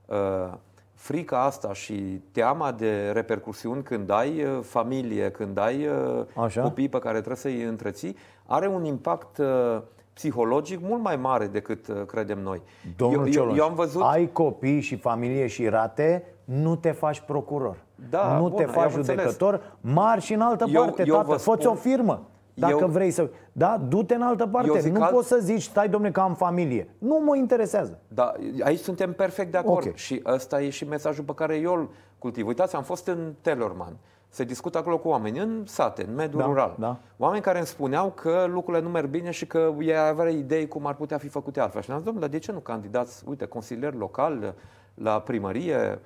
uh, 0.06 0.52
frica 0.94 1.44
asta 1.44 1.72
și 1.72 1.94
teama 2.32 2.72
de 2.72 3.10
repercursiuni 3.10 3.82
când 3.82 4.10
ai 4.10 4.44
uh, 4.44 4.58
familie, 4.62 5.30
când 5.30 5.58
ai 5.58 5.86
uh, 5.86 6.24
Așa? 6.44 6.62
copii 6.62 6.88
pe 6.88 6.98
care 6.98 7.16
trebuie 7.16 7.36
să-i 7.36 7.62
întreții, 7.62 8.16
are 8.46 8.66
un 8.66 8.84
impact 8.84 9.38
uh, 9.38 9.80
psihologic 10.12 10.80
mult 10.80 11.02
mai 11.02 11.16
mare 11.16 11.46
decât 11.46 11.88
uh, 11.88 12.02
credem 12.06 12.38
noi. 12.38 12.62
Domnul 12.96 13.34
eu, 13.34 13.48
eu, 13.48 13.56
eu 13.56 13.64
am 13.64 13.74
văzut... 13.74 14.02
ai 14.02 14.32
copii 14.32 14.80
și 14.80 14.96
familie 14.96 15.46
și 15.46 15.68
rate, 15.68 16.24
nu 16.52 16.76
te 16.76 16.90
faci 16.90 17.20
procuror. 17.20 17.76
Da, 18.10 18.38
nu 18.38 18.48
bun, 18.48 18.52
te 18.52 18.64
faci 18.64 18.90
judecător, 18.90 19.76
marși 19.80 20.26
și 20.26 20.32
în 20.32 20.40
altă 20.40 20.64
eu, 20.68 20.82
parte, 20.82 21.04
eu 21.06 21.14
tată, 21.14 21.36
spun... 21.36 21.58
o 21.64 21.74
firmă. 21.74 22.26
Dacă 22.54 22.76
eu... 22.80 22.88
vrei 22.88 23.10
să... 23.10 23.30
Da, 23.52 23.80
du-te 23.88 24.14
în 24.14 24.22
altă 24.22 24.46
parte. 24.46 24.90
Nu 24.90 25.02
alt... 25.02 25.12
poți 25.12 25.28
să 25.28 25.38
zici, 25.40 25.62
stai 25.62 25.88
domne 25.88 26.10
că 26.10 26.20
am 26.20 26.34
familie. 26.34 26.88
Nu 26.98 27.22
mă 27.24 27.36
interesează. 27.36 27.98
Da, 28.08 28.32
aici 28.62 28.78
suntem 28.78 29.12
perfect 29.12 29.50
de 29.50 29.58
acord. 29.58 29.80
Okay. 29.80 29.92
Și 29.94 30.22
ăsta 30.26 30.62
e 30.62 30.68
și 30.68 30.84
mesajul 30.84 31.24
pe 31.24 31.34
care 31.34 31.56
eu 31.56 31.74
îl 31.74 31.88
cultiv. 32.18 32.46
Uitați, 32.46 32.76
am 32.76 32.82
fost 32.82 33.06
în 33.06 33.32
Telorman 33.40 33.96
se 34.28 34.44
discută 34.44 34.78
acolo 34.78 34.98
cu 34.98 35.08
oameni, 35.08 35.38
în 35.38 35.62
sate, 35.66 36.04
în 36.08 36.14
mediul 36.14 36.40
da, 36.40 36.46
rural. 36.46 36.74
Da. 36.78 36.98
Oameni 37.16 37.42
care 37.42 37.58
îmi 37.58 37.66
spuneau 37.66 38.10
că 38.10 38.46
lucrurile 38.48 38.82
nu 38.82 38.90
merg 38.90 39.08
bine 39.08 39.30
și 39.30 39.46
că 39.46 39.74
ei 39.80 39.96
avea 39.96 40.28
idei 40.28 40.68
cum 40.68 40.86
ar 40.86 40.94
putea 40.94 41.18
fi 41.18 41.28
făcute 41.28 41.60
altfel. 41.60 41.80
Și 41.80 41.88
ne-am 41.88 42.00
zis, 42.00 42.10
domnule, 42.10 42.30
de 42.30 42.38
ce 42.38 42.52
nu 42.52 42.58
candidați, 42.58 43.22
uite, 43.26 43.46
consilier 43.46 43.94
local 43.94 44.54
la 44.94 45.20
primărie, 45.20 45.76
uh, 45.76 45.98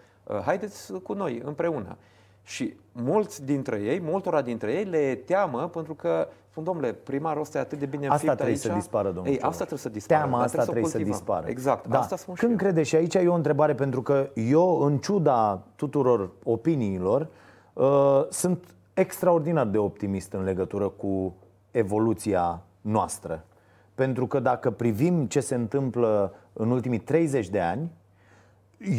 haideți 0.44 0.92
cu 0.92 1.12
noi 1.12 1.42
împreună. 1.44 1.96
Și 2.42 2.76
mulți 2.92 3.44
dintre 3.44 3.80
ei, 3.80 4.00
multora 4.00 4.42
dintre 4.42 4.72
ei 4.72 4.84
le 4.84 5.14
teamă 5.14 5.68
pentru 5.68 5.94
că 5.94 6.28
spun, 6.50 6.64
domnule, 6.64 6.92
primarul 6.92 7.40
ăsta 7.40 7.58
e 7.58 7.60
atât 7.60 7.78
de 7.78 7.86
bine 7.86 8.06
Asta 8.06 8.34
trebuie 8.34 8.46
aici. 8.46 8.58
să 8.58 8.72
dispară, 8.72 9.08
domnule. 9.08 9.30
Ei, 9.30 9.40
asta 9.40 9.56
trebuie 9.56 9.78
să 9.78 9.88
dispară. 9.88 10.20
Teama 10.20 10.42
asta 10.42 10.62
trebuie, 10.62 10.82
trebuie 10.82 11.04
să, 11.04 11.18
să 11.18 11.24
dispară. 11.24 11.46
Exact, 11.48 11.86
da. 11.86 11.98
asta 11.98 12.16
spun 12.16 12.34
Când 12.34 12.50
și 12.50 12.56
crede, 12.56 12.82
și 12.82 12.96
aici 12.96 13.14
e 13.14 13.28
o 13.28 13.34
întrebare, 13.34 13.74
pentru 13.74 14.02
că 14.02 14.30
eu, 14.34 14.80
în 14.80 14.98
ciuda 14.98 15.62
tuturor 15.76 16.30
opiniilor, 16.42 17.28
Uh, 17.76 18.26
sunt 18.30 18.74
extraordinar 18.94 19.66
de 19.66 19.78
optimist 19.78 20.32
în 20.32 20.44
legătură 20.44 20.88
cu 20.88 21.34
evoluția 21.70 22.62
noastră. 22.80 23.44
Pentru 23.94 24.26
că 24.26 24.40
dacă 24.40 24.70
privim 24.70 25.26
ce 25.26 25.40
se 25.40 25.54
întâmplă 25.54 26.34
în 26.52 26.70
ultimii 26.70 26.98
30 26.98 27.48
de 27.48 27.60
ani, 27.60 27.90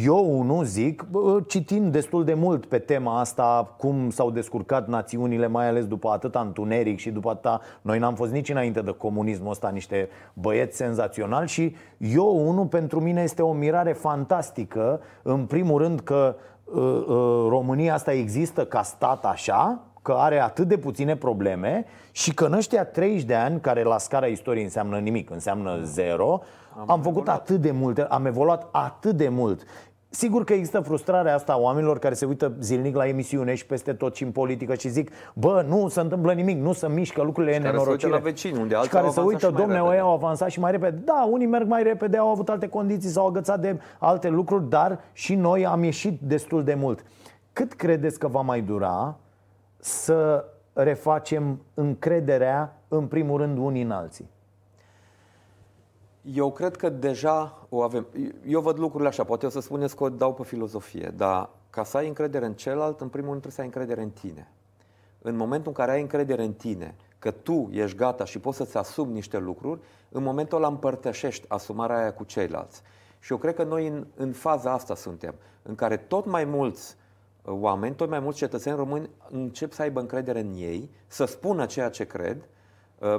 eu 0.04 0.42
nu 0.42 0.62
zic, 0.62 1.06
citind 1.46 1.92
destul 1.92 2.24
de 2.24 2.34
mult 2.34 2.66
pe 2.66 2.78
tema 2.78 3.20
asta, 3.20 3.74
cum 3.76 4.10
s-au 4.10 4.30
descurcat 4.30 4.88
națiunile, 4.88 5.46
mai 5.46 5.68
ales 5.68 5.86
după 5.86 6.08
atâta 6.08 6.40
întuneric 6.40 6.98
și 6.98 7.10
după 7.10 7.30
atâta... 7.30 7.60
Noi 7.82 7.98
n-am 7.98 8.14
fost 8.14 8.32
nici 8.32 8.48
înainte 8.48 8.80
de 8.80 8.90
comunismul 8.90 9.50
ăsta 9.50 9.68
niște 9.68 10.08
băieți 10.32 10.76
senzaționali 10.76 11.48
și 11.48 11.74
eu, 11.98 12.48
unul, 12.48 12.66
pentru 12.66 13.00
mine 13.00 13.22
este 13.22 13.42
o 13.42 13.52
mirare 13.52 13.92
fantastică, 13.92 15.00
în 15.22 15.46
primul 15.46 15.82
rând 15.82 16.00
că 16.00 16.36
Uh, 16.72 16.82
uh, 16.82 17.46
România 17.48 17.94
asta 17.94 18.12
există 18.12 18.64
ca 18.64 18.82
stat 18.82 19.24
așa, 19.24 19.80
că 20.02 20.12
are 20.12 20.40
atât 20.40 20.68
de 20.68 20.78
puține 20.78 21.16
probleme 21.16 21.84
și 22.12 22.34
că 22.34 22.44
în 22.44 22.52
ăștia 22.52 22.84
30 22.84 23.22
de 23.22 23.34
ani, 23.34 23.60
care 23.60 23.82
la 23.82 23.98
scara 23.98 24.26
istoriei 24.26 24.64
înseamnă 24.64 24.98
nimic, 24.98 25.30
înseamnă 25.30 25.80
zero, 25.82 26.40
am, 26.78 26.90
am 26.90 27.02
făcut 27.02 27.16
evoluat. 27.16 27.40
atât 27.40 27.60
de 27.60 27.70
multe, 27.70 28.02
am 28.02 28.26
evoluat 28.26 28.68
atât 28.72 29.16
de 29.16 29.28
mult. 29.28 29.62
Sigur 30.10 30.44
că 30.44 30.52
există 30.52 30.80
frustrarea 30.80 31.34
asta 31.34 31.52
a 31.52 31.58
oamenilor 31.58 31.98
care 31.98 32.14
se 32.14 32.24
uită 32.24 32.52
zilnic 32.60 32.96
la 32.96 33.06
emisiune 33.06 33.54
și 33.54 33.66
peste 33.66 33.92
tot 33.92 34.14
și 34.14 34.22
în 34.22 34.30
politică 34.30 34.74
și 34.74 34.88
zic 34.88 35.10
Bă, 35.34 35.64
nu 35.68 35.88
se 35.88 36.00
întâmplă 36.00 36.32
nimic, 36.32 36.58
nu 36.58 36.72
se 36.72 36.88
mișcă 36.88 37.22
lucrurile 37.22 37.52
și 37.52 37.60
nenorocire 37.60 38.10
la 38.10 38.18
vecini, 38.18 38.58
unde 38.60 38.74
Și 38.82 38.88
care 38.88 39.08
se 39.08 39.20
uită, 39.20 39.50
domne, 39.50 39.80
ei 39.92 39.98
au 39.98 40.12
avansat 40.12 40.50
și 40.50 40.60
mai 40.60 40.70
repede 40.70 41.02
Da, 41.04 41.28
unii 41.30 41.46
merg 41.46 41.68
mai 41.68 41.82
repede, 41.82 42.16
au 42.16 42.28
avut 42.28 42.48
alte 42.48 42.68
condiții, 42.68 43.10
s-au 43.10 43.26
agățat 43.26 43.60
de 43.60 43.80
alte 43.98 44.28
lucruri 44.28 44.68
Dar 44.68 45.00
și 45.12 45.34
noi 45.34 45.66
am 45.66 45.82
ieșit 45.82 46.20
destul 46.20 46.64
de 46.64 46.74
mult 46.74 47.04
Cât 47.52 47.72
credeți 47.72 48.18
că 48.18 48.28
va 48.28 48.40
mai 48.40 48.60
dura 48.60 49.16
să 49.78 50.44
refacem 50.72 51.60
încrederea 51.74 52.76
în 52.88 53.06
primul 53.06 53.38
rând 53.38 53.58
unii 53.58 53.82
în 53.82 53.90
alții? 53.90 54.30
Eu 56.34 56.52
cred 56.52 56.76
că 56.76 56.88
deja 56.88 57.66
o 57.68 57.82
avem. 57.82 58.06
Eu 58.46 58.60
văd 58.60 58.78
lucrurile 58.78 59.08
așa, 59.08 59.24
poate 59.24 59.46
o 59.46 59.48
să 59.48 59.60
spuneți 59.60 59.96
că 59.96 60.04
o 60.04 60.08
dau 60.08 60.34
pe 60.34 60.42
filozofie, 60.42 61.12
dar 61.16 61.50
ca 61.70 61.84
să 61.84 61.96
ai 61.96 62.06
încredere 62.08 62.46
în 62.46 62.54
celălalt, 62.54 63.00
în 63.00 63.08
primul 63.08 63.28
rând 63.30 63.40
trebuie 63.40 63.52
să 63.52 63.60
ai 63.60 63.66
încredere 63.66 64.02
în 64.02 64.10
tine. 64.10 64.52
În 65.22 65.36
momentul 65.36 65.68
în 65.68 65.72
care 65.72 65.90
ai 65.90 66.00
încredere 66.00 66.42
în 66.42 66.52
tine, 66.52 66.94
că 67.18 67.30
tu 67.30 67.68
ești 67.72 67.96
gata 67.96 68.24
și 68.24 68.38
poți 68.38 68.56
să-ți 68.56 68.76
asumi 68.76 69.12
niște 69.12 69.38
lucruri, 69.38 69.80
în 70.08 70.22
momentul 70.22 70.56
ăla 70.56 70.68
împărtășești 70.68 71.44
asumarea 71.48 71.98
aia 71.98 72.12
cu 72.12 72.24
ceilalți. 72.24 72.82
Și 73.18 73.32
eu 73.32 73.38
cred 73.38 73.54
că 73.54 73.64
noi 73.64 73.86
în, 73.86 74.06
în 74.16 74.32
faza 74.32 74.72
asta 74.72 74.94
suntem, 74.94 75.34
în 75.62 75.74
care 75.74 75.96
tot 75.96 76.26
mai 76.26 76.44
mulți 76.44 76.96
uh, 77.42 77.54
oameni, 77.60 77.94
tot 77.94 78.08
mai 78.08 78.20
mulți 78.20 78.38
cetățeni 78.38 78.76
români 78.76 79.10
încep 79.30 79.72
să 79.72 79.82
aibă 79.82 80.00
încredere 80.00 80.40
în 80.40 80.52
ei, 80.56 80.90
să 81.06 81.24
spună 81.24 81.66
ceea 81.66 81.88
ce 81.88 82.04
cred, 82.04 82.36
Uh, 82.36 82.56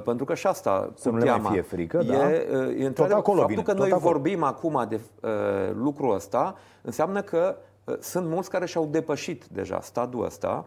pentru 0.04 0.26
că 0.26 0.34
și 0.34 0.48
asta 0.48 0.92
să 0.96 1.10
nu 1.10 1.18
le 1.18 1.38
mai 1.38 1.52
fie 1.52 1.62
frică, 1.62 1.98
e, 2.04 2.08
da? 2.08 2.58
Uh, 2.58 2.84
e 2.84 2.90
tot 2.90 3.12
acolo 3.12 3.40
faptul 3.40 3.56
vine, 3.56 3.62
că 3.62 3.74
noi 3.74 3.92
acolo. 3.92 4.12
vorbim 4.12 4.44
acum 4.44 4.86
de 4.90 5.00
uh, 5.22 5.30
lucrul 5.74 6.14
ăsta 6.14 6.56
înseamnă 6.82 7.22
că 7.22 7.56
uh, 7.84 7.96
sunt 8.00 8.28
mulți 8.28 8.50
care 8.50 8.66
și-au 8.66 8.86
depășit 8.86 9.46
deja 9.46 9.80
stadiul 9.82 10.26
ăsta 10.26 10.66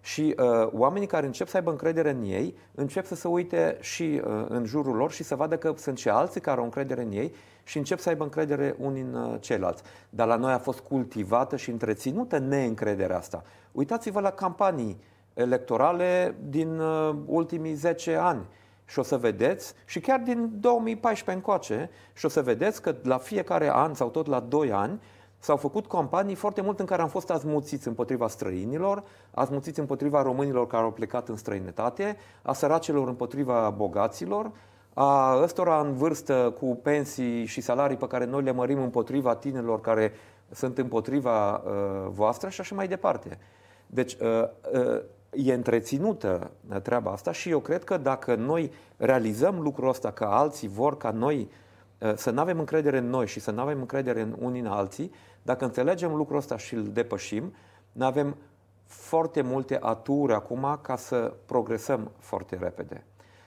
și 0.00 0.34
uh, 0.38 0.68
oamenii 0.72 1.06
care 1.06 1.26
încep 1.26 1.48
să 1.48 1.56
aibă 1.56 1.70
încredere 1.70 2.10
în 2.10 2.22
ei, 2.22 2.56
încep 2.74 3.06
să 3.06 3.14
se 3.14 3.28
uite 3.28 3.76
și 3.80 4.22
uh, 4.24 4.44
în 4.48 4.64
jurul 4.64 4.96
lor 4.96 5.12
și 5.12 5.22
să 5.22 5.34
vadă 5.34 5.56
că 5.56 5.72
sunt 5.76 5.98
și 5.98 6.08
alții 6.08 6.40
care 6.40 6.58
au 6.58 6.64
încredere 6.64 7.02
în 7.02 7.12
ei 7.12 7.34
și 7.64 7.78
încep 7.78 7.98
să 7.98 8.08
aibă 8.08 8.22
încredere 8.24 8.76
unii 8.78 9.02
în 9.02 9.14
uh, 9.14 9.36
ceilalți. 9.40 9.82
Dar 10.10 10.26
la 10.26 10.36
noi 10.36 10.52
a 10.52 10.58
fost 10.58 10.80
cultivată 10.80 11.56
și 11.56 11.70
întreținută 11.70 12.38
neîncrederea 12.38 13.16
asta. 13.16 13.42
Uitați-vă 13.72 14.20
la 14.20 14.30
campanii 14.30 15.00
electorale 15.38 16.34
din 16.48 16.78
uh, 16.78 17.14
ultimii 17.26 17.74
10 17.74 18.14
ani. 18.14 18.46
Și 18.84 18.98
o 18.98 19.02
să 19.02 19.16
vedeți, 19.16 19.74
și 19.84 20.00
chiar 20.00 20.20
din 20.20 20.50
2014 20.60 21.44
încoace, 21.44 21.90
și 22.14 22.24
o 22.24 22.28
să 22.28 22.42
vedeți 22.42 22.82
că 22.82 22.94
la 23.02 23.18
fiecare 23.18 23.70
an 23.74 23.94
sau 23.94 24.08
tot 24.08 24.26
la 24.26 24.40
2 24.40 24.72
ani 24.72 25.00
s-au 25.38 25.56
făcut 25.56 25.86
campanii 25.86 26.34
foarte 26.34 26.60
mult 26.60 26.80
în 26.80 26.86
care 26.86 27.02
am 27.02 27.08
fost 27.08 27.30
azmuțiți 27.30 27.88
împotriva 27.88 28.28
străinilor, 28.28 29.02
azmuțiți 29.30 29.80
împotriva 29.80 30.22
românilor 30.22 30.66
care 30.66 30.82
au 30.82 30.90
plecat 30.90 31.28
în 31.28 31.36
străinătate, 31.36 32.16
a 32.42 32.52
săracilor 32.52 33.08
împotriva 33.08 33.74
bogaților, 33.76 34.50
a 34.94 35.40
ăstora 35.42 35.80
în 35.80 35.94
vârstă 35.94 36.54
cu 36.60 36.78
pensii 36.82 37.44
și 37.44 37.60
salarii 37.60 37.96
pe 37.96 38.06
care 38.06 38.24
noi 38.24 38.42
le 38.42 38.52
mărim 38.52 38.82
împotriva 38.82 39.34
tinerilor 39.34 39.80
care 39.80 40.12
sunt 40.50 40.78
împotriva 40.78 41.54
uh, 41.54 41.62
voastră 42.08 42.48
și 42.48 42.60
așa 42.60 42.74
mai 42.74 42.88
departe. 42.88 43.38
Deci, 43.86 44.12
uh, 44.12 44.42
uh, 44.72 45.02
e 45.30 45.52
întreținută 45.52 46.50
treaba 46.82 47.10
asta 47.10 47.32
și 47.32 47.50
eu 47.50 47.60
cred 47.60 47.84
că 47.84 47.96
dacă 47.96 48.34
noi 48.34 48.72
realizăm 48.96 49.60
lucrul 49.60 49.88
ăsta 49.88 50.10
că 50.10 50.24
alții 50.24 50.68
vor 50.68 50.96
ca 50.96 51.10
noi 51.10 51.50
uh, 51.98 52.12
să 52.16 52.30
nu 52.30 52.40
avem 52.40 52.58
încredere 52.58 52.98
în 52.98 53.08
noi 53.08 53.26
și 53.26 53.40
să 53.40 53.50
nu 53.50 53.60
avem 53.60 53.78
încredere 53.78 54.20
în 54.20 54.36
unii 54.38 54.60
în 54.60 54.66
alții, 54.66 55.12
dacă 55.42 55.64
înțelegem 55.64 56.14
lucrul 56.14 56.36
ăsta 56.36 56.56
și 56.56 56.74
îl 56.74 56.88
depășim, 56.92 57.54
ne 57.92 58.04
avem 58.04 58.36
foarte 58.84 59.42
multe 59.42 59.78
aturi 59.80 60.32
acum 60.32 60.78
ca 60.82 60.96
să 60.96 61.34
progresăm 61.46 62.10
foarte 62.18 62.56
repede. 62.56 63.04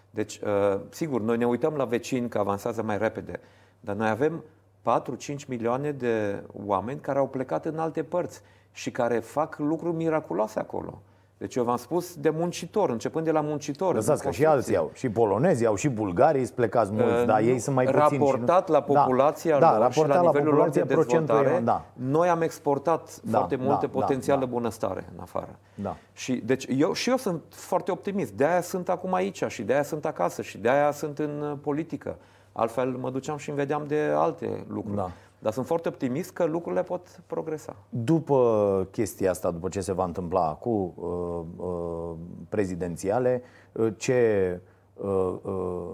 Deci, 0.09 0.39
uh, 0.39 0.79
sigur, 0.89 1.21
noi 1.21 1.38
ne 1.38 1.45
uităm 1.45 1.73
la 1.73 1.86
vecini 1.86 2.29
că 2.29 2.38
avansează 2.38 2.84
mai 2.84 2.97
repede, 2.97 3.39
dar 3.79 3.95
noi 3.95 4.09
avem 4.09 4.43
4-5 4.82 5.47
milioane 5.47 5.91
de 5.91 6.43
oameni 6.65 6.99
care 6.99 7.19
au 7.19 7.27
plecat 7.27 7.65
în 7.65 7.79
alte 7.79 8.03
părți 8.03 8.41
și 8.71 8.91
care 8.91 9.19
fac 9.19 9.57
lucruri 9.57 9.95
miraculoase 9.95 10.59
acolo. 10.59 11.01
Deci 11.41 11.55
eu 11.55 11.63
v-am 11.63 11.77
spus 11.77 12.15
de 12.15 12.29
muncitor, 12.29 12.89
începând 12.89 13.25
de 13.25 13.31
la 13.31 13.41
muncitor. 13.41 13.95
Lăsați 13.95 14.23
că 14.23 14.31
și 14.31 14.45
alții 14.45 14.75
au, 14.75 14.91
și 14.93 15.09
polonezii 15.09 15.65
au, 15.65 15.75
și 15.75 15.89
bulgarii 15.89 16.43
sunt 16.43 16.55
plecați 16.55 16.91
mulți, 16.91 17.19
uh, 17.19 17.25
dar 17.25 17.41
ei 17.41 17.59
sunt 17.59 17.75
mai 17.75 17.85
puțini. 17.85 17.99
Raportat 17.99 18.65
și 18.65 18.71
nu... 18.71 18.73
la 18.73 18.79
da, 18.79 19.01
populația 19.01 19.59
da, 19.59 19.71
lor 19.71 19.79
da, 19.79 19.89
și 19.89 20.07
la 20.07 20.21
nivelul 20.21 20.53
lor 20.53 20.69
de 20.69 20.81
dezvoltare, 20.81 21.49
e, 21.49 21.59
da. 21.59 21.85
noi 21.93 22.29
am 22.29 22.41
exportat 22.41 23.19
da, 23.23 23.37
foarte 23.37 23.55
da, 23.55 23.63
multe 23.63 23.85
da, 23.85 23.91
potențială 23.99 24.39
da, 24.39 24.45
bunăstare 24.45 25.09
în 25.15 25.19
afară. 25.21 25.55
Da. 25.75 25.95
Și, 26.13 26.33
deci 26.33 26.65
eu, 26.69 26.93
și 26.93 27.09
eu 27.09 27.17
sunt 27.17 27.41
foarte 27.49 27.91
optimist, 27.91 28.31
de-aia 28.31 28.61
sunt 28.61 28.89
acum 28.89 29.13
aici 29.13 29.43
și 29.47 29.63
de-aia 29.63 29.83
sunt 29.83 30.05
acasă 30.05 30.41
și 30.41 30.57
de-aia 30.57 30.91
sunt 30.91 31.19
în 31.19 31.41
uh, 31.41 31.57
politică. 31.61 32.15
Altfel 32.51 32.89
mă 32.89 33.09
duceam 33.09 33.37
și 33.37 33.49
îmi 33.49 33.57
vedeam 33.57 33.83
de 33.87 34.11
alte 34.15 34.65
lucruri. 34.67 34.95
Da. 34.97 35.11
Dar 35.41 35.53
sunt 35.53 35.65
foarte 35.65 35.87
optimist 35.87 36.31
că 36.31 36.45
lucrurile 36.45 36.83
pot 36.83 37.21
progresa. 37.27 37.75
După 37.89 38.87
chestia 38.91 39.29
asta, 39.29 39.51
după 39.51 39.69
ce 39.69 39.81
se 39.81 39.93
va 39.93 40.03
întâmpla 40.03 40.53
cu 40.53 40.93
uh, 40.95 41.65
uh, 41.65 42.15
prezidențiale, 42.49 43.41
uh, 43.71 43.93
ce 43.97 44.59
uh, 44.93 45.33
uh, 45.41 45.87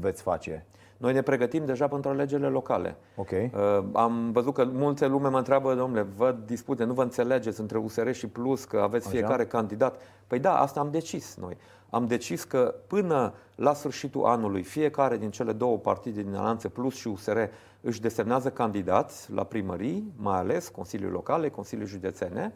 veți 0.00 0.22
face? 0.22 0.66
Noi 0.96 1.12
ne 1.12 1.22
pregătim 1.22 1.66
deja 1.66 1.88
pentru 1.88 2.10
alegerile 2.10 2.48
locale. 2.48 2.96
Okay. 3.16 3.50
Uh, 3.54 3.84
am 3.92 4.32
văzut 4.32 4.54
că 4.54 4.64
multe 4.72 5.06
lume 5.06 5.28
mă 5.28 5.38
întreabă, 5.38 5.74
domnule, 5.74 6.06
văd 6.16 6.38
dispute, 6.46 6.84
nu 6.84 6.92
vă 6.92 7.02
înțelegeți 7.02 7.60
între 7.60 7.78
USR 7.78 8.10
și 8.10 8.26
Plus, 8.26 8.64
că 8.64 8.80
aveți 8.80 9.06
Așa? 9.06 9.16
fiecare 9.16 9.46
candidat. 9.46 10.00
Păi 10.26 10.38
da, 10.38 10.60
asta 10.60 10.80
am 10.80 10.90
decis 10.90 11.36
noi. 11.36 11.56
Am 11.90 12.06
decis 12.06 12.44
că 12.44 12.74
până 12.86 13.34
la 13.54 13.74
sfârșitul 13.74 14.24
anului, 14.24 14.62
fiecare 14.62 15.16
din 15.16 15.30
cele 15.30 15.52
două 15.52 15.78
partide 15.78 16.22
din 16.22 16.34
Alanțe 16.34 16.68
Plus 16.68 16.94
și 16.94 17.08
USR 17.08 17.38
își 17.80 18.00
desemnează 18.00 18.50
candidați 18.50 19.32
la 19.32 19.44
primării, 19.44 20.12
mai 20.16 20.38
ales 20.38 20.68
Consiliul 20.68 21.10
Locale, 21.10 21.48
Consiliul 21.48 21.86
Județene. 21.86 22.54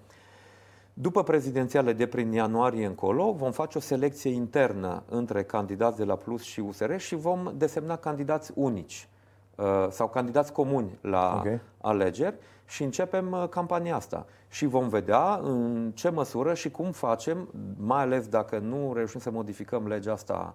După 0.94 1.22
prezidențiale 1.22 1.92
de 1.92 2.06
prin 2.06 2.32
ianuarie 2.32 2.86
încolo, 2.86 3.32
vom 3.32 3.52
face 3.52 3.78
o 3.78 3.80
selecție 3.80 4.30
internă 4.30 5.02
între 5.08 5.42
candidați 5.42 5.96
de 5.96 6.04
la 6.04 6.16
Plus 6.16 6.42
și 6.42 6.60
USR 6.60 6.96
și 6.96 7.14
vom 7.14 7.52
desemna 7.56 7.96
candidați 7.96 8.52
unici 8.54 9.08
uh, 9.56 9.64
sau 9.90 10.08
candidați 10.08 10.52
comuni 10.52 10.98
la 11.00 11.36
okay. 11.38 11.60
alegeri 11.80 12.36
și 12.66 12.82
începem 12.82 13.32
uh, 13.32 13.48
campania 13.48 13.96
asta. 13.96 14.26
Și 14.48 14.66
vom 14.66 14.88
vedea 14.88 15.40
în 15.42 15.92
ce 15.94 16.08
măsură 16.08 16.54
și 16.54 16.70
cum 16.70 16.92
facem, 16.92 17.48
mai 17.76 18.00
ales 18.00 18.28
dacă 18.28 18.58
nu 18.58 18.92
reușim 18.94 19.20
să 19.20 19.30
modificăm 19.30 19.86
legea 19.86 20.12
asta 20.12 20.54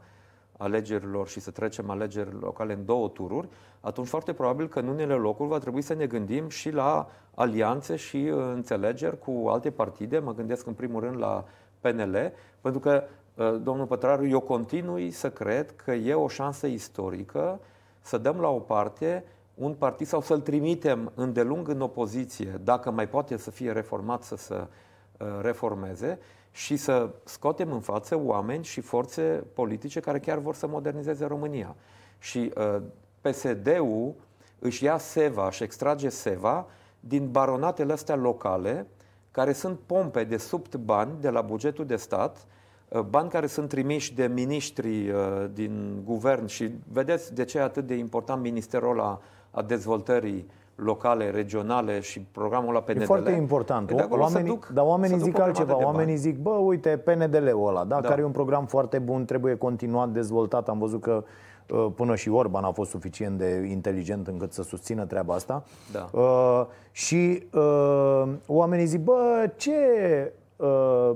alegerilor 0.58 1.28
și 1.28 1.40
să 1.40 1.52
trecem 1.52 1.90
alegeri 1.90 2.40
locale 2.40 2.74
în 2.74 2.86
două 2.86 3.08
tururi, 3.08 3.48
atunci 3.82 4.08
foarte 4.08 4.34
probabil 4.34 4.68
că 4.68 4.80
în 4.80 4.88
unele 4.88 5.14
locuri 5.14 5.50
va 5.50 5.58
trebui 5.58 5.82
să 5.82 5.94
ne 5.94 6.06
gândim 6.06 6.50
și 6.50 6.70
la 6.70 7.10
alianțe 7.36 7.96
și 7.96 8.18
uh, 8.18 8.38
înțelegeri 8.54 9.20
cu 9.20 9.48
alte 9.48 9.72
partide. 9.72 10.20
Mă 10.20 10.34
gândesc 10.34 10.66
în 10.68 10.74
primul 10.74 11.02
rând 11.02 11.18
la 11.18 11.46
PNL, 11.80 12.32
pentru 12.62 12.80
că, 12.80 13.04
uh, 13.36 13.60
domnul 13.64 13.86
Pătraru, 13.86 14.28
eu 14.28 14.40
continui 14.40 15.12
să 15.12 15.30
cred 15.30 15.76
că 15.76 15.92
e 15.92 16.14
o 16.14 16.28
șansă 16.28 16.68
istorică 16.68 17.60
să 18.02 18.18
dăm 18.18 18.40
la 18.40 18.50
o 18.50 18.60
parte 18.60 19.24
un 19.60 19.74
partid 19.74 20.08
sau 20.08 20.22
să-l 20.22 20.40
trimitem 20.40 21.12
îndelung 21.16 21.68
în 21.68 21.82
opoziție, 21.82 22.60
dacă 22.64 22.92
mai 22.92 23.10
poate 23.10 23.38
să 23.38 23.52
fie 23.52 23.72
reformat, 23.72 24.24
să 24.24 24.36
se 24.36 24.56
uh, 24.56 25.28
reformeze 25.42 26.20
și 26.52 26.76
să 26.76 27.10
scoatem 27.24 27.72
în 27.72 27.80
față 27.80 28.20
oameni 28.24 28.64
și 28.64 28.82
forțe 28.82 29.44
politice 29.54 30.00
care 30.00 30.20
chiar 30.20 30.38
vor 30.38 30.56
să 30.56 30.68
modernizeze 30.68 31.26
România. 31.26 31.76
Și 32.20 32.54
uh, 32.58 32.82
PSD-ul 33.22 34.14
își 34.60 34.84
ia 34.84 34.98
seva 34.98 35.52
și 35.52 35.64
extrage 35.64 36.10
seva 36.10 36.68
din 37.00 37.32
baronatele 37.32 37.94
astea 37.94 38.16
locale, 38.16 38.88
care 39.32 39.54
sunt 39.54 39.80
pompe 39.86 40.24
de 40.24 40.38
sub 40.38 40.76
bani 40.76 41.12
de 41.20 41.30
la 41.30 41.42
bugetul 41.42 41.86
de 41.86 41.96
stat, 41.96 42.46
uh, 42.88 43.02
bani 43.02 43.30
care 43.30 43.48
sunt 43.48 43.70
trimiși 43.70 44.14
de 44.14 44.28
miniștri 44.28 45.10
uh, 45.10 45.46
din 45.54 46.02
guvern 46.04 46.46
și 46.46 46.72
vedeți 46.92 47.34
de 47.34 47.46
ce 47.46 47.58
e 47.58 47.62
atât 47.62 47.88
de 47.88 47.96
important 47.96 48.42
ministerul 48.42 48.92
ăla 48.92 49.22
a 49.52 49.62
dezvoltării 49.62 50.48
locale, 50.76 51.30
regionale 51.30 52.00
și 52.00 52.20
programul 52.20 52.74
la 52.74 52.82
PNDL. 52.82 53.02
E 53.02 53.06
foarte 53.06 53.32
important. 53.32 53.92
Oamenii, 54.10 54.50
duc, 54.50 54.68
dar 54.74 54.86
oamenii 54.86 55.20
zic 55.20 55.40
altceva. 55.40 55.84
Oamenii 55.84 56.16
zic, 56.16 56.38
bă, 56.38 56.50
uite, 56.50 56.98
PNDL-ul 56.98 57.68
ăla, 57.68 57.84
da, 57.84 58.00
da. 58.00 58.08
care 58.08 58.22
e 58.22 58.26
un 58.26 58.32
program 58.32 58.66
foarte 58.66 59.00
bun, 59.00 59.26
trebuie 59.26 59.56
continuat, 59.56 60.10
dezvoltat. 60.10 60.70
Am 60.70 60.80
văzut 60.80 61.02
că 61.02 61.24
uh, 61.70 61.88
până 61.96 62.16
și 62.16 62.30
Orban 62.30 62.64
a 62.64 62.72
fost 62.72 62.90
suficient 62.90 63.38
de 63.38 63.68
inteligent 63.70 64.28
încât 64.28 64.54
să 64.54 64.64
susțină 64.64 65.06
treaba 65.06 65.34
asta. 65.34 65.64
Da. 65.92 66.20
Uh, 66.20 66.66
și 66.92 67.44
uh, 67.54 68.24
oamenii 68.46 68.86
zic, 68.86 69.04
bă, 69.04 69.52
ce 69.56 69.72
Uh, 69.72 70.39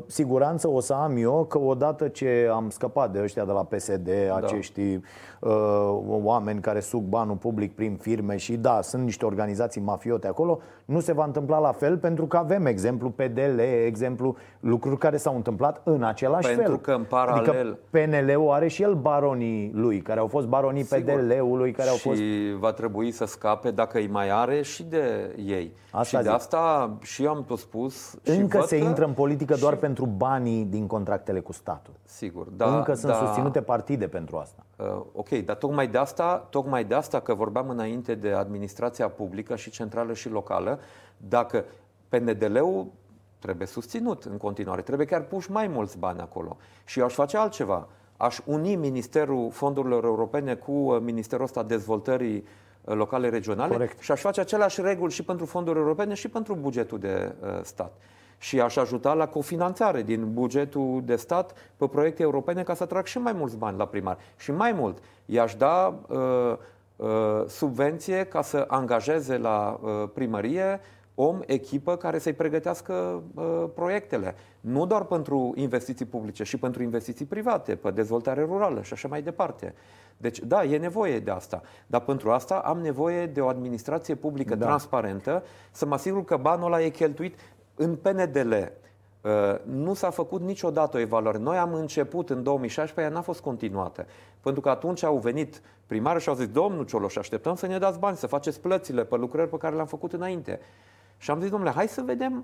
siguranță 0.06 0.70
o 0.70 0.80
să 0.80 0.94
am 0.94 1.18
eu 1.18 1.46
că 1.50 1.60
odată 1.60 2.08
ce 2.08 2.50
am 2.52 2.70
scăpat 2.70 3.12
de 3.12 3.20
ăștia 3.24 3.46
de 3.46 3.52
la 3.52 3.64
PSD, 3.64 4.10
da. 4.28 4.36
acești 4.36 4.82
uh, 5.40 5.52
oameni 6.24 6.60
care 6.60 6.80
suc 6.80 7.02
banul 7.02 7.36
public 7.36 7.76
prin 7.76 7.96
firme 7.96 8.38
și 8.38 8.56
da, 8.56 8.82
sunt 8.82 9.04
niște 9.04 9.26
organizații 9.26 9.82
mafiote 9.82 10.28
acolo, 10.28 10.60
nu 10.86 11.00
se 11.00 11.14
va 11.14 11.24
întâmpla 11.24 11.60
la 11.60 11.72
fel 11.72 11.98
pentru 11.98 12.26
că 12.26 12.38
avem 12.38 12.66
exemplu 12.66 13.10
PDL, 13.10 13.60
exemplu 13.86 14.36
lucruri 14.60 14.98
care 14.98 15.18
s-au 15.18 15.36
întâmplat 15.36 15.82
în 15.84 16.04
același 16.04 16.48
pentru 16.48 16.64
fel. 16.64 16.72
Pentru 16.72 16.92
că 16.92 16.92
în 16.92 17.06
paralel... 17.10 17.50
Adică 17.50 17.78
PNL-ul 17.90 18.52
are 18.52 18.68
și 18.68 18.82
el 18.82 18.94
baronii 18.94 19.72
lui, 19.74 20.02
care 20.02 20.20
au 20.20 20.28
fost 20.28 20.48
baronii 20.48 20.84
PDL-ului, 20.84 21.72
care 21.72 21.88
și 21.88 21.94
au 21.94 21.98
fost... 22.12 22.22
va 22.60 22.72
trebui 22.72 23.12
să 23.12 23.26
scape, 23.26 23.72
dacă 23.72 23.98
îi 23.98 24.08
mai 24.08 24.30
are, 24.30 24.62
și 24.62 24.84
de 24.84 25.36
ei. 25.46 25.74
Asta 25.92 26.04
și 26.04 26.16
zic. 26.16 26.26
de 26.26 26.30
asta 26.30 26.98
și 27.02 27.24
eu 27.24 27.30
am 27.30 27.44
tot 27.48 27.58
spus 27.58 28.16
Încă 28.24 28.60
și 28.60 28.66
se 28.66 28.78
că... 28.78 28.86
intră 28.86 29.06
în 29.06 29.12
politică 29.12 29.32
doar 29.36 29.74
și... 29.74 29.80
pentru 29.80 30.06
banii 30.06 30.66
din 30.66 30.88
contractele 30.88 31.40
cu 31.40 31.52
statul. 31.52 31.94
Sigur, 32.04 32.48
da. 32.48 32.78
Încă 32.78 32.94
sunt 32.94 33.12
da, 33.12 33.26
susținute 33.26 33.62
partide 33.62 34.08
pentru 34.08 34.38
asta. 34.38 34.66
Uh, 34.78 35.02
ok, 35.14 35.30
dar 35.30 35.56
tocmai 35.56 35.88
de 35.88 35.98
asta, 35.98 36.48
tocmai 36.50 36.84
de 36.84 36.96
asta 36.96 37.20
că 37.20 37.34
vorbeam 37.34 37.70
înainte 37.70 38.16
de 38.16 38.32
administrația 38.32 39.10
publică 39.10 39.56
și 39.56 39.70
centrală 39.70 40.14
și 40.14 40.30
locală, 40.30 40.80
dacă 41.18 41.66
PNDL-ul 42.10 42.86
trebuie 43.40 43.68
susținut 43.68 44.24
în 44.24 44.38
continuare, 44.38 44.82
trebuie 44.82 45.08
chiar 45.08 45.22
puși 45.22 45.52
mai 45.52 45.68
mulți 45.68 45.98
bani 45.98 46.20
acolo. 46.20 46.58
Și 46.86 47.00
eu 47.00 47.06
aș 47.06 47.14
face 47.14 47.38
altceva. 47.38 47.88
Aș 48.18 48.40
uni 48.46 48.76
Ministerul 48.76 49.52
Fondurilor 49.52 50.04
Europene 50.04 50.56
cu 50.56 50.72
uh, 50.72 51.00
Ministerul 51.02 51.44
ăsta 51.44 51.64
Dezvoltării 51.64 52.44
uh, 52.82 52.96
locale 52.96 53.30
regionale 53.30 53.72
Corect. 53.72 54.00
și 54.00 54.12
aș 54.12 54.22
face 54.22 54.40
aceleași 54.40 54.82
reguli 54.82 55.12
și 55.12 55.24
pentru 55.24 55.46
fonduri 55.46 55.80
europene 55.80 56.14
și 56.14 56.28
pentru 56.28 56.56
bugetul 56.56 57.00
de 57.00 57.36
uh, 57.40 57.60
stat. 57.62 57.94
Și 58.44 58.60
aș 58.60 58.76
ajuta 58.76 59.14
la 59.14 59.28
cofinanțare 59.28 60.02
din 60.02 60.34
bugetul 60.34 61.02
de 61.06 61.16
stat 61.16 61.54
pe 61.78 61.88
proiecte 61.88 62.22
europene 62.22 62.64
ca 62.64 62.74
să 62.74 62.84
atrag 62.84 63.06
și 63.06 63.18
mai 63.18 63.34
mulți 63.34 63.58
bani 63.58 63.78
la 63.78 63.86
primar. 63.86 64.18
Și 64.38 64.52
mai 64.52 64.72
mult, 64.72 64.98
i-aș 65.26 65.56
da 65.56 66.00
uh, 66.08 66.18
uh, 66.96 67.08
subvenție 67.48 68.24
ca 68.24 68.42
să 68.42 68.66
angajeze 68.68 69.38
la 69.38 69.80
uh, 69.82 70.10
primărie 70.14 70.80
om, 71.16 71.40
echipă 71.46 71.96
care 71.96 72.20
să-i 72.20 72.34
pregătească 72.34 73.24
uh, 73.34 73.64
proiectele. 73.76 74.36
Nu 74.60 74.86
doar 74.86 75.04
pentru 75.04 75.54
investiții 75.56 76.06
publice, 76.06 76.44
și 76.44 76.58
pentru 76.58 76.84
investiții 76.84 77.26
private, 77.26 77.76
pe 77.76 77.92
dezvoltare 77.92 78.44
rurală 78.44 78.82
și 78.82 78.94
așa 78.94 79.08
mai 79.08 79.22
departe. 79.22 79.74
Deci, 80.18 80.40
da, 80.40 80.64
e 80.64 80.78
nevoie 80.78 81.20
de 81.20 81.32
asta. 81.32 81.62
Dar 81.88 82.02
pentru 82.02 82.32
asta 82.32 82.56
am 82.56 82.80
nevoie 82.80 83.26
de 83.26 83.42
o 83.42 83.48
administrație 83.48 84.16
publică 84.16 84.56
da. 84.56 84.66
transparentă, 84.66 85.44
să 85.72 85.86
mă 85.86 85.94
asigur 85.94 86.24
că 86.24 86.38
banul 86.38 86.66
ăla 86.66 86.82
e 86.82 86.90
cheltuit 86.90 87.36
în 87.84 87.96
PNDL. 87.96 88.52
Uh, 88.52 89.32
nu 89.64 89.94
s-a 89.94 90.10
făcut 90.10 90.42
niciodată 90.42 90.98
o 90.98 91.00
evaluare. 91.00 91.38
Noi 91.38 91.58
am 91.58 91.74
început 91.74 92.30
în 92.30 92.44
2016, 92.44 93.14
ea 93.14 93.20
n-a 93.20 93.24
fost 93.24 93.42
continuată. 93.42 94.06
Pentru 94.42 94.62
că 94.62 94.70
atunci 94.70 95.04
au 95.04 95.18
venit 95.18 95.62
primarul 95.88 96.20
și 96.20 96.30
au 96.30 96.36
zis, 96.36 96.48
domnul 96.48 96.86
Cioloș, 96.86 97.16
așteptăm 97.16 97.56
să 97.56 97.68
ne 97.68 97.78
dați 97.78 98.00
bani, 98.00 98.18
să 98.18 98.28
faceți 98.28 98.60
plățile 98.60 99.04
pe 99.04 99.16
lucrări 99.16 99.50
pe 99.50 99.58
care 99.58 99.76
le-am 99.76 99.88
făcut 99.88 100.14
înainte. 100.14 100.60
Și 101.18 101.32
am 101.32 101.40
zis, 101.40 101.50
domnule, 101.50 101.72
hai 101.72 101.88
să 101.88 102.02
vedem 102.02 102.44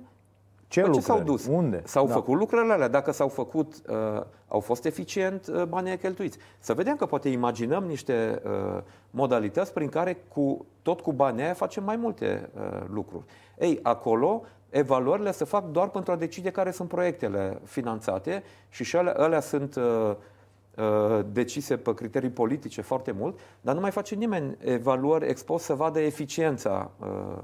ce, 0.70 0.90
ce 0.94 1.00
s-au 1.00 1.22
dus. 1.22 1.48
Unde? 1.48 1.82
S-au 1.86 2.08
da. 2.08 2.14
făcut 2.14 2.38
lucrările 2.38 2.74
alea. 2.74 2.88
Dacă 2.88 3.12
s-au 3.12 3.28
făcut, 3.28 3.74
uh, 3.90 4.24
au 4.48 4.60
fost 4.60 4.86
eficient, 4.86 5.48
uh, 5.48 5.64
banii 5.64 5.98
cheltuiți. 5.98 6.38
Să 6.60 6.74
vedem 6.74 6.96
că 6.96 7.06
poate 7.06 7.30
imaginăm 7.30 7.84
niște 7.84 8.42
uh, 8.46 8.82
modalități 9.10 9.74
prin 9.74 9.90
care 9.90 10.18
cu, 10.28 10.66
tot 10.82 11.02
cu 11.02 11.14
banii 11.14 11.44
aia 11.44 11.54
facem 11.54 11.84
mai 11.84 11.96
multe 11.96 12.50
uh, 12.56 12.82
lucruri. 12.94 13.24
Ei, 13.58 13.80
acolo 13.82 14.44
evaluările 14.70 15.32
se 15.32 15.44
fac 15.44 15.66
doar 15.72 15.90
pentru 15.90 16.12
a 16.12 16.16
decide 16.16 16.52
care 16.52 16.72
sunt 16.72 16.88
proiectele 16.88 17.60
finanțate 17.64 18.44
și 18.70 18.84
și 18.84 18.96
alea, 18.96 19.14
alea 19.14 19.40
sunt 19.40 19.76
uh, 19.76 20.16
uh, 20.76 21.26
decise 21.32 21.78
pe 21.78 21.94
criterii 21.94 22.30
politice 22.30 22.82
foarte 22.82 23.12
mult, 23.12 23.40
dar 23.62 23.76
nu 23.76 23.82
mai 23.82 23.92
face 23.92 24.16
nimeni 24.16 24.58
evaluări 24.60 25.28
expus 25.28 25.64
să 25.64 25.74
vadă 25.74 26.00
eficiența 26.00 26.92
uh, 27.00 27.38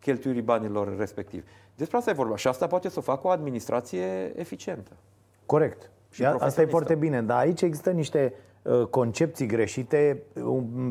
cheltuirii 0.00 0.42
banilor 0.42 0.96
respectivi. 0.96 1.44
Despre 1.76 1.96
asta 1.96 2.10
e 2.10 2.14
vorba. 2.14 2.36
Și 2.36 2.48
asta 2.48 2.66
poate 2.66 2.88
să 2.88 2.98
o 2.98 3.02
facă 3.02 3.26
o 3.26 3.30
administrație 3.30 4.32
eficientă. 4.36 4.90
Corect. 5.46 5.90
Și 6.10 6.24
asta 6.24 6.62
e 6.62 6.66
foarte 6.66 6.94
bine, 6.94 7.22
dar 7.22 7.38
aici 7.38 7.62
există 7.62 7.90
niște 7.90 8.32
uh, 8.34 8.49
concepții 8.90 9.46
greșite. 9.46 10.22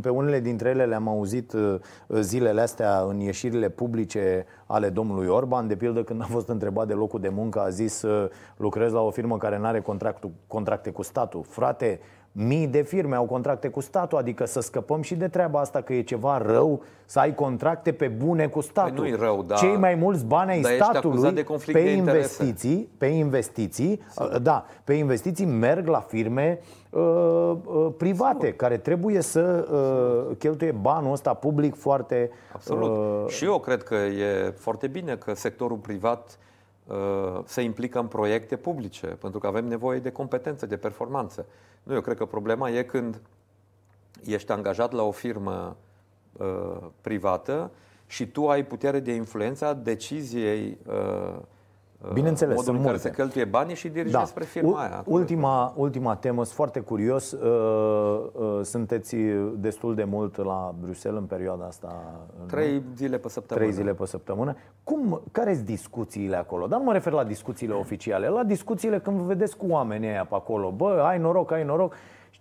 Pe 0.01 0.09
unele 0.09 0.39
dintre 0.39 0.69
ele 0.69 0.85
le-am 0.85 1.07
auzit 1.07 1.53
uh, 1.53 1.79
zilele 2.19 2.61
astea 2.61 2.99
în 2.99 3.19
ieșirile 3.19 3.69
publice 3.69 4.45
ale 4.65 4.89
domnului 4.89 5.27
Orban. 5.27 5.67
De 5.67 5.75
pildă, 5.75 6.03
când 6.03 6.21
a 6.21 6.25
fost 6.25 6.47
întrebat 6.47 6.87
de 6.87 6.93
locul 6.93 7.19
de 7.19 7.29
muncă, 7.29 7.59
a 7.59 7.69
zis 7.69 8.01
uh, 8.01 8.29
lucrez 8.57 8.91
la 8.91 9.01
o 9.01 9.09
firmă 9.09 9.37
care 9.37 9.57
nu 9.57 9.65
are 9.65 9.83
contracte 10.47 10.91
cu 10.91 11.01
statul. 11.01 11.43
Frate, 11.47 11.99
Mii 12.31 12.67
de 12.67 12.81
firme 12.81 13.15
au 13.15 13.25
contracte 13.25 13.67
cu 13.67 13.79
statul, 13.79 14.17
adică 14.17 14.45
să 14.45 14.59
scăpăm 14.59 15.01
și 15.01 15.15
de 15.15 15.27
treaba 15.27 15.59
asta 15.59 15.81
că 15.81 15.93
e 15.93 16.01
ceva 16.01 16.37
rău 16.37 16.83
să 17.05 17.19
ai 17.19 17.35
contracte 17.35 17.91
pe 17.91 18.07
bune 18.07 18.47
cu 18.47 18.61
statul. 18.61 19.03
Păi 19.03 19.09
nu 19.11 19.17
rău, 19.17 19.43
da. 19.43 19.55
Cei 19.55 19.77
mai 19.77 19.95
mulți 19.95 20.25
bani 20.25 20.51
ai 20.51 20.63
statului 20.63 21.31
de 21.31 21.45
pe 21.65 21.71
de 21.71 21.91
investiții, 21.91 22.89
pe 22.97 23.05
investiții, 23.05 24.01
Sigur. 24.09 24.37
da, 24.37 24.65
pe 24.83 24.93
investiții 24.93 25.45
merg 25.45 25.87
la 25.87 25.99
firme 25.99 26.59
uh, 26.89 27.01
uh, 27.65 27.87
private 27.97 28.45
Sigur. 28.45 28.55
care 28.55 28.77
trebuie 28.77 29.21
să 29.21 29.67
uh, 29.71 30.35
cheltuie 30.37 30.71
banul 30.71 31.11
ăsta 31.11 31.33
public 31.33 31.75
foarte 31.75 32.31
Absolut. 32.53 32.89
Uh, 32.89 33.31
și 33.31 33.45
eu 33.45 33.59
cred 33.59 33.83
că 33.83 33.95
e 33.95 34.53
foarte 34.57 34.87
bine 34.87 35.15
că 35.15 35.35
sectorul 35.35 35.77
privat 35.77 36.37
Uh, 36.37 36.47
se 37.45 37.61
implică 37.61 37.99
în 37.99 38.07
proiecte 38.07 38.55
publice, 38.55 39.07
pentru 39.07 39.39
că 39.39 39.47
avem 39.47 39.65
nevoie 39.65 39.99
de 39.99 40.11
competențe, 40.11 40.65
de 40.65 40.77
performanță. 40.77 41.45
Nu, 41.83 41.93
eu 41.93 42.01
cred 42.01 42.17
că 42.17 42.25
problema 42.25 42.69
e 42.69 42.83
când 42.83 43.21
ești 44.25 44.51
angajat 44.51 44.91
la 44.91 45.03
o 45.03 45.11
firmă 45.11 45.77
uh, 46.37 46.77
privată 47.01 47.71
și 48.07 48.27
tu 48.27 48.49
ai 48.49 48.65
putere 48.65 48.99
de 48.99 49.13
influență 49.13 49.65
a 49.65 49.73
deciziei 49.73 50.77
uh, 50.87 50.93
Uh, 50.93 51.45
Bineînțeles, 52.13 52.55
modul 52.55 52.75
în 52.75 52.83
care 52.83 52.97
se 52.97 53.11
cheltuie 53.11 53.45
banii 53.45 53.75
și 53.75 53.87
dirigezi 53.87 54.13
da. 54.13 54.25
spre 54.25 54.43
firma 54.43 54.81
aia. 54.81 55.03
Ultima, 55.05 55.73
ultima 55.75 56.15
temă, 56.15 56.43
sunt 56.43 56.55
foarte 56.55 56.79
curios. 56.79 57.31
Uh, 57.31 58.29
uh, 58.33 58.59
sunteți 58.61 59.15
destul 59.55 59.95
de 59.95 60.03
mult 60.03 60.37
la 60.37 60.75
Bruxelles 60.81 61.19
în 61.19 61.25
perioada 61.25 61.65
asta? 61.65 62.19
Trei 62.45 62.73
nu? 62.73 62.95
zile 62.95 63.17
pe 63.17 63.29
săptămână. 63.29 63.65
Trei 63.65 63.81
zile 63.81 63.93
pe 63.93 64.05
săptămână. 64.05 64.55
Cum, 64.83 65.21
care 65.31 65.53
sunt 65.53 65.65
discuțiile 65.65 66.35
acolo? 66.35 66.67
Dar 66.67 66.79
nu 66.79 66.85
mă 66.85 66.93
refer 66.93 67.13
la 67.13 67.23
discuțiile 67.23 67.73
oficiale, 67.73 68.27
la 68.27 68.43
discuțiile 68.43 68.99
când 68.99 69.17
vă 69.17 69.25
vedeți 69.25 69.57
cu 69.57 69.65
oamenii 69.69 70.09
aia 70.09 70.25
pe 70.25 70.35
acolo. 70.35 70.71
Bă, 70.71 71.03
ai 71.07 71.17
noroc, 71.17 71.51
ai 71.51 71.63
noroc. 71.63 71.93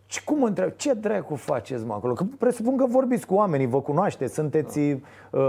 Și 0.06 0.24
cum 0.24 0.42
întreb, 0.42 0.70
ce 0.76 0.92
dracu 0.92 1.34
faceți 1.34 1.84
mă 1.84 1.92
acolo? 1.92 2.12
Că 2.12 2.24
presupun 2.38 2.76
că 2.76 2.86
vorbiți 2.86 3.26
cu 3.26 3.34
oamenii, 3.34 3.66
vă 3.66 3.80
cunoașteți, 3.80 4.34
sunteți 4.34 4.78
uh, 4.78 5.00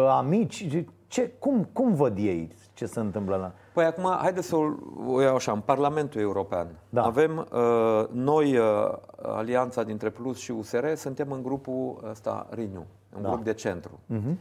amici. 0.09 0.85
Ce, 1.07 1.31
cum, 1.39 1.67
cum 1.73 1.93
văd 1.93 2.17
ei 2.17 2.51
ce 2.73 2.85
se 2.85 2.99
întâmplă 2.99 3.35
la... 3.35 3.53
Păi 3.79 3.87
acum, 3.87 4.17
haideți 4.21 4.47
să 4.47 4.55
o 5.07 5.21
iau 5.21 5.35
așa, 5.35 5.51
în 5.51 5.59
Parlamentul 5.59 6.21
European. 6.21 6.67
Da. 6.89 7.03
Avem 7.03 7.47
uh, 7.51 8.07
noi, 8.11 8.57
uh, 8.57 8.65
alianța 9.21 9.83
dintre 9.83 10.09
Plus 10.09 10.37
și 10.37 10.51
USR, 10.51 10.93
suntem 10.95 11.31
în 11.31 11.43
grupul 11.43 12.03
ăsta 12.09 12.47
Renew, 12.49 12.85
un 13.15 13.21
da. 13.21 13.29
grup 13.29 13.43
de 13.43 13.53
centru. 13.53 13.99
Uh-huh. 14.13 14.33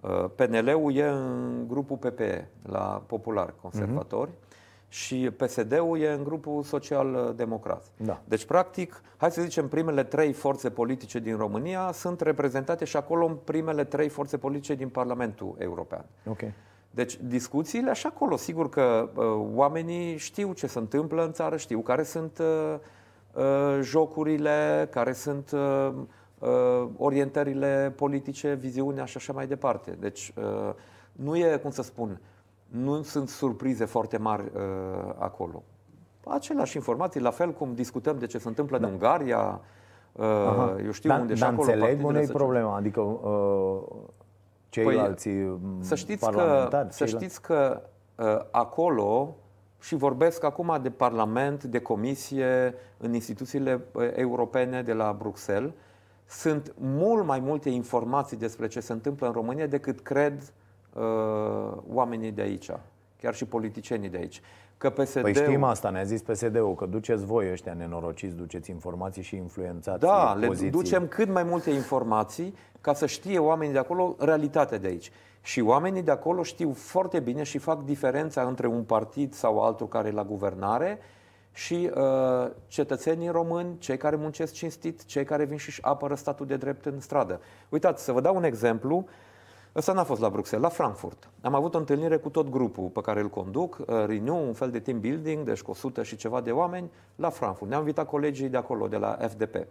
Uh, 0.00 0.24
PNL-ul 0.34 0.94
e 0.94 1.06
în 1.06 1.64
grupul 1.68 1.96
PPE, 1.96 2.48
la 2.62 3.02
Popular 3.06 3.54
Conservatori. 3.60 4.30
Uh-huh 4.30 4.44
și 4.88 5.30
PSD-ul 5.36 6.00
e 6.00 6.10
în 6.10 6.24
grupul 6.24 6.62
social-democrat. 6.62 7.84
Da. 7.96 8.20
Deci, 8.24 8.44
practic, 8.44 9.02
hai 9.16 9.30
să 9.30 9.42
zicem, 9.42 9.68
primele 9.68 10.04
trei 10.04 10.32
forțe 10.32 10.70
politice 10.70 11.18
din 11.18 11.36
România 11.36 11.92
sunt 11.92 12.20
reprezentate 12.20 12.84
și 12.84 12.96
acolo 12.96 13.26
în 13.26 13.34
primele 13.44 13.84
trei 13.84 14.08
forțe 14.08 14.36
politice 14.36 14.74
din 14.74 14.88
Parlamentul 14.88 15.54
European. 15.58 16.04
Okay. 16.30 16.54
Deci 16.96 17.18
discuțiile 17.22 17.90
așa 17.90 18.08
acolo, 18.14 18.36
sigur 18.36 18.68
că 18.68 19.10
uh, 19.14 19.24
oamenii 19.54 20.16
știu 20.16 20.52
ce 20.52 20.66
se 20.66 20.78
întâmplă 20.78 21.24
în 21.24 21.32
țară, 21.32 21.56
știu 21.56 21.80
care 21.80 22.02
sunt 22.02 22.38
uh, 22.38 22.78
uh, 23.32 23.78
jocurile, 23.82 24.88
care 24.90 25.12
sunt 25.12 25.50
uh, 25.50 25.92
uh, 26.38 26.88
orientările 26.96 27.92
politice, 27.96 28.54
viziunea 28.54 29.04
și 29.04 29.16
așa 29.16 29.32
mai 29.32 29.46
departe. 29.46 29.96
Deci 30.00 30.32
uh, 30.36 30.74
nu 31.12 31.36
e, 31.36 31.56
cum 31.56 31.70
să 31.70 31.82
spun, 31.82 32.20
nu 32.66 33.02
sunt 33.02 33.28
surprize 33.28 33.84
foarte 33.84 34.16
mari 34.16 34.42
uh, 34.54 35.12
acolo. 35.18 35.62
Aceleași 36.24 36.76
informații, 36.76 37.20
la 37.20 37.30
fel 37.30 37.52
cum 37.52 37.74
discutăm 37.74 38.18
de 38.18 38.26
ce 38.26 38.38
se 38.38 38.48
întâmplă 38.48 38.78
da. 38.78 38.86
în 38.86 38.92
Ungaria, 38.92 39.60
uh, 40.12 40.74
eu 40.84 40.90
știu 40.90 41.10
da, 41.10 41.16
unde 41.16 41.34
și 41.34 41.42
acolo. 41.42 41.72
înțeleg 41.72 42.04
unde 42.04 42.20
e 42.20 42.26
problema, 42.26 42.76
adică 42.76 43.00
uh, 43.00 43.80
ceilalți 44.82 45.28
păi, 45.28 45.58
să 45.80 45.94
știți 45.94 46.30
că, 46.30 46.86
Să 46.88 47.06
știți 47.06 47.42
că 47.42 47.82
uh, 48.14 48.38
acolo, 48.50 49.36
și 49.80 49.94
vorbesc 49.94 50.44
acum 50.44 50.78
de 50.82 50.90
Parlament, 50.90 51.64
de 51.64 51.78
Comisie, 51.78 52.74
în 52.96 53.14
instituțiile 53.14 53.80
uh, 53.92 54.10
europene 54.14 54.82
de 54.82 54.92
la 54.92 55.14
Bruxelles, 55.18 55.72
sunt 56.28 56.74
mult 56.78 57.24
mai 57.24 57.40
multe 57.40 57.68
informații 57.68 58.36
despre 58.36 58.66
ce 58.66 58.80
se 58.80 58.92
întâmplă 58.92 59.26
în 59.26 59.32
România 59.32 59.66
decât 59.66 60.00
cred 60.00 60.52
uh, 60.92 61.02
oamenii 61.88 62.32
de 62.32 62.42
aici, 62.42 62.70
chiar 63.20 63.34
și 63.34 63.44
politicienii 63.44 64.08
de 64.08 64.16
aici. 64.16 64.40
Că 64.78 64.90
PSD... 64.90 65.20
Păi 65.20 65.34
știm 65.34 65.62
asta, 65.62 65.90
ne-a 65.90 66.02
zis 66.02 66.22
PSD-ul, 66.22 66.74
că 66.74 66.86
duceți 66.86 67.24
voi 67.24 67.50
ăștia 67.50 67.74
nenorociți, 67.74 68.34
duceți 68.34 68.70
informații 68.70 69.22
și 69.22 69.36
influențați 69.36 70.00
Da, 70.00 70.36
poziții. 70.46 70.64
le 70.64 70.70
ducem 70.70 71.06
cât 71.06 71.28
mai 71.32 71.42
multe 71.42 71.70
informații 71.70 72.54
ca 72.80 72.94
să 72.94 73.06
știe 73.06 73.38
oamenii 73.38 73.72
de 73.72 73.78
acolo 73.78 74.16
realitatea 74.18 74.78
de 74.78 74.86
aici. 74.86 75.10
Și 75.42 75.60
oamenii 75.60 76.02
de 76.02 76.10
acolo 76.10 76.42
știu 76.42 76.72
foarte 76.72 77.20
bine 77.20 77.42
și 77.42 77.58
fac 77.58 77.84
diferența 77.84 78.42
între 78.42 78.66
un 78.66 78.82
partid 78.82 79.34
sau 79.34 79.62
altul 79.62 79.88
care 79.88 80.08
e 80.08 80.12
la 80.12 80.24
guvernare 80.24 80.98
și 81.52 81.90
uh, 81.94 82.50
cetățenii 82.66 83.28
români, 83.28 83.78
cei 83.78 83.96
care 83.96 84.16
muncesc 84.16 84.52
cinstit, 84.52 85.04
cei 85.04 85.24
care 85.24 85.44
vin 85.44 85.56
și 85.56 85.78
apără 85.80 86.14
statul 86.14 86.46
de 86.46 86.56
drept 86.56 86.84
în 86.84 87.00
stradă. 87.00 87.40
Uitați, 87.68 88.04
să 88.04 88.12
vă 88.12 88.20
dau 88.20 88.36
un 88.36 88.44
exemplu. 88.44 89.06
Ăsta 89.76 89.92
n-a 89.92 90.04
fost 90.04 90.20
la 90.20 90.28
Bruxelles, 90.28 90.68
la 90.68 90.74
Frankfurt. 90.74 91.28
Am 91.40 91.54
avut 91.54 91.74
o 91.74 91.78
întâlnire 91.78 92.16
cu 92.16 92.28
tot 92.28 92.48
grupul 92.48 92.88
pe 92.88 93.00
care 93.00 93.20
îl 93.20 93.28
conduc, 93.28 93.78
uh, 93.78 94.04
Renew, 94.06 94.46
un 94.46 94.52
fel 94.52 94.70
de 94.70 94.78
team 94.78 95.00
building, 95.00 95.44
deci 95.44 95.62
cu 95.62 95.70
100 95.70 96.02
și 96.02 96.16
ceva 96.16 96.40
de 96.40 96.50
oameni, 96.50 96.90
la 97.16 97.30
Frankfurt. 97.30 97.70
Ne-am 97.70 97.80
invitat 97.80 98.06
colegii 98.06 98.48
de 98.48 98.56
acolo, 98.56 98.86
de 98.86 98.96
la 98.96 99.18
FDP. 99.28 99.66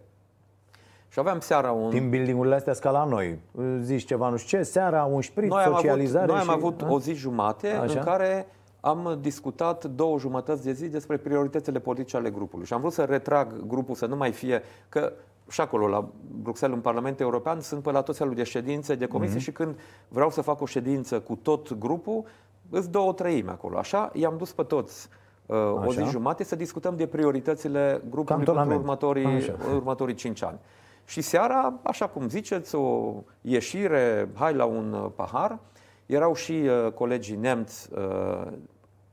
Și 1.08 1.20
aveam 1.20 1.40
seara 1.40 1.72
un... 1.72 1.90
Team 1.90 2.10
building-urile 2.10 2.56
astea 2.56 2.74
ca 2.74 2.92
la 2.92 3.04
noi. 3.04 3.40
Zici 3.82 4.06
ceva, 4.06 4.30
nu 4.30 4.38
știu 4.38 4.58
ce, 4.58 4.64
seara, 4.64 5.04
un 5.04 5.22
șprit, 5.22 5.50
noi 5.50 5.64
socializare 5.64 6.32
avut, 6.32 6.36
Noi 6.36 6.44
am 6.48 6.50
avut 6.50 6.82
a? 6.82 6.92
o 6.92 7.00
zi 7.00 7.14
jumate 7.14 7.68
Așa? 7.68 8.00
în 8.00 8.06
care 8.06 8.48
am 8.80 9.18
discutat 9.22 9.86
două 9.86 10.20
jumătăți 10.20 10.64
de 10.64 10.72
zi 10.72 10.88
despre 10.88 11.18
prioritățile 11.18 11.80
politice 11.80 12.18
ale 12.18 12.30
grupului. 12.30 12.66
Și 12.66 12.74
am 12.74 12.80
vrut 12.80 12.94
să 12.94 13.04
retrag 13.04 13.66
grupul 13.68 13.96
să 13.96 14.06
nu 14.06 14.16
mai 14.16 14.32
fie... 14.32 14.62
Că 14.90 15.14
și 15.50 15.62
acolo, 15.62 15.88
la 15.88 16.08
Bruxelles, 16.42 16.78
în 16.78 16.84
Parlamentul 16.84 17.26
European, 17.26 17.62
sunt 17.62 17.84
pe 17.84 17.92
la 17.92 18.02
toți 18.02 18.18
felul 18.18 18.34
de 18.34 18.44
ședințe, 18.44 18.96
de 18.96 19.06
comisie 19.06 19.40
mm-hmm. 19.40 19.44
și 19.44 19.52
când 19.52 19.80
vreau 20.08 20.30
să 20.30 20.42
fac 20.42 20.62
o 20.62 20.66
ședință 20.66 21.20
cu 21.20 21.36
tot 21.36 21.74
grupul, 21.74 22.24
îți 22.70 22.92
două 22.92 23.14
treime 23.14 23.52
acolo. 23.52 23.78
Așa, 23.78 24.12
i-am 24.14 24.38
dus 24.38 24.52
pe 24.52 24.64
toți 24.64 25.10
uh, 25.46 25.58
o 25.86 25.92
zi 25.92 26.04
jumate 26.04 26.44
să 26.44 26.56
discutăm 26.56 26.96
de 26.96 27.08
prioritățile 27.08 28.02
grupului 28.10 28.46
pentru 28.46 28.76
următorii, 28.76 29.56
următorii 29.74 30.16
cinci 30.16 30.44
ani. 30.44 30.60
Și 31.06 31.22
seara, 31.22 31.74
așa 31.84 32.08
cum 32.08 32.30
ziceți, 32.30 32.76
o 32.76 33.14
ieșire, 33.42 34.30
hai 34.34 34.54
la 34.54 34.66
un 34.66 34.94
uh, 34.94 35.12
pahar. 35.16 35.60
Erau 36.06 36.34
și 36.34 36.52
uh, 36.52 36.92
colegii 36.92 37.36
nemți 37.36 37.90
uh, 37.94 38.48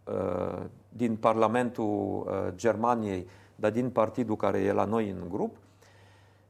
uh, 0.04 0.58
din 0.88 1.16
Parlamentul 1.16 2.24
uh, 2.26 2.52
Germaniei, 2.54 3.26
dar 3.54 3.70
din 3.70 3.90
partidul 3.90 4.36
care 4.36 4.58
e 4.58 4.72
la 4.72 4.84
noi 4.84 5.10
în 5.10 5.28
grup. 5.30 5.56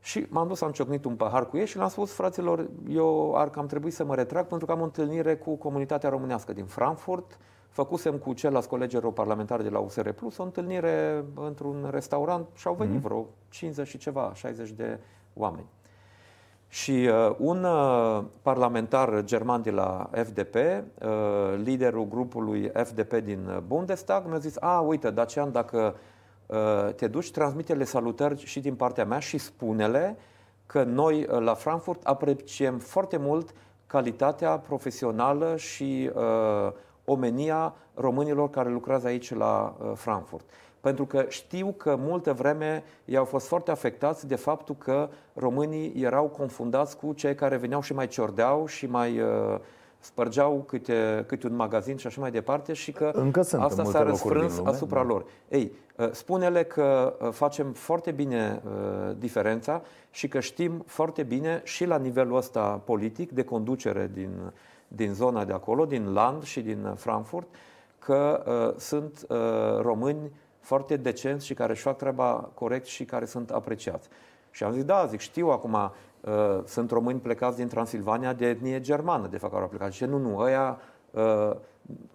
Și 0.04 0.26
m-am 0.28 0.48
dus, 0.48 0.60
am 0.60 0.70
ciocnit 0.70 1.04
un 1.04 1.16
pahar 1.16 1.46
cu 1.46 1.56
ei 1.56 1.66
și 1.66 1.76
le-am 1.76 1.88
spus, 1.88 2.12
fraților, 2.12 2.68
eu 2.88 3.34
ar 3.36 3.50
cam 3.50 3.66
trebui 3.66 3.90
să 3.90 4.04
mă 4.04 4.14
retrag 4.14 4.46
pentru 4.46 4.66
că 4.66 4.72
am 4.72 4.80
o 4.80 4.84
întâlnire 4.84 5.36
cu 5.36 5.54
comunitatea 5.54 6.10
românească 6.10 6.52
din 6.52 6.64
Frankfurt. 6.64 7.38
Făcusem 7.68 8.16
cu 8.16 8.32
ceilalți 8.32 8.68
colegi 8.68 8.94
europarlamentari 8.94 9.62
de 9.62 9.68
la 9.68 9.78
USR 9.78 10.08
Plus 10.08 10.38
o 10.38 10.42
întâlnire 10.42 11.24
într-un 11.34 11.88
restaurant 11.90 12.46
și 12.54 12.66
au 12.66 12.74
venit 12.74 12.98
mm-hmm. 12.98 13.02
vreo 13.02 13.26
50 13.48 13.88
și 13.88 13.98
ceva, 13.98 14.32
60 14.34 14.70
de 14.70 14.98
oameni. 15.34 15.66
Și 16.68 16.90
uh, 16.90 17.34
un 17.38 17.64
uh, 17.64 18.24
parlamentar 18.42 19.24
german 19.24 19.62
de 19.62 19.70
la 19.70 20.10
FDP, 20.12 20.54
uh, 20.54 21.10
liderul 21.62 22.08
grupului 22.08 22.70
FDP 22.74 23.12
din 23.12 23.62
Bundestag, 23.66 24.26
mi-a 24.26 24.38
zis, 24.38 24.56
a, 24.60 24.80
uite, 24.80 25.10
Dacian, 25.10 25.52
dacă 25.52 25.94
uh, 25.94 26.00
te 26.96 27.06
duci, 27.06 27.30
transmite-le 27.30 27.84
salutări 27.84 28.44
și 28.44 28.60
din 28.60 28.74
partea 28.74 29.04
mea 29.04 29.18
și 29.18 29.38
spune-le 29.38 30.16
că 30.72 30.82
noi 30.82 31.26
uh, 31.30 31.38
la 31.38 31.54
Frankfurt 31.54 32.04
apreciem 32.04 32.78
foarte 32.78 33.16
mult 33.16 33.54
calitatea 33.86 34.58
profesională 34.58 35.56
și 35.56 36.10
uh, 36.14 36.72
omenia 37.04 37.74
românilor 37.94 38.50
care 38.50 38.68
lucrează 38.68 39.06
aici 39.06 39.34
la 39.34 39.76
uh, 39.78 39.92
Frankfurt. 39.94 40.44
Pentru 40.80 41.06
că 41.06 41.24
știu 41.28 41.74
că 41.76 41.96
multă 41.96 42.32
vreme 42.32 42.84
ei 43.04 43.16
au 43.16 43.24
fost 43.24 43.46
foarte 43.46 43.70
afectați 43.70 44.26
de 44.26 44.34
faptul 44.36 44.74
că 44.78 45.08
românii 45.34 45.92
erau 46.02 46.28
confundați 46.28 46.96
cu 46.96 47.12
cei 47.12 47.34
care 47.34 47.56
veneau 47.56 47.80
și 47.80 47.94
mai 47.94 48.08
ciordeau 48.08 48.66
și 48.66 48.86
mai 48.86 49.20
uh, 49.20 49.58
spărgeau 50.04 50.64
câte, 50.66 51.24
câte 51.26 51.46
un 51.46 51.54
magazin 51.54 51.96
și 51.96 52.06
așa 52.06 52.20
mai 52.20 52.30
departe 52.30 52.72
și 52.72 52.92
că 52.92 53.10
Încă 53.14 53.42
sunt 53.42 53.62
asta 53.62 53.84
s-a 53.84 54.02
răsfrâns 54.02 54.58
asupra 54.64 55.00
da. 55.00 55.06
lor. 55.06 55.24
Ei, 55.48 55.72
uh, 55.96 56.10
spune-le 56.10 56.62
că 56.62 57.16
uh, 57.20 57.30
facem 57.30 57.72
foarte 57.72 58.10
bine 58.10 58.62
uh, 58.64 59.14
diferența 59.18 59.82
și 60.10 60.28
că 60.28 60.40
știm 60.40 60.82
foarte 60.86 61.22
bine 61.22 61.60
și 61.64 61.84
la 61.84 61.96
nivelul 61.96 62.36
ăsta 62.36 62.80
politic 62.84 63.30
de 63.30 63.44
conducere 63.44 64.10
din, 64.14 64.52
din 64.88 65.12
zona 65.12 65.44
de 65.44 65.52
acolo, 65.52 65.84
din 65.84 66.12
Land 66.12 66.42
și 66.42 66.60
din 66.60 66.92
Frankfurt, 66.96 67.46
că 67.98 68.42
uh, 68.46 68.80
sunt 68.80 69.26
uh, 69.28 69.36
români 69.80 70.32
foarte 70.60 70.96
decenți 70.96 71.46
și 71.46 71.54
care 71.54 71.72
își 71.72 71.82
fac 71.82 71.96
treaba 71.96 72.50
corect 72.54 72.86
și 72.86 73.04
care 73.04 73.24
sunt 73.24 73.50
apreciați. 73.50 74.08
Și 74.50 74.64
am 74.64 74.72
zis, 74.72 74.84
da, 74.84 75.06
zic, 75.06 75.20
știu 75.20 75.48
acum, 75.48 75.92
uh, 76.22 76.64
sunt 76.64 76.90
români 76.90 77.20
plecați 77.20 77.56
din 77.56 77.68
Transilvania 77.68 78.32
de 78.32 78.46
etnie 78.48 78.80
germană, 78.80 79.26
de 79.26 79.38
fapt, 79.38 79.52
care 79.52 79.64
au 79.64 79.70
plecat. 79.70 79.92
Și 79.92 80.04
nu, 80.04 80.18
nu, 80.18 80.38
ăia 80.38 80.78
uh, 81.10 81.56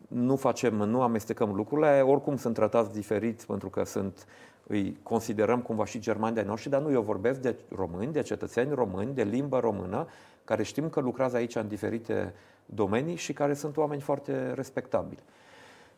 nu 0.08 0.36
facem, 0.36 0.76
nu 0.76 1.02
amestecăm 1.02 1.56
lucrurile, 1.56 2.02
oricum 2.02 2.38
sunt 2.38 2.54
tratați 2.54 2.94
diferit 2.94 3.44
pentru 3.44 3.70
că 3.70 3.84
sunt, 3.84 4.26
îi 4.68 4.98
considerăm 5.04 5.62
cumva 5.62 5.86
și 5.86 6.00
germani 6.00 6.36
de 6.36 6.42
noștri, 6.42 6.70
dar 6.70 6.82
nu, 6.82 6.92
eu 6.92 7.02
vorbesc 7.02 7.40
de 7.40 7.56
români, 7.76 8.14
de 8.14 8.22
cetățeni 8.22 8.74
români, 8.74 9.14
de 9.14 9.24
limbă 9.24 9.60
română, 9.60 10.08
care 10.44 10.64
știm 10.64 10.90
că 10.90 11.00
lucrează 11.00 11.36
aici 11.36 11.56
în 11.56 11.68
diferite 11.68 12.34
domenii 12.66 13.16
și 13.16 13.34
care 13.34 13.54
sunt 13.54 13.78
oameni 13.78 14.02
foarte 14.02 14.54
respectabili. 14.54 15.22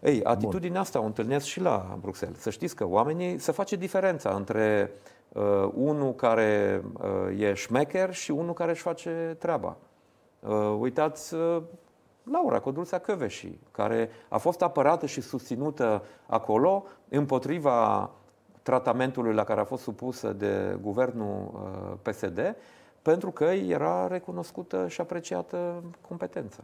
Ei, 0.02 0.24
atitudinea 0.24 0.72
Bun. 0.72 0.80
asta 0.80 1.00
o 1.00 1.06
întâlnesc 1.06 1.46
și 1.46 1.60
la 1.60 1.98
Bruxelles. 2.02 2.40
Să 2.40 2.50
știți 2.50 2.76
că 2.76 2.86
oamenii 2.88 3.40
se 3.40 3.52
face 3.52 3.76
diferența 3.76 4.30
între 4.30 4.92
uh, 4.92 5.19
unul 5.74 6.14
care 6.16 6.82
uh, 6.94 7.40
e 7.40 7.54
șmecher 7.54 8.14
și 8.14 8.32
unul 8.32 8.54
care 8.54 8.72
își 8.72 8.82
face 8.82 9.36
treaba. 9.40 9.78
Uh, 10.40 10.76
uitați 10.80 11.34
uh, 11.34 11.62
Laura 12.24 12.60
Codruța 12.60 12.98
Căveși, 12.98 13.60
care 13.72 14.10
a 14.30 14.38
fost 14.38 14.62
apărată 14.62 15.06
și 15.06 15.22
susținută 15.22 16.04
acolo 16.26 16.84
împotriva 17.10 18.10
tratamentului 18.62 19.34
la 19.34 19.44
care 19.44 19.60
a 19.60 19.64
fost 19.64 19.84
supusă 19.84 20.34
de 20.34 20.78
guvernul 20.82 21.52
uh, 21.54 21.98
PSD, 22.02 22.56
pentru 23.02 23.32
că 23.32 23.44
era 23.44 24.08
recunoscută 24.08 24.88
și 24.88 25.02
apreciată 25.02 25.84
competența. 26.08 26.64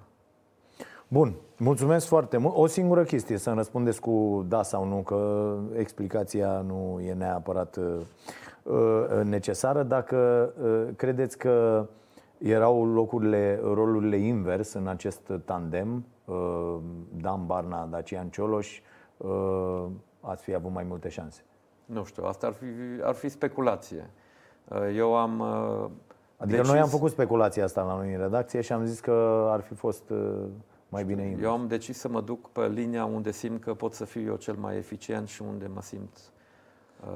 Bun, 1.07 1.33
mulțumesc 1.57 2.07
foarte 2.07 2.37
mult. 2.37 2.55
O 2.57 2.67
singură 2.67 3.03
chestie, 3.03 3.37
să-mi 3.37 3.55
răspundeți 3.55 3.99
cu 3.99 4.45
da 4.47 4.63
sau 4.63 4.85
nu, 4.85 4.95
că 4.95 5.51
explicația 5.77 6.61
nu 6.67 6.99
e 7.05 7.13
neapărat 7.13 7.75
uh, 7.75 7.83
uh 7.85 8.01
necesară. 9.23 9.83
Dacă 9.83 10.53
uh, 10.61 10.95
credeți 10.95 11.37
că 11.37 11.87
erau 12.37 12.85
locurile, 12.85 13.59
rolurile 13.63 14.17
invers 14.17 14.73
în 14.73 14.87
acest 14.87 15.31
tandem, 15.45 16.05
uh, 16.25 16.77
Dan 17.21 17.45
Barna, 17.45 17.85
Dacian 17.85 18.29
Cioloș, 18.29 18.81
uh, 19.17 19.85
ați 20.21 20.43
fi 20.43 20.53
avut 20.53 20.71
mai 20.71 20.83
multe 20.83 21.09
șanse? 21.09 21.43
Nu 21.85 22.03
știu, 22.03 22.23
asta 22.23 22.47
ar 22.47 22.53
fi, 22.53 22.65
ar 23.03 23.13
fi 23.13 23.29
speculație. 23.29 24.09
Uh, 24.67 24.95
eu 24.95 25.15
am 25.15 25.41
Adică 26.37 26.57
decis... 26.57 26.71
noi 26.71 26.81
am 26.81 26.87
făcut 26.87 27.11
speculația 27.11 27.63
asta 27.63 27.83
la 27.83 27.95
noi 27.95 28.13
în 28.13 28.19
redacție 28.19 28.61
și 28.61 28.73
am 28.73 28.85
zis 28.85 28.99
că 28.99 29.47
ar 29.51 29.61
fi 29.61 29.73
fost 29.73 30.11
mai 30.89 31.03
bine 31.03 31.21
invers. 31.21 31.43
Eu 31.43 31.51
am 31.51 31.67
decis 31.67 31.97
să 31.97 32.09
mă 32.09 32.21
duc 32.21 32.49
pe 32.49 32.67
linia 32.67 33.05
unde 33.05 33.31
simt 33.31 33.61
că 33.61 33.73
pot 33.73 33.93
să 33.93 34.05
fiu 34.05 34.21
eu 34.21 34.35
cel 34.35 34.55
mai 34.55 34.77
eficient 34.77 35.27
și 35.27 35.41
unde 35.41 35.69
mă 35.73 35.81
simt 35.81 36.17
uh, 36.17 36.34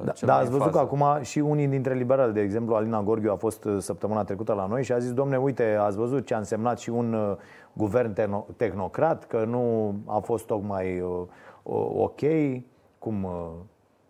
da, 0.04 0.12
da, 0.20 0.36
ați 0.36 0.50
văzut 0.50 0.70
că 0.70 0.78
acum 0.78 1.04
și 1.20 1.38
unii 1.38 1.66
dintre 1.66 1.94
liberali, 1.94 2.32
de 2.32 2.40
exemplu 2.40 2.74
Alina 2.74 3.02
Gorghiu 3.02 3.32
a 3.32 3.36
fost 3.36 3.64
uh, 3.64 3.76
săptămâna 3.80 4.24
trecută 4.24 4.52
la 4.52 4.66
noi 4.66 4.84
și 4.84 4.92
a 4.92 4.98
zis, 4.98 5.12
domne, 5.12 5.38
uite, 5.38 5.76
ați 5.80 5.96
văzut 5.96 6.26
ce 6.26 6.34
a 6.34 6.38
însemnat 6.38 6.78
și 6.78 6.90
un 6.90 7.12
uh, 7.12 7.36
guvern 7.72 8.16
tehnocrat, 8.56 9.26
că 9.26 9.44
nu 9.44 9.94
a 10.06 10.18
fost 10.18 10.46
tocmai 10.46 11.02
ok. 11.92 12.20
Cum 12.98 13.28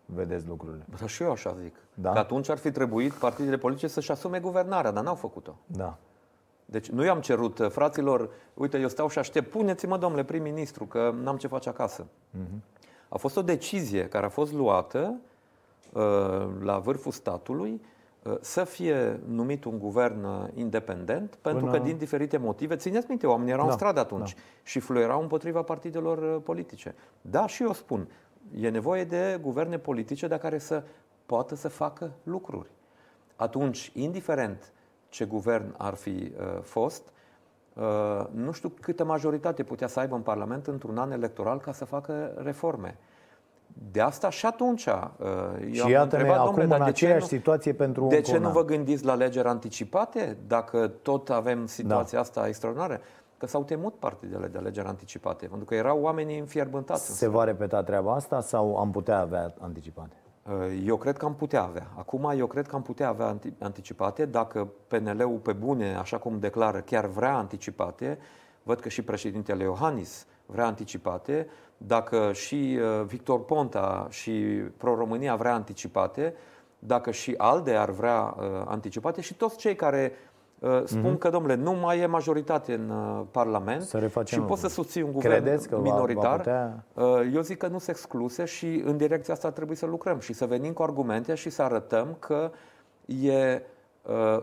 vedeți 0.05 0.47
lucrurile? 0.47 0.85
Da, 0.99 1.07
și 1.07 1.23
eu 1.23 1.31
așa 1.31 1.55
zic. 1.61 1.75
Da? 1.93 2.11
Că 2.11 2.19
atunci 2.19 2.49
ar 2.49 2.57
fi 2.57 2.71
trebuit 2.71 3.13
partidele 3.13 3.57
politice 3.57 3.87
să-și 3.87 4.11
asume 4.11 4.39
guvernarea, 4.39 4.91
dar 4.91 5.03
n-au 5.03 5.15
făcut-o. 5.15 5.55
Da. 5.65 5.97
Deci 6.65 6.89
nu 6.89 7.03
i-am 7.03 7.19
cerut, 7.19 7.59
uh, 7.59 7.69
fraților, 7.69 8.29
uite, 8.53 8.79
eu 8.79 8.87
stau 8.87 9.07
și 9.07 9.19
aștept, 9.19 9.49
puneți-mă, 9.49 9.97
domnule 9.97 10.23
prim-ministru, 10.23 10.85
că 10.85 11.13
n-am 11.23 11.37
ce 11.37 11.47
face 11.47 11.69
acasă. 11.69 12.05
Uh-huh. 12.05 12.59
A 13.09 13.17
fost 13.17 13.37
o 13.37 13.41
decizie 13.41 14.07
care 14.07 14.25
a 14.25 14.29
fost 14.29 14.53
luată 14.53 15.13
uh, 15.13 15.30
la 16.59 16.79
vârful 16.79 17.11
statului 17.11 17.81
uh, 18.23 18.37
să 18.41 18.63
fie 18.63 19.19
numit 19.27 19.63
un 19.63 19.79
guvern 19.79 20.23
uh, 20.23 20.47
independent, 20.53 21.35
pentru 21.41 21.65
Până... 21.65 21.77
că 21.77 21.83
din 21.83 21.97
diferite 21.97 22.37
motive, 22.37 22.75
țineți 22.75 23.05
minte, 23.09 23.27
oamenii 23.27 23.51
erau 23.51 23.65
da, 23.65 23.71
în 23.71 23.77
stradă 23.77 23.99
atunci 23.99 24.33
da. 24.33 24.41
și 24.63 24.79
fluierau 24.79 25.21
împotriva 25.21 25.61
partidelor 25.61 26.35
uh, 26.35 26.41
politice. 26.43 26.95
Da, 27.21 27.47
și 27.47 27.63
eu 27.63 27.73
spun, 27.73 28.07
e 28.55 28.69
nevoie 28.69 29.03
de 29.03 29.39
guverne 29.41 29.77
politice 29.77 30.27
de 30.27 30.37
care 30.37 30.57
să 30.57 30.83
poată 31.25 31.55
să 31.55 31.67
facă 31.67 32.11
lucruri. 32.23 32.69
Atunci, 33.35 33.91
indiferent 33.93 34.73
ce 35.09 35.25
guvern 35.25 35.73
ar 35.77 35.93
fi 35.93 36.09
uh, 36.09 36.61
fost, 36.61 37.11
uh, 37.73 38.27
nu 38.31 38.51
știu 38.51 38.69
câtă 38.69 39.03
majoritate 39.03 39.63
putea 39.63 39.87
să 39.87 39.99
aibă 39.99 40.15
în 40.15 40.21
Parlament 40.21 40.67
într-un 40.67 40.97
an 40.97 41.11
electoral 41.11 41.59
ca 41.59 41.71
să 41.71 41.85
facă 41.85 42.33
reforme. 42.43 42.97
De 43.91 44.01
asta 44.01 44.29
și 44.29 44.45
atunci 44.45 44.85
uh, 44.85 44.93
eu 45.61 45.71
și 45.71 45.81
am 45.81 45.89
iată 45.89 46.03
întrebat, 46.03 46.37
acum 46.37 46.55
domnule, 46.55 46.75
în 46.75 46.81
aceeași 46.81 47.21
nu, 47.21 47.27
situație 47.27 47.73
pentru 47.73 48.07
De 48.07 48.21
ce 48.21 48.37
nu 48.37 48.49
vă 48.49 48.65
gândiți 48.65 49.05
la 49.05 49.13
legeri 49.13 49.47
anticipate 49.47 50.37
dacă 50.47 50.87
tot 50.87 51.29
avem 51.29 51.65
situația 51.65 52.17
da. 52.17 52.23
asta 52.23 52.47
extraordinară? 52.47 53.01
Că 53.37 53.47
s-au 53.47 53.63
temut 53.63 53.93
partidele 53.93 54.47
de 54.47 54.57
alegeri 54.57 54.87
anticipate, 54.87 55.45
pentru 55.45 55.65
că 55.65 55.75
erau 55.75 56.01
oamenii 56.01 56.39
înfierbântați. 56.39 57.17
Se 57.17 57.27
va 57.27 57.43
repeta 57.43 57.83
treaba 57.83 58.13
asta 58.13 58.41
sau 58.41 58.77
am 58.77 58.91
putea 58.91 59.19
avea 59.19 59.53
anticipate? 59.59 60.15
Uh, 60.43 60.81
eu 60.85 60.97
cred 60.97 61.17
că 61.17 61.25
am 61.25 61.35
putea 61.35 61.63
avea. 61.63 61.87
Acum 61.97 62.33
eu 62.37 62.47
cred 62.47 62.67
că 62.67 62.75
am 62.75 62.81
putea 62.81 63.07
avea 63.07 63.37
anticipate 63.59 64.25
dacă 64.25 64.67
PNL-ul 64.87 65.37
pe 65.37 65.53
bune, 65.53 65.95
așa 65.95 66.17
cum 66.17 66.39
declară, 66.39 66.79
chiar 66.79 67.05
vrea 67.05 67.35
anticipate. 67.35 68.17
Văd 68.63 68.79
că 68.79 68.89
și 68.89 69.01
președintele 69.01 69.63
Iohannis 69.63 70.25
vrea 70.45 70.65
anticipate. 70.65 71.47
Dacă 71.87 72.31
și 72.33 72.79
uh, 72.79 73.05
Victor 73.05 73.45
Ponta 73.45 74.07
și 74.09 74.31
Pro-România 74.77 75.35
vrea 75.35 75.53
anticipate, 75.53 76.33
dacă 76.79 77.11
și 77.11 77.33
ALDE 77.37 77.75
ar 77.75 77.89
vrea 77.89 78.35
uh, 78.37 78.43
anticipate 78.65 79.21
și 79.21 79.33
toți 79.33 79.57
cei 79.57 79.75
care 79.75 80.13
Uh, 80.61 80.81
spun 80.85 81.15
mm-hmm. 81.15 81.19
că, 81.19 81.29
domnule, 81.29 81.55
nu 81.55 81.71
mai 81.71 81.99
e 81.99 82.05
majoritate 82.05 82.73
în 82.73 82.89
uh, 82.89 83.21
Parlament 83.31 83.95
și 84.25 84.39
poți 84.39 84.61
să 84.61 84.67
susții 84.67 85.01
un 85.01 85.11
guvern 85.11 85.67
că 85.69 85.79
minoritar. 85.79 86.23
Va, 86.23 86.29
va 86.29 86.37
putea... 86.37 86.83
Uh, 86.93 87.31
eu 87.33 87.41
zic 87.41 87.57
că 87.57 87.67
nu 87.67 87.77
se 87.77 87.91
excluse 87.91 88.45
și 88.45 88.81
în 88.85 88.97
direcția 88.97 89.33
asta 89.33 89.51
trebuie 89.51 89.77
să 89.77 89.85
lucrăm 89.85 90.19
și 90.19 90.33
să 90.33 90.45
venim 90.45 90.73
cu 90.73 90.83
argumente 90.83 91.35
și 91.35 91.49
să 91.49 91.61
arătăm 91.61 92.15
că 92.19 92.51
e 93.05 93.53
Uh, 93.53 93.61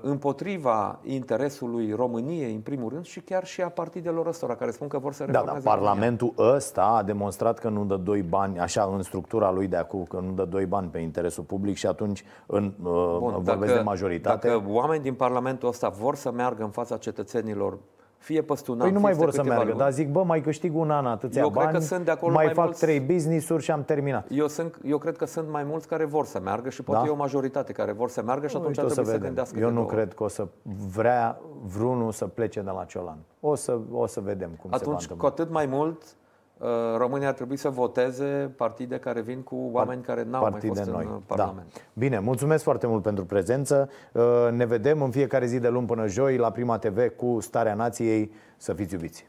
împotriva 0.00 0.98
interesului 1.04 1.92
României, 1.92 2.54
în 2.54 2.60
primul 2.60 2.88
rând, 2.88 3.04
și 3.04 3.20
chiar 3.20 3.46
și 3.46 3.62
a 3.62 3.68
partidelor 3.68 4.26
ăstora 4.26 4.54
care 4.56 4.70
spun 4.70 4.88
că 4.88 4.98
vor 4.98 5.12
să 5.12 5.24
reformeze 5.24 5.54
Da, 5.54 5.60
da, 5.60 5.70
Parlamentul 5.70 6.32
România. 6.36 6.56
ăsta 6.56 6.82
a 6.82 7.02
demonstrat 7.02 7.58
că 7.58 7.68
nu 7.68 7.84
dă 7.84 7.96
doi 7.96 8.22
bani, 8.22 8.58
așa 8.58 8.90
în 8.94 9.02
structura 9.02 9.50
lui 9.50 9.66
de 9.66 9.76
acum, 9.76 10.04
că 10.04 10.20
nu 10.20 10.32
dă 10.32 10.44
doi 10.44 10.66
bani 10.66 10.88
pe 10.88 10.98
interesul 10.98 11.44
public 11.44 11.76
și 11.76 11.86
atunci 11.86 12.24
în, 12.46 12.64
uh, 12.64 13.16
Bun, 13.18 13.32
vorbesc 13.32 13.58
dacă, 13.58 13.72
de 13.72 13.80
majoritate. 13.80 14.48
Dacă 14.48 14.62
oameni 14.68 15.02
din 15.02 15.14
Parlamentul 15.14 15.68
ăsta 15.68 15.88
vor 15.88 16.14
să 16.14 16.30
meargă 16.30 16.62
în 16.62 16.70
fața 16.70 16.96
cetățenilor 16.96 17.78
fie 18.18 18.42
păstuna, 18.42 18.82
Păi 18.82 18.92
nu 18.92 19.00
mai 19.00 19.12
vor 19.12 19.30
să 19.30 19.42
meargă, 19.42 19.64
luni. 19.64 19.78
dar 19.78 19.92
zic, 19.92 20.08
bă, 20.08 20.22
mai 20.22 20.40
câștig 20.40 20.76
un 20.76 20.90
an 20.90 21.06
atâția 21.06 21.42
eu 21.42 21.48
bani, 21.48 21.68
cred 21.68 21.80
că 21.80 21.86
sunt 21.86 22.04
de 22.04 22.10
acolo 22.10 22.32
mai, 22.32 22.44
mai 22.44 22.54
fac 22.54 22.64
mulți... 22.64 22.80
trei 22.80 23.00
business-uri 23.00 23.62
și 23.62 23.70
am 23.70 23.84
terminat. 23.84 24.26
Eu, 24.30 24.48
sunt, 24.48 24.78
eu 24.84 24.98
cred 24.98 25.16
că 25.16 25.24
sunt 25.26 25.50
mai 25.50 25.64
mulți 25.64 25.88
care 25.88 26.04
vor 26.04 26.26
să 26.26 26.40
meargă 26.40 26.68
și 26.68 26.82
poate 26.82 27.02
da? 27.02 27.08
e 27.08 27.12
o 27.12 27.16
majoritate 27.16 27.72
care 27.72 27.92
vor 27.92 28.08
să 28.10 28.22
meargă 28.22 28.46
și 28.46 28.56
atunci 28.56 28.74
trebuie 28.74 28.94
să, 28.94 29.02
să 29.04 29.18
gândească 29.18 29.58
Eu 29.58 29.68
nu 29.68 29.74
două. 29.74 29.86
cred 29.86 30.14
că 30.14 30.22
o 30.22 30.28
să 30.28 30.46
vrea 30.94 31.40
vreunul 31.76 32.12
să 32.12 32.26
plece 32.26 32.60
de 32.60 32.70
la 32.70 32.84
Ciolan. 32.84 33.18
O 33.40 33.54
să, 33.54 33.78
o 33.92 34.06
să 34.06 34.20
vedem 34.20 34.50
cum 34.60 34.70
atunci, 34.72 34.80
se 34.80 34.86
va 34.86 34.92
întâmpla. 35.00 35.16
cu 35.16 35.26
atât 35.26 35.50
mai 35.50 35.66
mult, 35.66 36.02
uh, 36.02 36.27
România 36.96 37.28
ar 37.28 37.34
trebui 37.34 37.56
să 37.56 37.68
voteze 37.68 38.52
partide 38.56 38.98
care 38.98 39.20
vin 39.20 39.42
cu 39.42 39.68
oameni 39.72 40.02
care 40.02 40.24
n-au 40.30 40.40
partide 40.40 40.66
mai 40.66 40.76
fost 40.76 40.90
noi. 40.90 41.04
în 41.04 41.10
da. 41.10 41.34
Parlament. 41.34 41.72
Da. 41.74 41.80
Bine, 41.92 42.18
mulțumesc 42.18 42.62
foarte 42.62 42.86
mult 42.86 43.02
pentru 43.02 43.24
prezență. 43.24 43.90
Uh, 44.12 44.22
ne 44.52 44.64
vedem 44.64 45.02
în 45.02 45.10
fiecare 45.10 45.46
zi 45.46 45.58
de 45.58 45.68
luni 45.68 45.86
până 45.86 46.06
joi 46.06 46.36
la 46.36 46.50
Prima 46.50 46.78
TV 46.78 47.08
cu 47.16 47.40
Starea 47.40 47.74
Nației. 47.74 48.32
Să 48.56 48.72
fiți 48.72 48.94
iubiți! 48.94 49.26